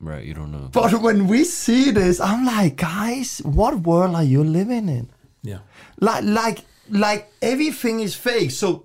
[0.00, 0.68] Right, you don't know.
[0.72, 5.08] But when we see this, I'm like, guys, what world are you living in?
[5.42, 5.60] Yeah.
[6.00, 6.58] Like, like,
[6.90, 8.50] like everything is fake.
[8.50, 8.82] So,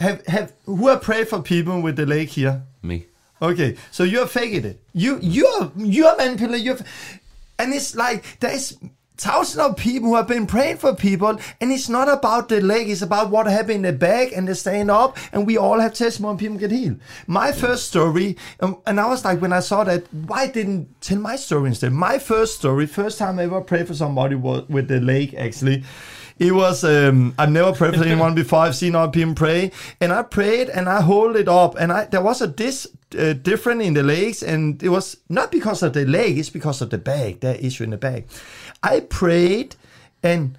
[0.00, 2.62] have have who have prayed for people with the leg here?
[2.82, 3.06] Me.
[3.40, 4.80] Okay, so you're faking it.
[4.92, 6.66] You you're you're manipulating.
[6.66, 6.78] You're,
[7.58, 8.76] and it's like there's
[9.16, 12.88] thousands of people who have been praying for people, and it's not about the leg.
[12.88, 15.94] It's about what happened in the back, and they stand up, and we all have
[15.94, 16.38] testimony.
[16.38, 17.00] People get healed.
[17.26, 21.18] My first story, um, and I was like, when I saw that, why didn't tell
[21.18, 21.92] my story instead?
[21.92, 25.84] My first story, first time I ever prayed for somebody was with the leg actually.
[26.38, 28.60] It was um, I've never prayed for anyone before.
[28.60, 32.04] I've seen other people pray, and I prayed and I hold it up, and I
[32.04, 32.86] there was a this
[33.18, 36.80] uh, different in the legs, and it was not because of the leg, it's because
[36.80, 37.40] of the back.
[37.40, 38.24] That issue in the back.
[38.82, 39.74] I prayed,
[40.22, 40.56] and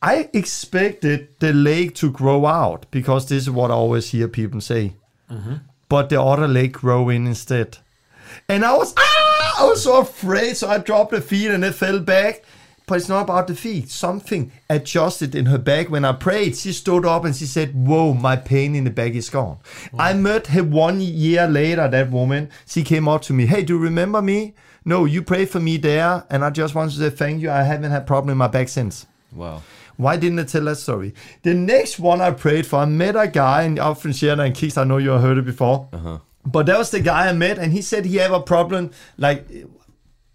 [0.00, 4.60] I expected the leg to grow out because this is what I always hear people
[4.60, 4.94] say.
[5.88, 7.76] But the other leg grow in instead,
[8.48, 11.74] and I was ah, I was so afraid, so I dropped the feet and it
[11.74, 12.42] fell back.
[12.86, 13.90] But it's not about the feet.
[13.90, 16.56] Something adjusted in her back when I prayed.
[16.56, 19.58] She stood up and she said, Whoa, my pain in the back is gone.
[19.98, 22.50] I met her one year later, that woman.
[22.66, 24.54] She came up to me, Hey, do you remember me?
[24.84, 27.50] No, you prayed for me there, and I just want to say thank you.
[27.50, 29.06] I haven't had problem in my back since.
[29.32, 29.62] Wow.
[29.96, 31.14] Why didn't I tell that story?
[31.42, 34.52] The next one I prayed for, I met a guy, and often share that in
[34.52, 34.76] Kicks.
[34.76, 35.88] I know you have heard it before.
[35.92, 36.18] Uh-huh.
[36.44, 39.46] But that was the guy I met, and he said he have a problem like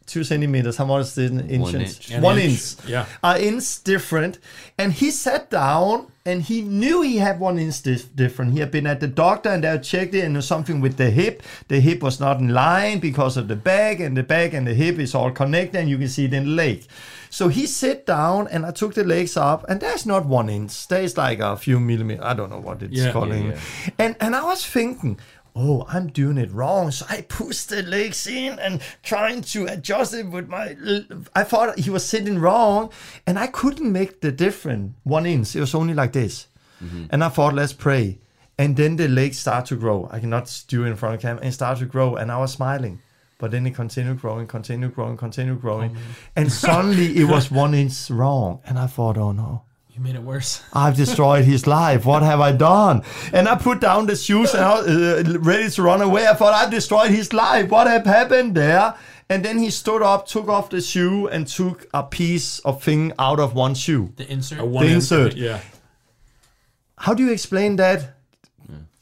[0.07, 0.77] two centimeters.
[0.77, 1.75] How much is it in inches?
[1.75, 2.11] inch.
[2.11, 2.85] An One inch, inch.
[2.87, 3.05] yeah.
[3.23, 4.39] An inch different.
[4.77, 8.53] And he sat down and he knew he had one inch dif- different.
[8.53, 10.97] He had been at the doctor and they checked it and there was something with
[10.97, 11.43] the hip.
[11.67, 14.73] The hip was not in line because of the back, and the back and the
[14.73, 16.83] hip is all connected, and you can see it in the leg.
[17.29, 20.87] So he sat down and I took the legs up, and there's not one inch.
[20.87, 22.23] There's like a few millimeters.
[22.23, 23.11] I don't know what it's Yeah.
[23.11, 23.29] called.
[23.29, 23.53] Yeah, in-
[23.99, 25.19] And and I was thinking,
[25.57, 26.91] oh, I'm doing it wrong.
[26.91, 30.75] So I pushed the legs in and trying to adjust it with my.
[31.35, 32.91] I thought he was sitting wrong,
[33.25, 35.55] and I couldn't make the difference one inch.
[35.55, 36.47] It was only like this,
[36.81, 37.05] mm-hmm.
[37.09, 38.19] and I thought, let's pray.
[38.59, 40.09] And then the legs start to grow.
[40.11, 42.53] I cannot do it in front of camera and start to grow, and I was
[42.53, 43.01] smiling.
[43.39, 45.99] But then it continued growing, continued growing, continued growing, oh,
[46.35, 49.63] and suddenly it was one inch wrong, and I thought, oh no.
[49.97, 50.61] You made it worse.
[50.73, 52.05] I've destroyed his life.
[52.05, 53.01] What have I done?
[53.33, 56.27] And I put down the shoes and I was uh, ready to run away.
[56.27, 57.69] I thought I've destroyed his life.
[57.69, 58.93] What have happened there?
[59.27, 63.11] And then he stood up, took off the shoe, and took a piece of thing
[63.17, 64.13] out of one shoe.
[64.17, 64.61] The insert.
[64.65, 65.35] One The inch- insert.
[65.35, 65.61] Yeah.
[66.97, 68.13] How do you explain that?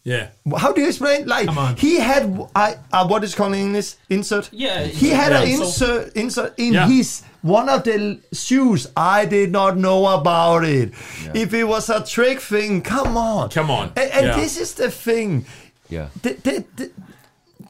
[0.03, 0.29] Yeah.
[0.57, 1.25] How do you explain?
[1.27, 1.49] Like
[1.79, 3.95] he had, I uh, what is called in English?
[4.09, 4.49] Insert.
[4.53, 6.87] Yeah, He had an insert, insert in Yeah.
[6.87, 8.87] his one of the shoes.
[8.97, 10.93] I did not know about it.
[11.35, 13.91] If it was a trick thing, come on, Come on.
[13.95, 14.35] And, and Yeah.
[14.37, 15.45] this is the thing.
[15.87, 16.07] Yeah.
[16.23, 16.89] They, they, they,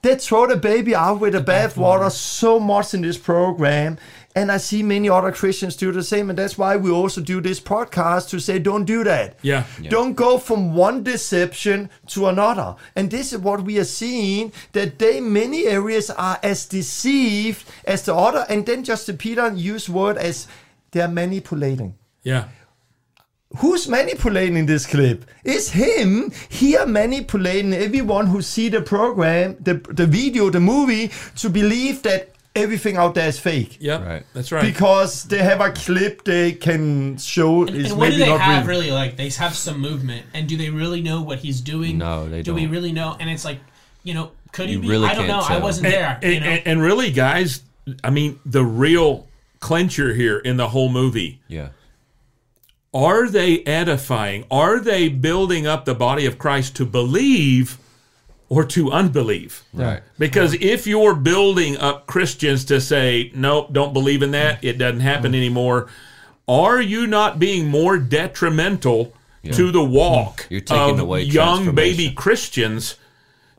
[0.02, 3.98] they throw the baby out with the bathwater so much in this program.
[4.36, 6.30] And I see many other Christians do the same.
[6.30, 9.40] And that's why we also do this podcast to say, don't do that.
[9.42, 9.64] Yeah.
[9.88, 12.76] Don't go from one deception to another.
[12.98, 18.04] And this is what we are seeing that they many areas are as deceived as
[18.04, 18.46] the other.
[18.50, 20.48] And then just Justin Peter use word as
[20.92, 21.96] they're manipulating.
[22.24, 22.50] Yeah.
[23.58, 25.26] Who's manipulating this clip?
[25.46, 31.50] It's him here manipulating everyone who see the program, the, the video, the movie, to
[31.50, 33.78] believe that everything out there is fake.
[33.80, 34.24] Yeah, Right.
[34.34, 34.64] That's right.
[34.64, 38.30] Because they have a clip they can show And, is and what do maybe they
[38.30, 38.78] not have real.
[38.80, 39.18] really like?
[39.18, 41.98] They have some movement, and do they really know what he's doing?
[41.98, 42.72] No, they do we don't.
[42.72, 43.16] really know?
[43.20, 43.60] And it's like,
[44.04, 44.88] you know, could he You be?
[44.88, 45.56] really I don't can't know.
[45.56, 46.20] I wasn't and, there.
[46.24, 46.46] and, you know?
[46.48, 47.62] and- and really, guys,
[48.04, 49.28] I mean, the real
[49.60, 51.70] clincher here in the whole movie Yeah.
[52.94, 54.46] are they edifying?
[54.50, 57.78] Are they building up the body of Christ to believe
[58.50, 59.64] or to unbelieve?
[59.74, 60.02] Right.
[60.20, 65.00] Because if you're building up Christians to say, nope, don't believe in that, it doesn't
[65.02, 65.38] happen Mm.
[65.38, 65.88] anymore,
[66.48, 69.14] are you not being more detrimental
[69.52, 72.12] to the walk You're taking of away young baby.
[72.12, 72.96] Christians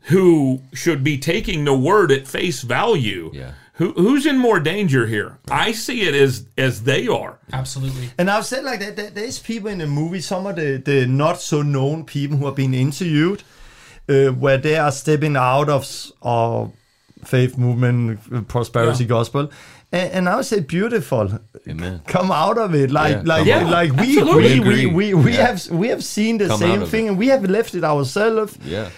[0.02, 3.30] who should be taking the word at face value?
[3.34, 3.52] Yeah.
[3.74, 5.38] Who, who's in more danger here?
[5.50, 7.38] I see it as as they are.
[7.52, 8.08] Absolutely.
[8.18, 11.06] And I've said like that, that there's people in the movie, some of the, the
[11.06, 13.42] not so known people who are being interviewed,
[14.08, 16.72] uh, where they are stepping out of, s- of
[17.24, 19.08] faith movement, uh, prosperity Yeah.
[19.08, 19.50] gospel.
[19.92, 21.38] And, and I would say beautiful.
[21.68, 22.00] Amen.
[22.06, 23.70] Come out of it, like Yeah, like come out.
[23.70, 25.46] like we we, we, we, we Yeah.
[25.46, 27.08] have we have seen the Come same thing it.
[27.10, 28.58] and we have left it ourselves.
[28.64, 28.90] Yeah.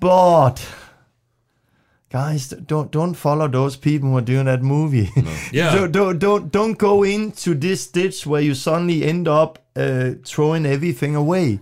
[0.00, 0.60] But
[2.10, 5.10] guys, don't don't follow those people who are doing that movie.
[5.52, 5.74] Yeah.
[5.74, 10.66] don't, don't don't don't go into this ditch where you suddenly end up uh, throwing
[10.66, 11.58] everything away.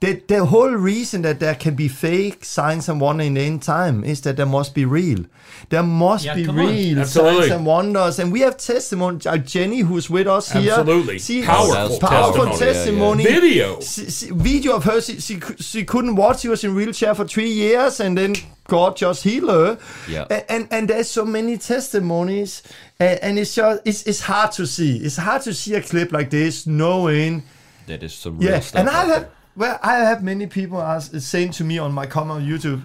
[0.00, 3.62] The, the whole reason that there can be fake signs and wonders in the end
[3.62, 5.24] time is that there must be real.
[5.68, 6.66] There must Yeah, be come on.
[6.66, 7.40] real Absolutely.
[7.42, 9.20] signs and wonders, and we have testimony.
[9.26, 11.18] Uh, Jenny, who's with us here, Absolutely.
[11.18, 12.72] she- Powerful powerful testimony.
[12.72, 13.24] testimony.
[13.24, 13.40] Yeah, yeah.
[13.40, 13.80] Video.
[13.80, 15.00] She- she- video of her.
[15.00, 16.40] She, she she couldn't watch.
[16.40, 18.34] She was in wheelchair for three years, and then
[18.68, 19.78] God just healed her.
[20.08, 20.26] Yeah.
[20.30, 22.62] And and, and there's so many testimonies,
[22.98, 24.96] and, and it's just it's, it's hard to see.
[24.98, 27.42] It's hard to see a clip like this, knowing.
[27.86, 28.80] That is some real Yeah, stuff.
[28.80, 29.30] and I have there.
[29.56, 32.82] Well, I have many people are uh, saying to me on my comment on YouTube,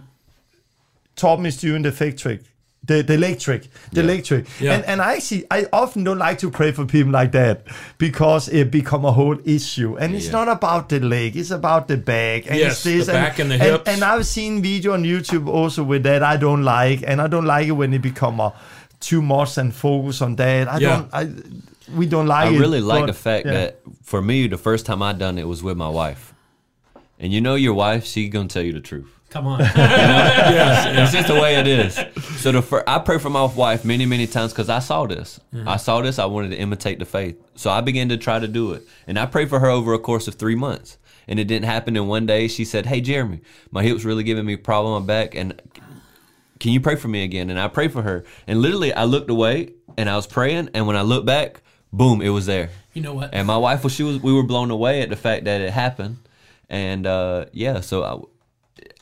[1.16, 2.42] Torben is doing the fake trick.
[2.86, 4.08] The, the leg trick, the Yeah.
[4.08, 4.74] leg trick, Yeah.
[4.76, 5.44] and and I see.
[5.52, 7.64] I often don't like to pray for people like that
[7.98, 10.32] because it become a whole issue, and it's Yeah.
[10.34, 12.46] not about the leg; it's about the back.
[12.50, 13.90] And Yes, it's this the and, back and the and, hips.
[13.90, 17.46] And I've seen video on YouTube also with that I don't like, and I don't
[17.46, 18.54] like it when it become a
[19.02, 20.70] too much and focus on that.
[20.70, 20.88] I Yeah.
[20.90, 21.10] don't.
[21.14, 21.30] I
[21.94, 22.60] we don't like I it.
[22.60, 23.54] really like but- the fact yeah.
[23.54, 26.34] that for me, the first time I done it was with my wife,
[27.20, 29.08] and you know your wife, she gonna tell you the truth.
[29.30, 29.60] Come on.
[31.00, 32.00] It's just the way it is.
[32.42, 35.40] So the fir- I pray for my wife many, many times because I saw this.
[35.54, 35.68] Mhm.
[35.68, 36.18] I saw this.
[36.20, 37.36] I wanted to imitate the faith.
[37.56, 40.00] So I began to try to do it, and I prayed for her over a
[40.00, 40.98] course of three months.
[41.28, 41.98] And it didn't happen.
[41.98, 45.02] And one day she said, "Hey, Jeremy, my hip's really giving me a problem in
[45.04, 45.62] my back, and
[46.60, 49.30] can you pray for me again?" And I prayed for her, and literally I looked
[49.30, 51.62] away and I was praying, and when I looked back,
[51.92, 52.70] boom, it was there.
[52.94, 53.32] You know what?
[53.34, 55.72] And my wife was she was we were blown away at the fact that it
[55.74, 56.18] happened,
[56.70, 58.30] and uh, yeah, so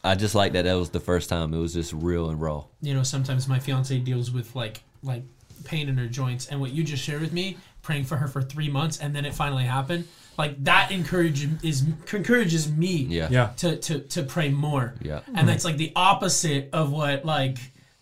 [0.04, 2.40] I, I just like that that was the first time it was just real and
[2.40, 2.66] raw.
[2.82, 5.24] you know, sometimes my fiance deals with like like
[5.64, 8.42] pain in her joints, and what you just shared with me, praying for her for
[8.42, 10.08] three months, and then it finally happened.
[10.38, 11.84] Like that encourages is
[12.14, 13.30] encourages me Yeah.
[13.32, 13.48] Yeah.
[13.58, 14.94] to to to pray more.
[15.02, 15.22] Yeah.
[15.34, 17.58] and that's like the opposite of what like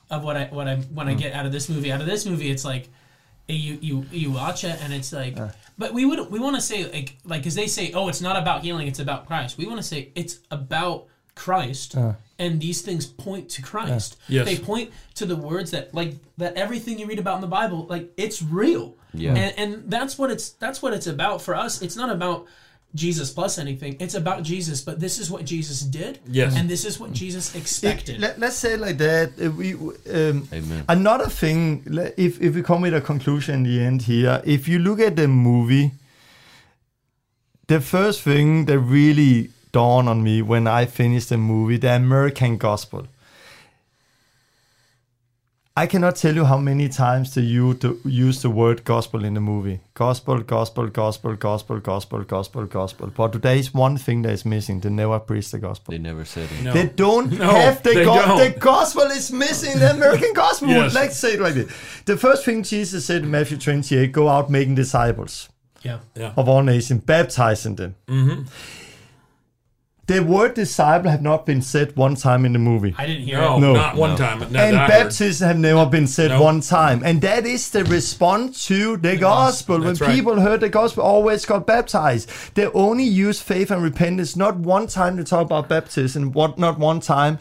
[0.10, 1.92] of what I what I when I get out of this movie.
[1.92, 2.90] Out of this movie, it's like
[3.48, 5.38] you you you watch it and it's like.
[5.78, 8.38] But we would we want to say like like because they say oh it's not
[8.38, 9.58] about healing it's about Christ.
[9.58, 12.14] We want to say it's about Christ Uh.
[12.38, 14.18] and these things point to Christ.
[14.28, 14.46] Yes.
[14.46, 17.88] They point to the words that like that everything you read about in the Bible
[17.90, 18.98] like it's real.
[19.16, 19.34] Yeah.
[19.36, 21.82] And and that's what it's that's what it's about for us.
[21.82, 22.46] It's not about
[22.96, 23.98] Jesus plus anything.
[24.00, 26.20] It's about Jesus, but this is what Jesus did.
[26.28, 26.56] Yes.
[26.56, 28.20] And this is what Jesus expected.
[28.20, 29.36] Let, let's say like that.
[29.38, 30.86] We, um, Amen.
[30.88, 31.84] Another thing,
[32.18, 35.16] if, if we come with a conclusion in the end here, if you look at
[35.16, 35.92] the movie,
[37.68, 42.58] the first thing that really dawned on me when I finished the movie, the American
[42.58, 43.08] Gospel.
[45.76, 49.34] I cannot tell you how many times they use the, use the word gospel in
[49.34, 49.80] the movie.
[49.96, 53.08] Gospel, gospel, gospel, gospel, gospel, gospel, gospel.
[53.08, 54.82] But there is one thing that is missing.
[54.82, 55.92] They never preach the gospel.
[55.94, 56.64] They never said it.
[56.64, 56.74] No.
[56.74, 58.38] They don't No, have the gospel.
[58.38, 59.80] The gospel is missing.
[59.80, 60.68] The American gospel.
[60.68, 60.94] Yes.
[60.94, 61.72] Let's say it like this.
[62.06, 65.50] The first thing Jesus said in Matthew 28 go out making disciples
[65.82, 66.00] yeah.
[66.16, 66.34] Yeah.
[66.38, 67.96] of all nations, baptizing them.
[68.08, 68.44] Mm-hmm.
[70.06, 72.94] The word disciple have not been said one time in the movie.
[72.98, 73.60] I didn't hear No, it.
[73.62, 73.74] No.
[73.74, 74.16] not one No.
[74.18, 74.40] time.
[74.40, 75.14] No, and that heard.
[75.40, 76.44] have never been said Nope.
[76.44, 77.02] one time.
[77.06, 79.80] And that is the response to the, gospel.
[79.80, 80.14] When right.
[80.14, 82.30] people heard the gospel, always got baptized.
[82.56, 84.36] They only use faith and repentance.
[84.36, 86.34] Not one time to talk about baptism.
[86.34, 86.58] What?
[86.60, 87.40] Not one time.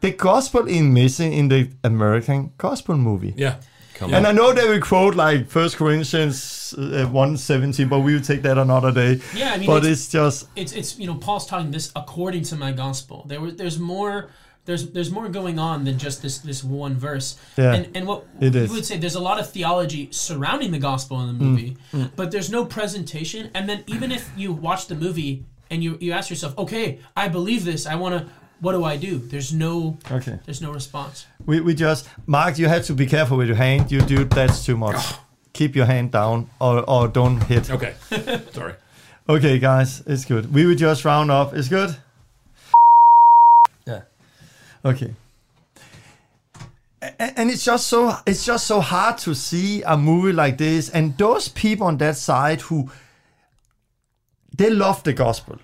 [0.00, 3.34] The gospel is missing in the American gospel movie.
[3.36, 3.56] Yeah.
[4.04, 4.32] Come And on.
[4.32, 8.42] I know they will quote like First Corinthians uh, one seventeen, but we will take
[8.42, 9.20] that another day.
[9.34, 12.42] Yeah, I mean, but it's- it's, just it's it's you know Paul's talking this according
[12.44, 13.24] to my gospel.
[13.28, 14.28] There were there's more
[14.66, 17.36] there's there's more going on than just this this one verse.
[17.56, 18.60] Yeah, and and what it we.
[18.60, 21.76] Mm, would say there's a lot of theology surrounding the gospel in the movie,
[22.16, 23.50] but there's no presentation.
[23.54, 27.28] And then even if you watch the movie and you you ask yourself, okay, I
[27.28, 28.32] believe this, I want to.
[28.64, 29.18] What do I do?
[29.18, 30.38] There's no okay.
[30.46, 31.26] there's no response.
[31.44, 33.92] We, we just Mark, you have to be careful with your hand.
[33.92, 34.96] You do that's too much.
[34.98, 35.20] Oh.
[35.52, 37.70] Keep your hand down or, or don't hit.
[37.70, 37.94] Okay.
[38.52, 38.72] Sorry.
[39.28, 40.52] Okay, guys, it's good.
[40.54, 41.52] We will just round up.
[41.54, 41.94] It's good.
[43.86, 44.02] Yeah.
[44.84, 45.14] Okay.
[47.02, 50.88] A- And it's just so it's just so hard to see a movie like this,
[50.90, 52.90] and those people on that side who
[54.56, 55.58] they love the gospel,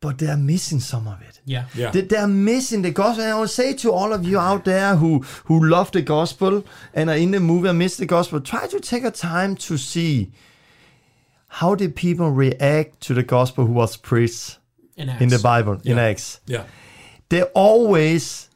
[0.00, 1.40] but they are missing some of it.
[1.44, 1.64] Yeah.
[1.74, 1.90] Yeah.
[1.90, 3.24] They, they're missing the gospel.
[3.24, 6.64] And I will say to all of you out there who who love the gospel
[6.94, 9.76] and are in the movie and miss the gospel, try to take a time to
[9.76, 10.30] see
[11.48, 14.58] how did people react to the gospel who was preached
[14.96, 15.38] In in the.
[15.38, 16.02] Bible in Yeah.
[16.10, 16.40] Acts.
[16.46, 16.64] Yeah.
[17.30, 18.48] They always,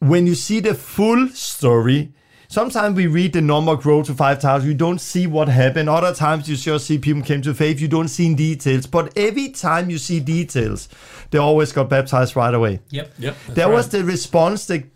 [0.00, 2.12] when you see the full story.
[2.50, 4.66] Sometimes we read the number grow to 5,000.
[4.66, 5.90] You don't see what happened.
[5.90, 7.78] Other times you just see people came to faith.
[7.78, 8.86] You don't see details.
[8.86, 10.88] But every time you see details,
[11.30, 12.80] they always got baptized right away.
[12.88, 13.12] Yep.
[13.18, 13.36] Yep.
[13.48, 13.74] That right.
[13.74, 14.86] was the response they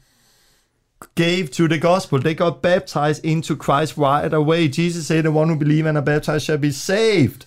[1.15, 2.19] gave to the gospel.
[2.19, 4.69] They got baptized into Christ right away.
[4.69, 7.45] Jesus said, The one who believes and are baptized shall be saved.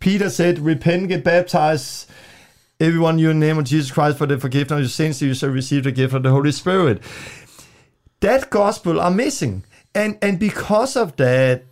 [0.00, 2.10] Peter said, Repent, get baptized,
[2.78, 5.32] everyone you in the name of Jesus Christ for the forgiveness of your sins, you
[5.32, 7.02] shall receive the gift of the Holy Spirit.
[8.24, 9.64] That gospel are missing.
[9.94, 11.64] And and because of that,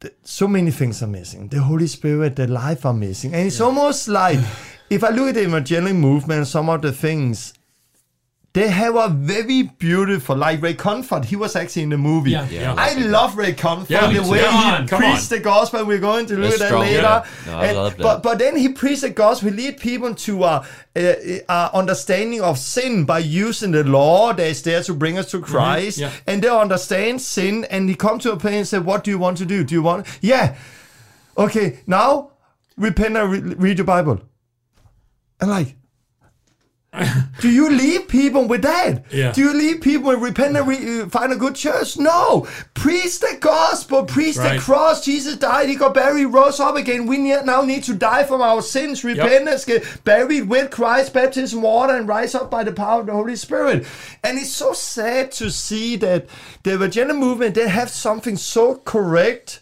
[0.00, 1.48] th- so many things are missing.
[1.48, 3.34] The Holy Spirit, the life are missing.
[3.34, 4.38] And it's almost like
[4.88, 7.52] if I look at the evangelic movement, some of the things,
[8.56, 12.30] they have a very beautiful, like Ray Comfort, he was actually in the movie.
[12.30, 12.48] Yeah.
[12.48, 14.30] Yeah, I love Ray Comfort, Yeah, me the too.
[14.30, 15.38] way Come he on, come preached on.
[15.38, 15.84] the gospel.
[15.84, 17.02] We're going to look That's at that later.
[17.02, 17.26] yeah.
[17.46, 18.02] No, I And- love that.
[18.02, 19.50] But, but then he preached the gospel.
[19.50, 20.66] He lead people to a,
[20.96, 25.30] a, a understanding of sin by using the law that is there to bring us
[25.32, 25.52] to mm-hmm.
[25.52, 25.98] Christ.
[25.98, 26.10] yeah.
[26.26, 27.66] And they understand sin.
[27.66, 29.64] And he come to a place and said, what do you want to do?
[29.64, 30.06] Do you want...
[30.22, 30.56] Yeah.
[31.36, 32.30] Okay, now
[32.78, 34.22] repent and re- read your Bible.
[35.42, 35.76] And like,
[37.40, 39.04] Do you leave people with that?
[39.12, 39.32] Yeah.
[39.32, 41.98] Do you leave people with repent and re- uh, find a good church?
[41.98, 42.46] No.
[42.74, 44.04] Preach the gospel.
[44.04, 45.04] Preach the cross.
[45.04, 45.68] Jesus died.
[45.68, 47.06] He got buried, rose up again.
[47.06, 51.62] We ne- now need to die from our sins, repentance, get buried with Christ, baptism,
[51.62, 53.86] water, and rise up by the power of the Holy Spirit.
[54.24, 56.26] And it's so sad to see that
[56.62, 59.60] the evangelical movement they have something so correct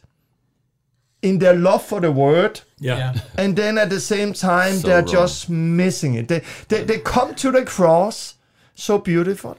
[1.25, 2.61] in their love for the word.
[2.79, 2.99] Yeah.
[2.99, 3.21] Yeah.
[3.39, 5.13] And then at the same time, So they're wrong.
[5.13, 6.29] just missing it.
[6.29, 8.35] They, they, they come to the cross,
[8.75, 9.57] so beautiful.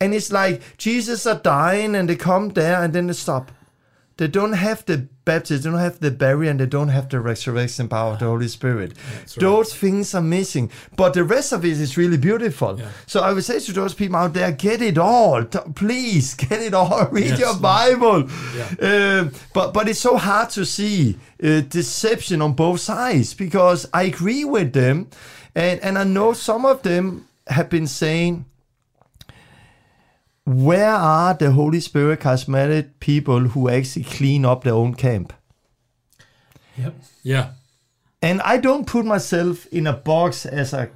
[0.00, 3.50] And it's like Jesus are dying and they come there and then they stop.
[4.16, 7.18] They don't have the baptism, they don't have the burial, and they don't have the
[7.18, 8.92] resurrection power of the Holy Spirit.
[9.36, 10.70] Those things are missing.
[10.96, 12.78] But the rest of it is really beautiful.
[13.06, 15.44] So I would say to those people out there, get it all.
[15.74, 17.08] Please get it all.
[17.10, 17.38] Read Yes.
[17.40, 18.28] your Bible.
[18.80, 24.04] Uh, but but it's so hard to see uh, deception on both sides because I
[24.04, 25.08] agree with them,
[25.56, 28.44] and and I know some of them have been saying,
[30.44, 35.32] where are the Holy Spirit charismatic people who actually clean up their own camp?
[36.76, 36.94] Yep.
[37.22, 37.50] Yeah.
[38.20, 40.90] And I don't put myself in a box as a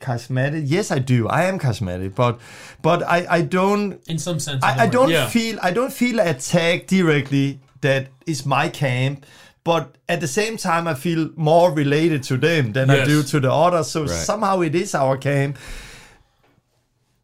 [0.00, 0.64] charismatic.
[0.66, 1.28] Yes, I do.
[1.28, 2.40] I am charismatic, but
[2.82, 4.62] but I I don't In some sense.
[4.62, 5.28] I, I don't Yeah.
[5.28, 9.26] feel I don't feel attacked directly that is my camp,
[9.64, 13.00] but at the same time I feel more related to them than Yes.
[13.00, 13.90] I do to the others.
[13.90, 14.10] So Right.
[14.10, 15.56] somehow it is our camp.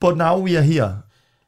[0.00, 1.04] But now we are here.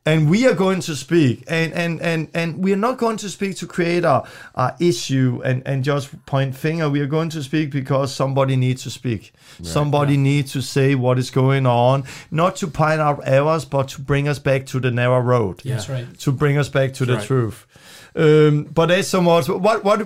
[0.06, 3.30] And we are going to speak, and and and and we are not going to
[3.30, 4.22] speak to create a,
[4.54, 6.90] a issue and and just point finger.
[6.90, 9.32] We are going to speak because somebody needs to speak.
[9.62, 14.02] Somebody needs to say what is going on, not to point out errors, but to
[14.02, 16.06] bring us back to the narrow road That's right.
[16.18, 17.26] to bring us back to the right.
[17.26, 17.66] truth.
[18.14, 19.48] Um, but there's so much.
[19.48, 20.00] What what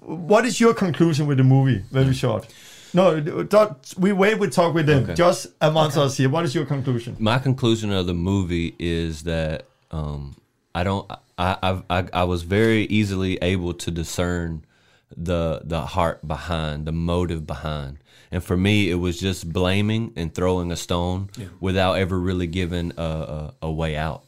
[0.00, 1.82] what is your conclusion with the movie?
[1.90, 2.46] Very short.
[2.94, 4.38] No, don't, we wait.
[4.38, 5.04] We talk with them.
[5.04, 5.14] Okay.
[5.14, 6.28] Just amongst us here.
[6.28, 7.16] What is your conclusion?
[7.18, 10.36] my conclusion of the movie is that um,
[10.74, 11.10] I don't.
[11.36, 14.64] I, I I I was very easily able to discern
[15.16, 17.98] the the heart behind the motive behind,
[18.30, 21.30] and for me, it was just blaming and throwing a stone
[21.60, 24.22] without ever really giving a a, a way out.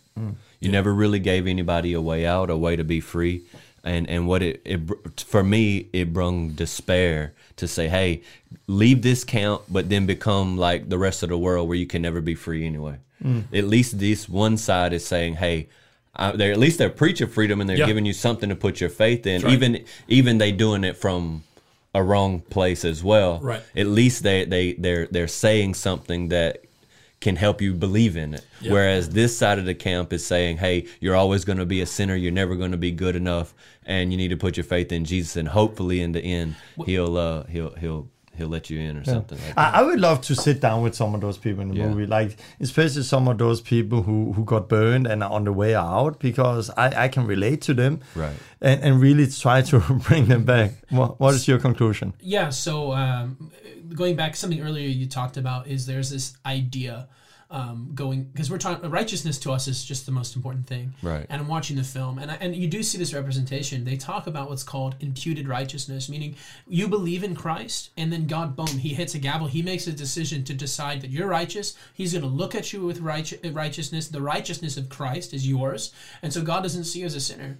[0.60, 3.42] You never really gave anybody a way out, a way to be free.
[3.86, 4.80] And, and what it, it
[5.20, 8.22] for me it brung despair to say hey
[8.66, 12.02] leave this camp but then become like the rest of the world where you can
[12.02, 12.96] never be free anyway
[13.52, 15.68] at least this one side is saying hey
[16.16, 17.86] uh, they're at least they're preaching freedom and they're Yeah.
[17.86, 19.52] giving you something to put your faith in right.
[19.52, 21.44] even even they doing it from
[21.94, 23.62] a wrong place as well Right.
[23.76, 26.64] at least they they they're they're saying something that
[27.20, 28.44] can help you believe in it.
[28.60, 28.72] Yeah.
[28.72, 31.86] Whereas this side of the camp is saying, "Hey, you're always going to be a
[31.86, 32.14] sinner.
[32.14, 33.54] You're never going to be good enough,
[33.86, 35.36] and you need to put your faith in Jesus.
[35.36, 39.38] And hopefully, in the end, he'll uh, he'll he'll he'll let you in or something
[39.38, 41.68] like that." I, I would love to sit down with some of those people in
[41.68, 41.88] the Yeah.
[41.88, 45.52] movie, like especially some of those people who, who got burned and are on the
[45.54, 48.34] way out, because I, I can relate to them, Right.
[48.60, 50.72] And, and really try to bring them back.
[50.90, 52.12] What, what is your conclusion?
[52.20, 53.50] Yeah, so um,
[53.94, 57.08] going back something earlier you talked about is there's this idea
[57.48, 60.94] um, going because we're talking righteousness to us is just the most important thing.
[61.02, 61.26] Right.
[61.28, 63.84] And I'm watching the film, and I, and you do see this representation.
[63.84, 66.34] They talk about what's called imputed righteousness, meaning
[66.66, 69.46] you believe in Christ, and then God, boom, He hits a gavel.
[69.46, 71.76] He makes a decision to decide that you're righteous.
[71.94, 74.08] He's going to look at you with right, righteousness.
[74.08, 75.92] The righteousness of Christ is yours,
[76.22, 77.58] and so God doesn't see you as a sinner.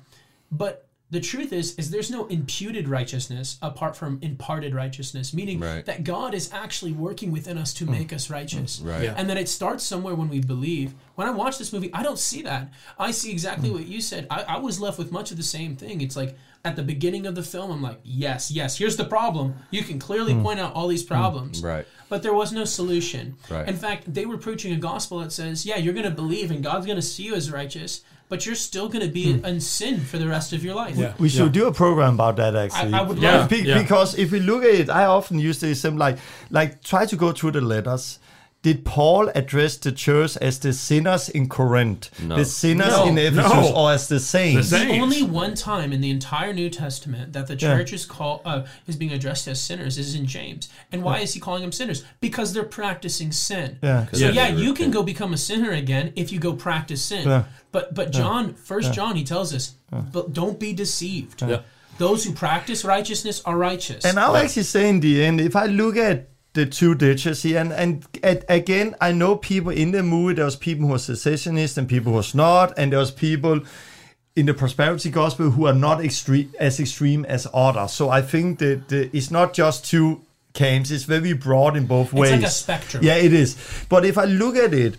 [0.51, 5.85] But the truth is, is there's no imputed righteousness apart from imparted righteousness, meaning Right.
[5.87, 7.91] that God is actually working within us to mm.
[7.91, 8.91] make us righteous, mm.
[8.91, 9.05] Right.
[9.05, 9.15] Yeah.
[9.17, 10.95] and that it starts somewhere when we believe.
[11.15, 12.73] When I watch this movie, I don't see that.
[12.99, 13.75] I see exactly mm.
[13.75, 14.27] what you said.
[14.31, 16.01] I, I was left with much of the same thing.
[16.01, 19.55] It's like at the beginning of the film, I'm like, yes, yes, here's the problem.
[19.71, 21.87] You can clearly point out all these problems, Right.
[22.09, 23.37] but there was no solution.
[23.49, 23.69] Right.
[23.69, 26.65] In fact, they were preaching a gospel that says, yeah, you're going to believe and
[26.65, 29.45] God's going to see you as righteous, but you're still going to be hmm.
[29.45, 30.97] in sin for the rest of your life.
[30.97, 31.15] Yeah.
[31.19, 32.95] We should do a program about that actually.
[32.95, 33.81] I would Yeah, love Be- yeah.
[33.81, 36.19] Because if we look at it, I often use the example like,
[36.51, 38.19] like try to go through the letters.
[38.67, 42.35] Did Paul address the church as the sinners in Corinth, No.
[42.37, 43.07] the sinners No.
[43.07, 43.73] in Ephesus, No.
[43.77, 44.71] or as the saints?
[44.71, 45.03] The The Saints.
[45.05, 47.77] only one time in the entire New Testament that the Yeah.
[47.77, 50.69] church is called uh, is being addressed as sinners is in James.
[50.91, 52.03] And why is he calling them sinners?
[52.21, 53.79] Because they're practicing sin.
[53.85, 54.07] Yeah.
[54.13, 54.31] So Yeah.
[54.33, 57.29] yeah, you can go become a sinner again if you go practice sin.
[57.29, 57.45] Yeah.
[57.71, 59.65] But but John, First John, he tells us,
[60.13, 61.43] but don't be deceived.
[61.43, 61.61] Yeah.
[61.99, 64.05] Those who practice righteousness are righteous.
[64.05, 66.17] And I'll actually say in the end, if I look at
[66.57, 70.45] the two ditches here, and, and at, again, I know people in the movie, there
[70.45, 73.61] was people who are cessationists and people who was not, and there was people
[74.35, 77.93] in the prosperity gospel who are not extreme as extreme as others.
[77.93, 80.23] So I think that the, it's not just two
[80.53, 80.91] camps.
[80.91, 82.31] It's very broad in both It's ways.
[82.33, 83.05] like a spectrum.
[83.05, 83.57] Yeah, it is.
[83.89, 84.97] But if I look at it,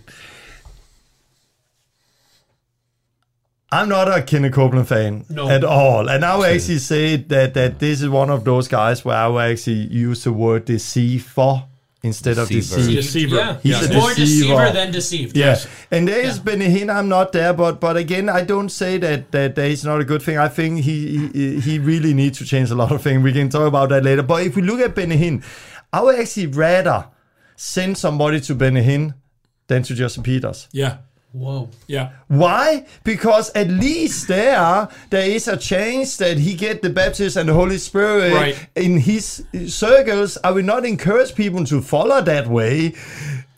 [3.70, 5.48] I'm not a Kenneth Copeland fan No.
[5.50, 9.04] at all, and I would actually say that that this is one of those guys
[9.04, 11.64] where I would actually use the word deceiver
[12.02, 12.76] instead of Deceiver.
[12.80, 12.96] deceive.
[12.96, 13.36] Deceiver.
[13.36, 14.72] Yeah, He's he's a more deceiver deceiver.
[14.72, 15.36] than deceived.
[15.36, 16.88] Yes, and there is Benny Hinn.
[16.94, 20.04] I'm not there, but but again, I don't say that that that is not a
[20.04, 20.38] good thing.
[20.38, 23.22] I think he he, he really needs to change a lot of things.
[23.22, 24.22] We can talk about that later.
[24.22, 25.42] But if we look at Benny Hinn,
[25.92, 27.08] I would actually rather
[27.56, 29.14] send somebody to Benny Hinn
[29.66, 30.68] than to Justin Peters.
[30.72, 30.98] Yeah.
[31.32, 31.68] Whoa.
[31.86, 32.10] Yeah.
[32.28, 32.86] Why?
[33.04, 37.54] Because at least there, there is a chance that he get the baptism and the
[37.54, 38.68] Holy Spirit Right.
[38.74, 40.38] in his circles.
[40.42, 42.94] I will not encourage people to follow that way.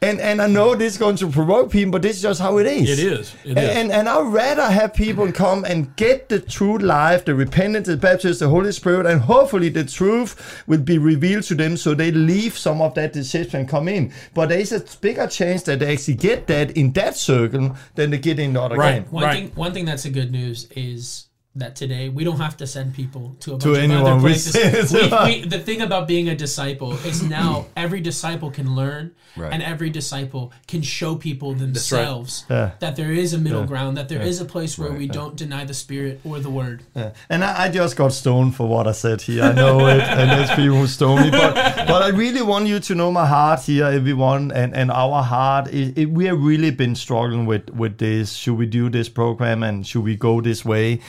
[0.02, 2.56] And and I know this is going to provoke people, but this is just how
[2.56, 2.98] it is.
[2.98, 3.34] It is.
[3.44, 3.68] It and, is.
[3.76, 7.98] and and I'd rather have people come and get the true life, the repentance, the
[7.98, 12.10] baptism, the Holy Spirit, and hopefully the truth will be revealed to them so they
[12.12, 14.10] leave some of that deception and come in.
[14.32, 18.10] But there is a bigger chance that they actually get that in that circle than
[18.10, 19.02] they get in the other Right.
[19.02, 19.04] game.
[19.10, 19.34] One Right.
[19.34, 21.26] thing, one thing that's a good news is
[21.60, 24.02] that today we don't have to send people to a To bunch of anyone.
[24.12, 24.52] other We places.
[24.90, 29.12] say We- we- the thing about being a disciple is now every disciple can learn,
[29.36, 29.52] Right.
[29.52, 31.60] and every disciple can show people right.
[31.60, 32.70] themselves Yeah.
[32.80, 34.98] that there is a middle ground, that there is a place where Right.
[34.98, 36.82] we don't deny the Spirit or the Word.
[36.96, 37.10] Yeah.
[37.28, 39.44] And I, I just got stoned for what I said here.
[39.44, 41.54] I know it, and there's people who stone me, but
[41.86, 45.68] but I really want you to know my heart here, everyone, and, and our heart.
[45.72, 48.32] It, it, we have really been struggling with with this.
[48.32, 51.00] Should we do this program, and should we go this way?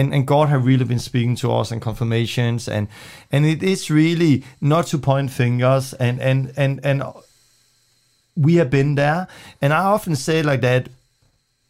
[0.00, 2.88] And and God have really been speaking to us and confirmations, and
[3.30, 7.02] and it is really not to point fingers, and and and and
[8.34, 9.26] we have been there.
[9.60, 10.88] And I often say like that.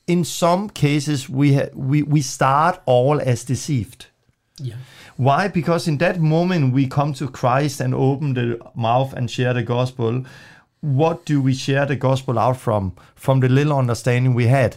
[0.07, 4.07] In some cases, we ha- we we start all as deceived.
[4.59, 4.77] Yeah.
[5.17, 5.49] Why?
[5.49, 9.63] Because in that moment we come to Christ and open the mouth and share the
[9.63, 10.25] gospel.
[10.81, 12.93] What do we share the gospel out from?
[13.15, 14.77] From the little understanding we had.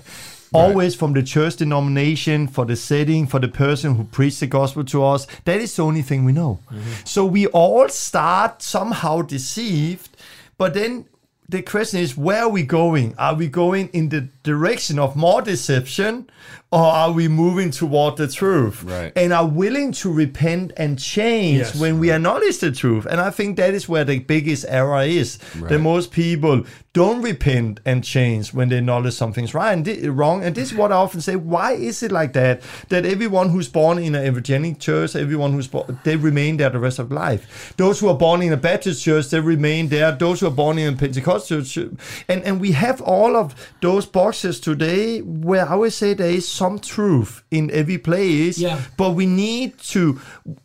[0.53, 4.83] Always from the church denomination, for the setting, for the person who preached the gospel
[4.85, 5.27] to us.
[5.45, 6.59] That is the only thing we know.
[7.05, 10.15] So we all start somehow deceived,
[10.57, 11.05] but then
[11.49, 13.15] the question is where are we going?
[13.17, 16.29] Are we going in the direction of more deception
[16.73, 18.83] or are we moving toward the truth?
[18.83, 19.13] Right.
[19.15, 21.75] And are willing to repent and change Yes.
[21.75, 23.05] when we acknowledge the truth.
[23.05, 25.37] And I think that is where the biggest error is.
[25.37, 25.79] That Right.
[25.79, 26.63] most people
[26.93, 30.43] don't repent and change when they acknowledge something's right and thi- wrong.
[30.43, 31.35] And this is what I often say.
[31.35, 32.61] Why is it like that?
[32.89, 36.79] That everyone who's born in an evangelical church, everyone who's born, they remain there the
[36.79, 37.73] rest of life.
[37.77, 40.11] Those who are born in a Baptist church, they remain there.
[40.11, 41.95] Those who are born in a Pentecostal church,
[42.29, 46.47] and and we have all of those boxes today where I would say there is
[46.63, 48.57] some truth in every place.
[48.57, 48.79] Yeah.
[48.97, 50.19] But we need to.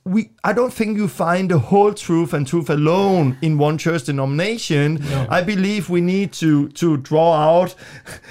[0.05, 4.05] We I don't think you find the whole truth and truth alone in one church
[4.05, 4.89] denomination.
[5.39, 7.75] I believe we need to to draw out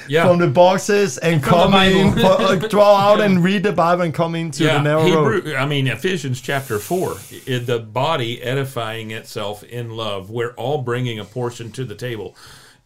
[0.07, 0.26] Yeah.
[0.27, 4.03] from the boxes and, the come in, for, uh, draw out and read the Bible
[4.07, 5.48] and come into the narrow road.
[5.64, 7.15] I mean Ephesians chapter four,
[7.45, 10.30] the body edifying itself in love.
[10.30, 12.30] We're all bringing a portion to the table,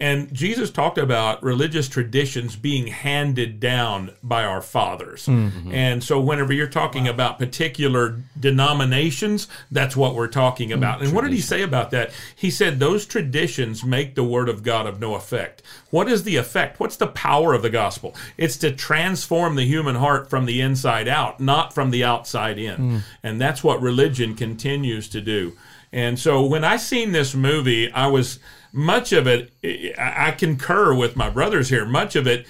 [0.01, 5.27] and Jesus talked about religious traditions being handed down by our fathers.
[5.27, 5.71] Mm-hmm.
[5.71, 11.03] And so, whenever you're talking about particular denominations, that's what we're talking mm, about.
[11.03, 12.09] and what did he say about that?
[12.35, 15.61] He said those traditions make the word of God of no effect.
[15.91, 16.79] What is the effect?
[16.79, 18.15] What's the power of the gospel?
[18.37, 22.77] It's to transform the human heart from the inside out, not from the outside in.
[22.77, 23.01] Mm.
[23.21, 25.53] And that's what religion continues to do.
[25.93, 28.39] And so when I seen this movie, I was
[28.73, 29.51] much of it
[29.97, 31.85] I concur with my brothers here.
[31.85, 32.47] Much of it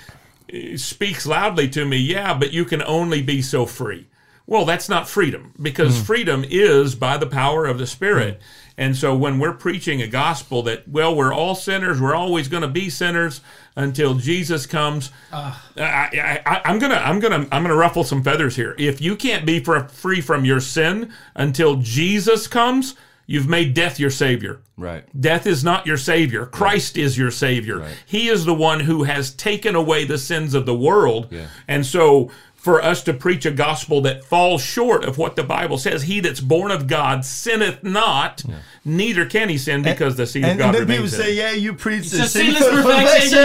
[0.52, 4.08] eh, speaks loudly to me, yeah, but you can only be so free.
[4.48, 6.04] Well, that's not freedom because hmm.
[6.04, 8.36] freedom is by the power of the Spirit.
[8.36, 8.44] Hmm.
[8.78, 12.64] And so when we're preaching a gospel that, well, we're all sinners, we're always going
[12.64, 13.42] to be sinners
[13.76, 15.12] until Jesus comes.
[15.32, 15.70] Ah.
[15.78, 18.76] I, I, I, I'm gonna, I'm gonna, I'm gonna ruffle some feathers here.
[18.80, 22.96] If you can't be free from your sin until Jesus comes,
[23.32, 24.62] you've made death your savior.
[24.78, 25.04] Right.
[25.20, 26.46] Death is not your savior.
[26.46, 27.80] Christ is your savior.
[27.80, 27.96] Right.
[28.06, 31.28] He is the one who has taken away the sins of the world.
[31.32, 31.48] Yeah.
[31.68, 32.30] And so
[32.62, 36.20] for us to preach a gospel that falls short of what the Bible says, he
[36.20, 38.44] that's born of God sinneth not,
[38.84, 41.34] neither can he sin because the seed of God and then people remains in say,
[41.36, 43.38] "Yeah, you preach the a sinless sinful perfection."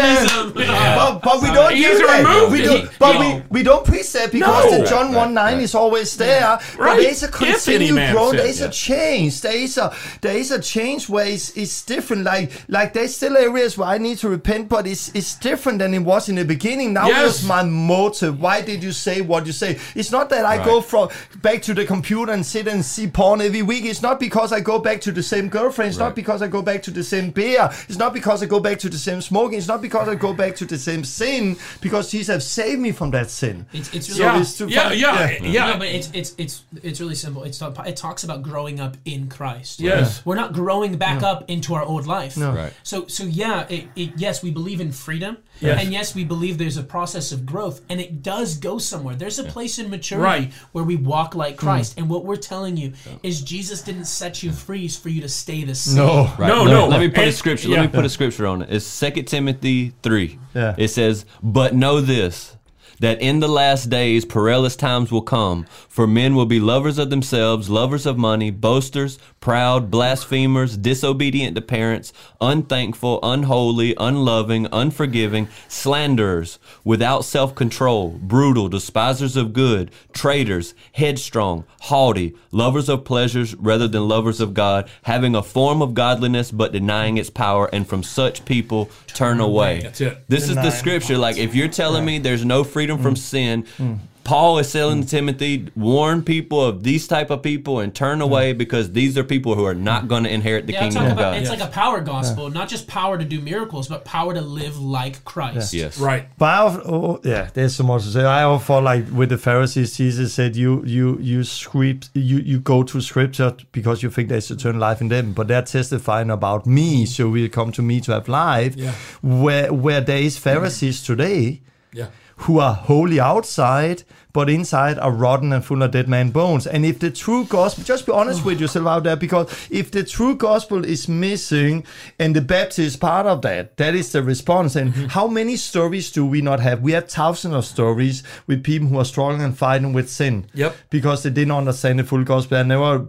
[0.63, 0.97] Yeah.
[0.97, 2.49] But, but we don't He's do that.
[2.51, 3.37] We don't, but no.
[3.37, 4.79] we, we don't preach that because No.
[4.81, 5.63] the John Right, one nine right.
[5.63, 6.59] is always there.
[6.77, 7.01] But Right.
[7.03, 8.31] there's a If continued growth.
[8.31, 8.67] sin, There's yeah.
[8.67, 9.41] a change.
[9.43, 12.25] There is a there is a change where it's, it's different.
[12.25, 15.93] Like like there's still areas where I need to repent, but it's it's different than
[15.95, 16.93] it was in the beginning.
[16.95, 17.25] Now Yes.
[17.25, 18.41] was my motive.
[18.41, 19.79] Why did you say what you say.
[19.95, 21.09] It's not that I go from
[21.43, 23.85] back to the computer and sit and see porn every week.
[23.85, 25.91] It's not because I go back to the same girlfriend.
[25.91, 27.69] It's not because I go back to the same beer.
[27.89, 29.59] It's not because I go back to the same smoking.
[29.59, 31.57] It's not because I go back to the same sin.
[31.81, 33.67] Because Jesus have saved me from that sin.
[33.73, 37.43] It's, it's So really it's to find- No, but it's it's it's it's really simple.
[37.45, 39.81] It's it talks about growing up in Christ.
[39.81, 40.25] Yes.
[40.25, 41.29] we're not growing back No.
[41.33, 42.37] up into our old life.
[42.37, 42.53] No.
[42.53, 42.73] Right.
[42.83, 45.83] So so yeah, it, it, yes, we believe in freedom, Yes.
[45.83, 49.15] and yes, we believe there's a process of growth, and it does go somewhere.
[49.17, 50.53] There's a place in maturity Right.
[50.73, 51.99] where we walk like Christ, Mm.
[51.99, 52.93] and what we're telling you
[53.23, 55.97] is Jesus didn't set you free for you to stay the same.
[56.39, 56.49] Right.
[56.49, 56.89] No, let, no.
[56.89, 57.69] Let me put a scripture.
[57.69, 57.77] yeah.
[57.81, 58.69] Let me put a scripture on it.
[58.71, 60.39] It's Second Timothy three.
[60.55, 60.75] Yeah.
[60.79, 62.56] It says, "But know this."
[63.01, 67.11] That in the last days perilous times will come, for men will be lovers of
[67.11, 76.59] themselves, lovers of money, boasters, proud, blasphemers, disobedient to parents, unthankful, unholy, unloving, unforgiving, slanderers,
[76.85, 84.09] without self control, brutal, despisers of good, traitors, headstrong, haughty, lovers of pleasures rather than
[84.09, 88.45] lovers of God, having a form of godliness but denying its power, and from such
[88.45, 89.81] people turn away.
[89.81, 90.25] That's it.
[90.29, 91.19] This is the scripture.
[91.19, 93.19] Like, if you're telling me there's no freedom from mm.
[93.19, 93.99] sin, mm.
[94.27, 95.09] Paul is telling mm.
[95.09, 99.55] Timothy, warn people of these type of people and turn away because these are people
[99.55, 101.37] who are not going to inherit the yeah, kingdom of God.
[101.37, 104.81] it's like a power gospel, not just power to do miracles, but power to live
[104.81, 105.73] like Christ.
[105.73, 106.01] Yes.
[106.01, 106.29] Right.
[106.39, 108.25] But I often, oh, oh, yeah, there's so much to say.
[108.25, 112.59] I often thought like with the Pharisees, Jesus said you you you script you you
[112.59, 116.67] go to scripture because you think there's eternal life in them, but they're testifying about
[116.67, 118.75] me, so will come to me to have life.
[118.75, 118.93] Yeah.
[119.23, 121.13] Where where there is Pharisees mm-hmm.
[121.13, 122.09] today Yeah.
[122.41, 124.03] Who are holy outside,
[124.33, 126.67] but inside are rotten and full of dead man bones.
[126.67, 130.05] And if the true gospel, just be honest with yourself out there, because if the
[130.05, 131.85] true gospel is missing
[132.19, 134.77] and the Baptist is part of that, that is the response.
[134.77, 136.83] And how many stories do we not have?
[136.83, 140.47] We have thousands of stories with people who are struggling and fighting with sin.
[140.53, 140.77] Yep.
[140.91, 143.09] Because they didn't understand the full gospel and never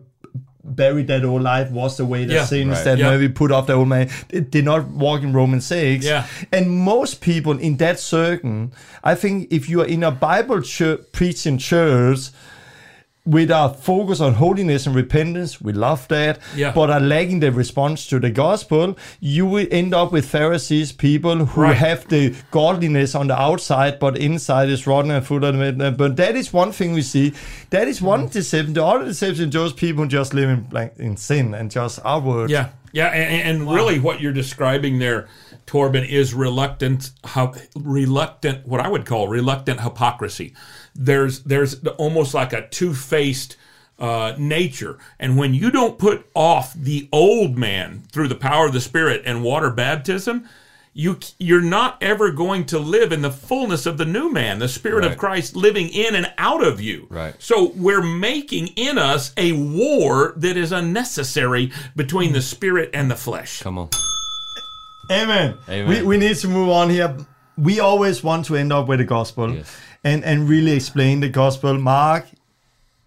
[0.67, 2.45] buried that old life was the way that Yeah.
[2.45, 2.83] sins Right.
[2.85, 3.09] that Yeah.
[3.11, 4.09] maybe put off the old man.
[4.29, 6.05] They did not walk in Romans 6.
[6.05, 6.25] Yeah.
[6.51, 8.69] And most people in that circle,
[9.03, 12.29] I think if you are in a Bible church, preaching church
[13.27, 16.71] with our focus on holiness and repentance, we love that, Yeah.
[16.71, 21.45] but are lacking the response to the gospel, you will end up with Pharisees, people
[21.45, 21.75] who Right.
[21.75, 25.97] have the godliness on the outside, but inside is rotten and full of.
[25.97, 27.33] But that is one thing we see.
[27.69, 28.31] That is one mm.
[28.31, 28.73] deception.
[28.73, 32.49] The other deception, those people just live in, like, in sin and just outward.
[32.49, 35.27] Yeah, yeah, and, and really, what you're describing there,
[35.65, 40.53] Torben, is reluctant, how reluctant, what I would call reluctant hypocrisy.
[40.97, 43.55] There's there's almost like a two faced
[43.99, 48.73] uh, nature, and when you don't put off the old man through the power of
[48.73, 50.47] the Spirit and water baptism.
[50.99, 54.67] You, you're not ever going to live in the fullness of the new man, the
[54.67, 57.05] Spirit of Christ living in and out of you.
[57.11, 57.35] Right.
[57.37, 63.15] So we're making in us a war that is unnecessary between the spirit and the
[63.15, 63.61] flesh.
[63.61, 63.89] Come on.
[65.11, 65.57] Amen.
[65.69, 65.87] Amen.
[65.87, 67.15] We, we need to move on here.
[67.57, 69.55] We always want to end up with the gospel
[70.07, 71.77] and, and really explain the gospel.
[71.77, 72.27] Mark,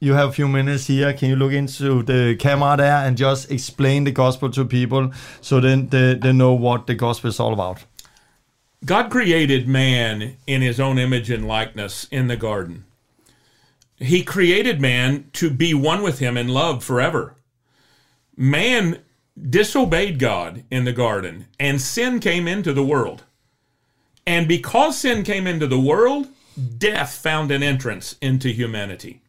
[0.00, 1.12] you have a few minutes here.
[1.14, 5.10] Can you look into the camera there and just explain the gospel to people
[5.40, 7.84] so then they, they know what the gospel is all about?
[8.84, 12.84] God created man in his own image and likeness in the garden.
[13.96, 17.34] He created man to be one with him in love forever.
[18.36, 19.00] Man
[19.38, 23.24] disobeyed God in the garden, and sin came into the world.
[24.26, 26.28] And because sin came into the world,
[26.60, 29.20] death found an entrance into humanity.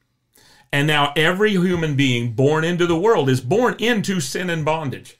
[0.72, 5.18] And now every human being born into the world is born into sin and bondage.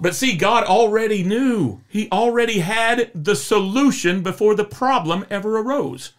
[0.00, 1.82] But see, God already knew.
[1.88, 6.12] He already had the solution before the problem ever arose.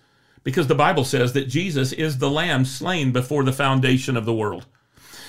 [0.43, 4.33] Because the Bible says that Jesus is the lamb slain before the foundation of the
[4.33, 4.65] world.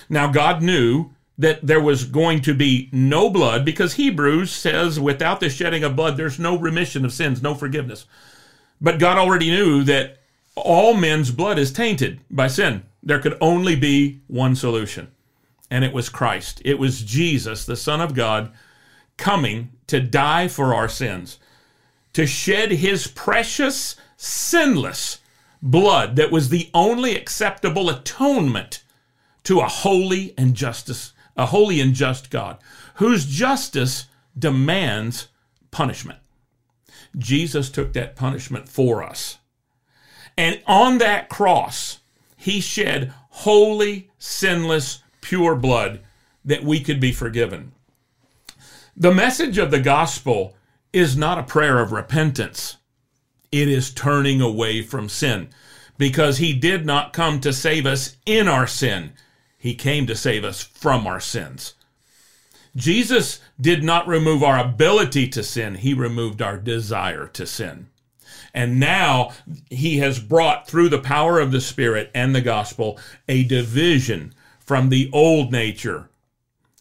[0.09, 5.41] Now, God knew that there was going to be no blood because Hebrews says without
[5.41, 8.07] the shedding of blood, there's no remission of sins, no forgiveness.
[8.83, 10.19] But God already knew that
[10.57, 12.83] all men's blood is tainted by sin.
[13.01, 15.13] There could only be one solution,
[15.71, 16.61] and it was Christ.
[16.65, 18.53] It was Jesus, the Son of God,
[19.17, 21.39] coming to die for our sins,
[22.13, 25.21] to shed his precious, sinless
[25.63, 28.83] blood that was the only acceptable atonement
[29.45, 32.59] to a holy and justice, a holy and just God,
[32.97, 34.07] whose justice
[34.37, 35.29] demands
[35.71, 36.19] punishment.
[37.19, 39.39] Jesus took that punishment for us.
[40.37, 41.99] And on that cross,
[42.37, 46.01] he shed holy, sinless, pure blood
[46.45, 47.73] that we could be forgiven.
[48.97, 50.57] The message of the gospel
[50.93, 52.77] is not a prayer of repentance,
[53.51, 55.49] it is turning away from sin.
[55.99, 59.13] because he did not come to save us in our sin.
[59.57, 61.75] He came to save us from our sins.
[62.75, 67.89] Jesus did not remove our ability to sin, he removed our desire to sin.
[68.55, 69.33] And now
[69.71, 74.89] he has brought through the power of the Spirit and the gospel a division from
[74.89, 76.09] the old nature.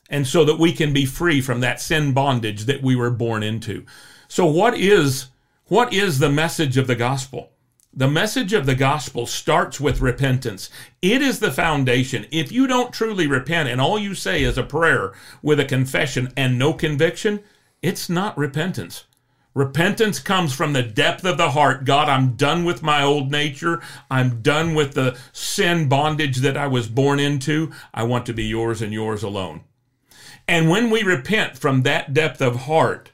[0.09, 3.43] And so that we can be free from that sin bondage that we were born
[3.43, 3.85] into.
[4.27, 5.27] So what is
[5.67, 7.50] what is the message of the gospel?
[7.93, 10.69] The message of the gospel starts with repentance.
[11.01, 12.25] It is the foundation.
[12.31, 15.11] If you don't truly repent and all you say is a prayer
[15.41, 17.41] with a confession and no conviction,
[17.81, 19.03] it's not repentance.
[19.53, 21.83] Repentance comes from the depth of the heart.
[21.83, 23.81] God, I'm done with my old nature.
[24.09, 27.73] I'm done with the sin bondage that I was born into.
[27.93, 29.65] I want to be yours and yours alone.
[30.47, 33.10] And when we repent from that depth of heart,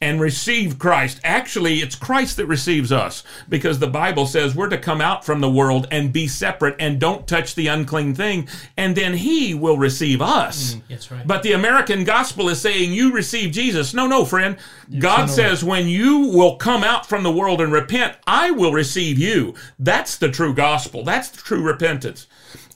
[0.00, 1.20] and receive Christ.
[1.22, 5.40] Actually, it's Christ that receives us because the Bible says we're to come out from
[5.40, 9.76] the world and be separate and don't touch the unclean thing, and then He will
[9.78, 10.74] receive us.
[10.74, 11.26] Mm, that's right.
[11.26, 13.92] But the American gospel is saying you receive Jesus.
[13.92, 14.56] No, no, friend.
[14.98, 19.18] God says when you will come out from the world and repent, I will receive
[19.18, 19.54] you.
[19.78, 21.04] That's the true gospel.
[21.04, 22.26] That's the true repentance.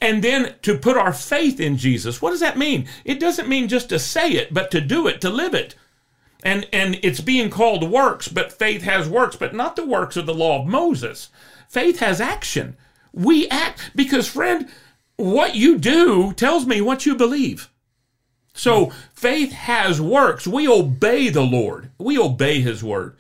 [0.01, 2.20] And then to put our faith in Jesus.
[2.20, 2.86] What does that mean?
[3.05, 5.74] It doesn't mean just to say it, but to do it, to live it.
[6.44, 10.26] And, and it's being called works, but faith has works, but not the works of
[10.26, 11.30] the law of Moses.
[11.68, 12.76] Faith has action.
[13.12, 14.68] We act because, friend,
[15.16, 17.70] what you do tells me what you believe.
[18.52, 20.46] So faith has works.
[20.46, 21.90] We obey the Lord.
[21.98, 23.16] We obey his word.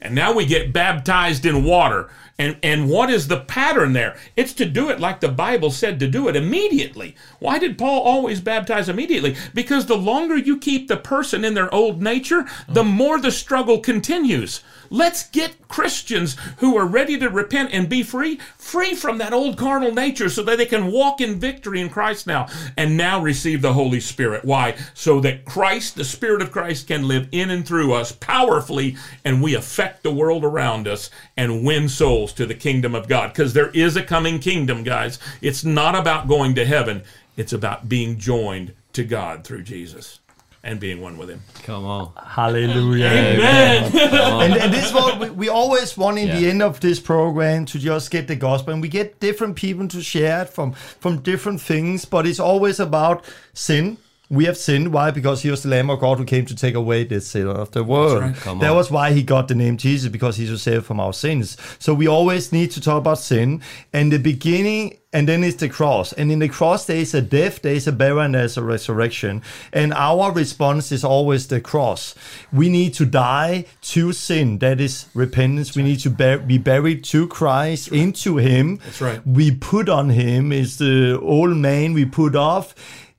[0.00, 2.08] And now we get baptized in water.
[2.40, 4.16] And, and what is the pattern there?
[4.36, 7.16] It's to do it like the Bible said to do it immediately.
[7.40, 9.34] Why did Paul always baptize immediately?
[9.54, 13.80] Because the longer you keep the person in their old nature, the more the struggle
[13.80, 14.62] continues.
[14.90, 19.58] Let's get Christians who are ready to repent and be free, free from that old
[19.58, 22.46] carnal nature so that they can walk in victory in Christ now
[22.76, 24.44] and now receive the Holy Spirit.
[24.44, 24.76] Why?
[24.94, 29.42] So that Christ, the Spirit of Christ, can live in and through us powerfully and
[29.42, 33.32] we affect the world around us and win souls to the kingdom of God.
[33.32, 35.18] Because there is a coming kingdom, guys.
[35.40, 37.02] It's not about going to heaven,
[37.36, 40.20] it's about being joined to God through Jesus
[40.64, 41.40] and being one with him.
[41.62, 42.12] Come on.
[42.16, 43.06] Hallelujah.
[43.06, 43.92] Amen.
[43.94, 47.64] and, and this is what we, we always want in the end of this program
[47.66, 48.72] to just get the gospel.
[48.72, 52.80] And we get different people to share it from, from different things, but it's always
[52.80, 53.24] about
[53.54, 53.98] sin.
[54.30, 54.92] We have sinned.
[54.92, 55.10] Why?
[55.10, 57.70] Because he was the Lamb of God who came to take away the sin of
[57.70, 58.22] the world.
[58.22, 58.60] right.
[58.60, 61.56] That was why he got the name Jesus, because he should save from our sins.
[61.78, 63.62] So we always need to talk about sin.
[63.92, 66.12] And the beginning, and then it's the cross.
[66.12, 68.62] And in the cross, there is a death, there is a burial, and there's a
[68.62, 69.40] resurrection.
[69.72, 72.14] And our response is always the cross.
[72.52, 74.58] We need to die to sin.
[74.58, 75.74] That is repentance.
[75.74, 78.76] we need to bur- be buried to Christ, into Him.
[78.84, 79.26] That's right.
[79.26, 82.74] We put on Him is the old man we put off.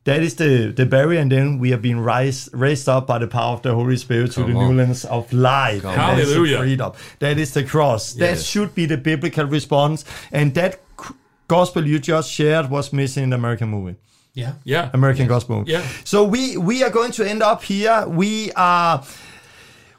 [0.10, 3.28] That is the, the burial, and then we have been raised, raised up by the
[3.28, 4.76] power of the Holy Spirit to the on.
[4.76, 5.86] newness of life.
[5.86, 5.96] And on.
[5.96, 6.58] that is the Hallelujah.
[6.58, 6.92] freedom.
[7.20, 8.14] That is the cross.
[8.14, 10.06] That should be the biblical response.
[10.32, 10.80] And that
[11.48, 13.98] gospel you just shared was missing in the American movie.
[14.34, 14.54] Yeah.
[14.64, 14.90] Yeah.
[14.94, 15.74] American gospel movie.
[15.74, 15.86] Yeah.
[16.06, 18.06] So we we are going to end up here.
[18.08, 19.04] We are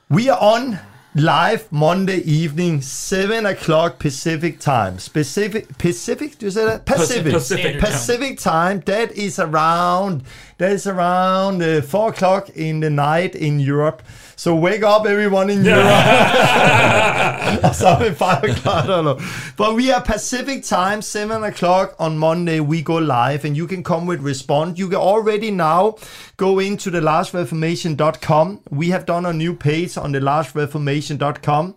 [0.09, 0.79] we are on
[1.15, 4.99] live Monday evening, seven o'clock Pacific time.
[4.99, 6.39] Specific Pacific?
[6.39, 6.87] Do you say that?
[6.87, 7.33] Pacific.
[7.33, 7.81] Pacific.
[7.81, 8.81] Pacific time.
[8.81, 10.23] That is around.
[10.61, 14.03] That is around uh, four o'clock in the night in Europe.
[14.37, 15.87] So wake up, everyone in Europe.
[17.65, 18.85] or something five o'clock.
[18.85, 19.19] I don't know.
[19.57, 22.61] But we are Pacific time, seven o'clock on Monday.
[22.61, 24.79] We go live, and you can come with respond.
[24.79, 25.97] You can already now
[26.37, 28.61] go into the lastreformation.com.
[28.69, 31.75] We have done a new page on the lastreformation.com.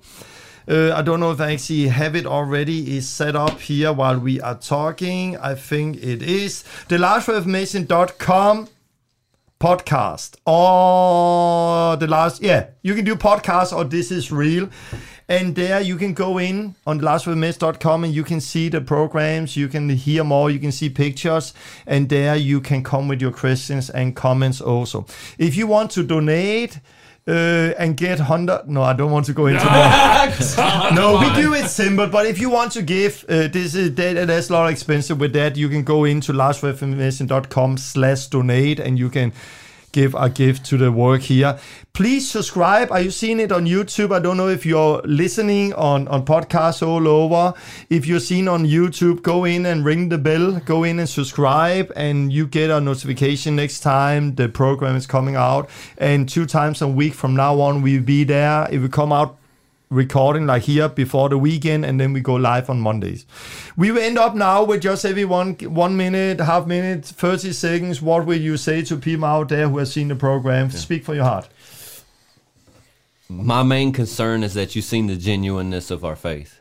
[0.68, 2.98] Uh, I don't know if I actually have it already.
[2.98, 5.38] Is set up here while we are talking.
[5.38, 6.64] I think it is.
[6.88, 8.70] The lastreformation.com
[9.64, 10.36] podcast.
[10.46, 14.70] Or the last yeah you can do podcast or this is real.
[15.30, 19.56] And there you can go in on thelastwithmiss.com and you can see the programs.
[19.56, 20.52] You can hear more.
[20.52, 21.54] You can see pictures.
[21.88, 25.06] And there you can come with your questions and comments also.
[25.38, 26.80] If you want to donate
[27.28, 30.14] uh, and get 100 no i don't want to go into that
[30.94, 32.08] no, we do it simple.
[32.08, 35.20] But if you want to give, uh, this is that, that's a lot expensive.
[35.20, 39.34] With that, you can go into lastreformation.com slash donate, and you can
[39.94, 41.58] give a gift to the work here.
[41.94, 42.92] Please subscribe.
[42.92, 44.14] Are you seeing it on YouTube?
[44.14, 47.54] I don't know if you're listening on on podcasts all over.
[47.90, 50.60] If you're seen on YouTube, go in and ring the bell.
[50.66, 55.36] Go in and subscribe, and you get a notification next time the program is coming
[55.36, 55.70] out.
[55.98, 58.68] And two times a week from now on, we'll be there.
[58.70, 59.38] It will come out
[59.94, 63.26] recording like here before the weekend, and then we go live on Mondays.
[63.78, 68.02] We will end up now with just every one one minute, half minute, 30 seconds.
[68.02, 70.72] What will you say to people out there who have seen the program?
[70.72, 71.48] Speak for your heart.
[73.30, 76.60] My main concern is that you've seen the genuineness of our faith.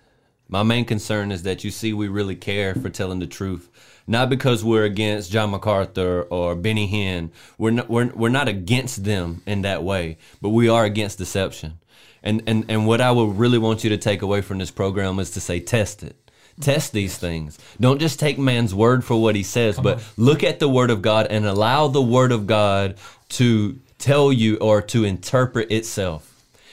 [0.48, 3.70] My main concern is that you see we really care for telling the truth.
[4.06, 7.30] Not because we're against John MacArthur or Benny Hinn.
[7.56, 11.78] We're not, we're, we're not against them in that way, but we are against deception.
[12.22, 15.18] And, and, and what I would really want you to take away from this program
[15.18, 16.16] is to say, test it.
[16.60, 17.58] Test these things.
[17.80, 20.04] Don't just take man's word for what he says, Come but on.
[20.16, 22.98] look at the word of God and allow the word of God
[23.30, 26.28] to tell you or to interpret itself.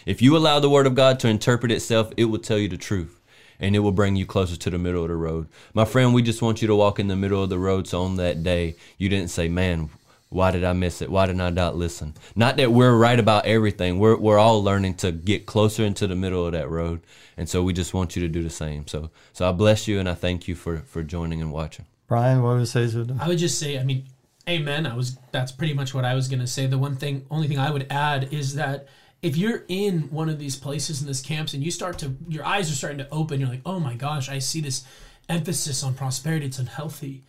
[0.05, 2.77] If you allow the word of God to interpret itself, it will tell you the
[2.77, 3.19] truth
[3.59, 5.47] and it will bring you closer to the middle of the road.
[5.73, 8.01] My friend, we just want you to walk in the middle of the road so
[8.01, 9.89] on that day you didn't say, man,
[10.30, 11.10] why did I miss it?
[11.10, 12.14] Why did I not listen?
[12.35, 13.97] Not that we're right about everything.
[13.97, 17.01] We're, we're all learning to get closer into the middle of that road.
[17.35, 18.88] And so we just want you to do the same.
[18.88, 21.85] So, so I bless you and I thank you for, for joining and watching.
[22.07, 23.19] Brian, what would you say to them?
[23.19, 24.06] I would just say, I mean,
[24.47, 24.85] amen.
[24.85, 26.68] I was that's pretty much what I was gonna say.
[26.68, 28.88] The one thing, only thing I would add is that
[29.22, 32.45] if you're in one of these places in this camps and you start to, your
[32.45, 33.39] eyes are starting to open.
[33.39, 34.85] You're like, oh my gosh, I see this
[35.27, 36.45] emphasis on prosperity.
[36.45, 37.23] It's unhealthy.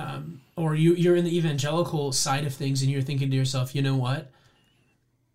[0.00, 3.74] Um, or you you're in the evangelical side of things and you're thinking to yourself,
[3.74, 4.30] you know what?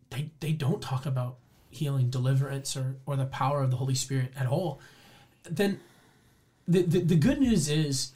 [0.10, 1.36] They they don't talk about
[1.70, 4.80] healing, deliverance, or or the power of the Holy Spirit at all.
[5.44, 5.80] Then
[6.68, 8.12] the, the, the good news is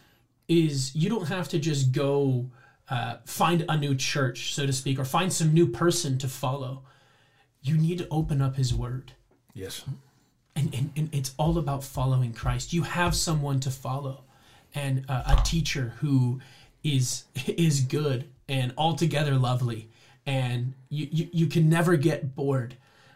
[0.48, 2.46] is you don't have to just go
[2.90, 6.82] uh, find a new church so to speak or find some new person to follow
[7.62, 9.12] you need to open up his word
[9.54, 9.84] Yes.
[10.56, 14.24] and, and, and it's all about following christ you have someone to follow
[14.76, 16.40] and uh, a teacher who
[16.84, 19.90] is is good and altogether lovely.
[20.26, 22.76] And you, you, you can never get bored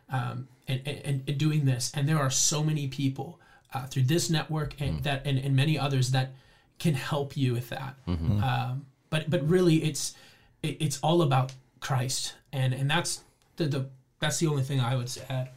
[0.10, 1.92] um, and, and, and doing this.
[1.94, 3.40] And there are so many people
[3.74, 6.32] uh, through this network and that and, and many others that
[6.80, 7.96] can help you with that.
[8.08, 8.42] Mhm.
[8.42, 10.16] um, but but really it's
[10.64, 12.34] it, it's all about christ.
[12.52, 13.24] And and that's
[13.58, 13.86] the, the
[14.20, 15.50] that's the only thing i would add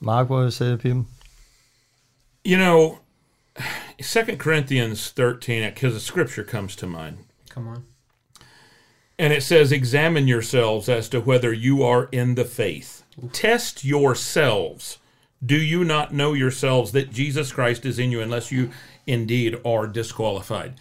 [0.00, 1.06] Mark, what would you say to people?
[2.44, 2.98] You know,
[4.00, 7.18] Second Corinthians 13, because the scripture comes to mind.
[7.48, 7.84] come on
[9.18, 13.04] And it says, Examine yourselves as to whether you are in the faith.
[13.32, 14.98] Test yourselves.
[15.44, 18.70] Do you not know yourselves that Jesus Christ is in you unless you
[19.06, 20.74] indeed are disqualified?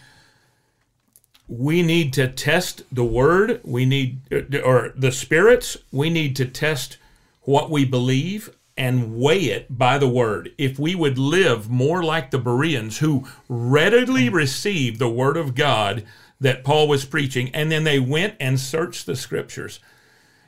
[1.48, 3.62] We need to test the word.
[3.64, 4.22] We need,
[4.64, 5.78] or the spirits.
[5.92, 6.98] We need to test
[7.42, 10.52] what we believe and weigh it by the word.
[10.58, 14.36] If we would live more like the Bereans who readily hmm.
[14.36, 16.04] received the word of God
[16.40, 19.80] that Paul was preaching, and then they went and searched the scriptures.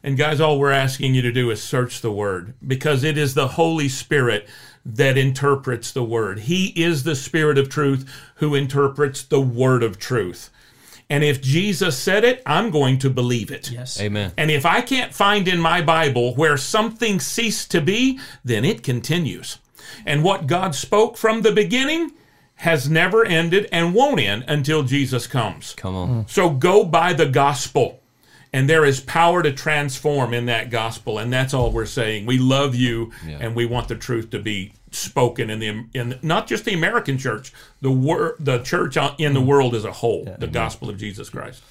[0.03, 3.33] And guys, all we're asking you to do is search the word because it is
[3.33, 4.47] the Holy Spirit
[4.85, 6.41] that interprets the word.
[6.41, 10.51] He is the Spirit of truth who interprets the word of truth.
[11.09, 13.69] And if Jesus said it, I'm going to believe it.
[13.69, 14.01] Yes.
[14.01, 14.31] Amen.
[14.37, 18.81] And if I can't find in my Bible where something ceased to be, then it
[18.81, 19.59] continues.
[20.05, 22.11] And what God spoke from the beginning
[22.55, 25.73] has never ended and won't end until Jesus comes.
[25.75, 26.27] Come on.
[26.27, 28.01] So go by the gospel.
[28.55, 31.17] And there is power to transform in that gospel.
[31.17, 32.25] And that's all we're saying.
[32.25, 33.39] We love you Yeah.
[33.41, 37.17] and we want the truth to be spoken in the in not just the American
[37.17, 37.51] church,
[37.81, 39.45] the wor- the church in the mm.
[39.45, 41.61] world as a whole, the gospel of Jesus Christ.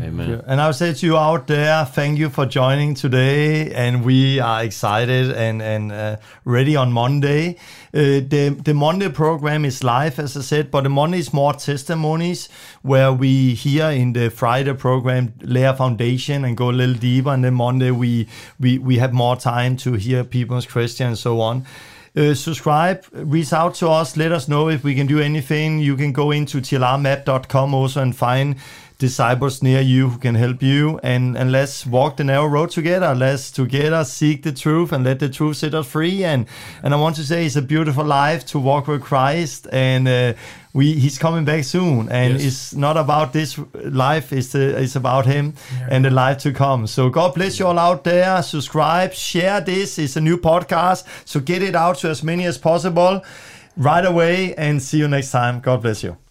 [0.00, 0.42] Amen.
[0.46, 4.64] And I'll say to you out there, thank you for joining today, and we are
[4.64, 7.56] excited and and uh, ready on Monday.
[7.94, 11.52] Uh, the the Monday program is live, as I said, but the Monday is more
[11.52, 12.48] testimonies,
[12.82, 17.30] where we here in the Friday program lay a foundation and go a little deeper,
[17.30, 18.28] and then Monday we
[18.58, 21.66] we we have more time to hear people's questions and so on.
[22.14, 25.78] Uh, subscribe, reach out to us, let us know if we can do anything.
[25.78, 28.56] You can go into tlrmap.com also and find
[29.06, 30.98] disciples near you who can help you.
[31.02, 33.10] And and let's walk the narrow road together.
[33.14, 36.24] Let's together seek the truth and let the truth set us free.
[36.32, 36.46] And
[36.82, 39.66] and i want to say it's a beautiful life to walk with christ.
[39.72, 40.32] And uh,
[40.78, 42.08] we he's coming back soon.
[42.20, 42.44] And Yes.
[42.48, 43.58] it's not about this
[44.06, 44.26] life.
[44.38, 45.52] It's uh, it's about him
[45.90, 46.86] and the life to come.
[46.86, 48.42] So god bless you all out there.
[48.42, 49.98] Subscribe share this.
[49.98, 51.04] It's a new podcast.
[51.24, 53.14] So get it out to as many as possible
[53.76, 54.54] right away.
[54.66, 55.60] And see you next time.
[55.60, 56.21] God bless you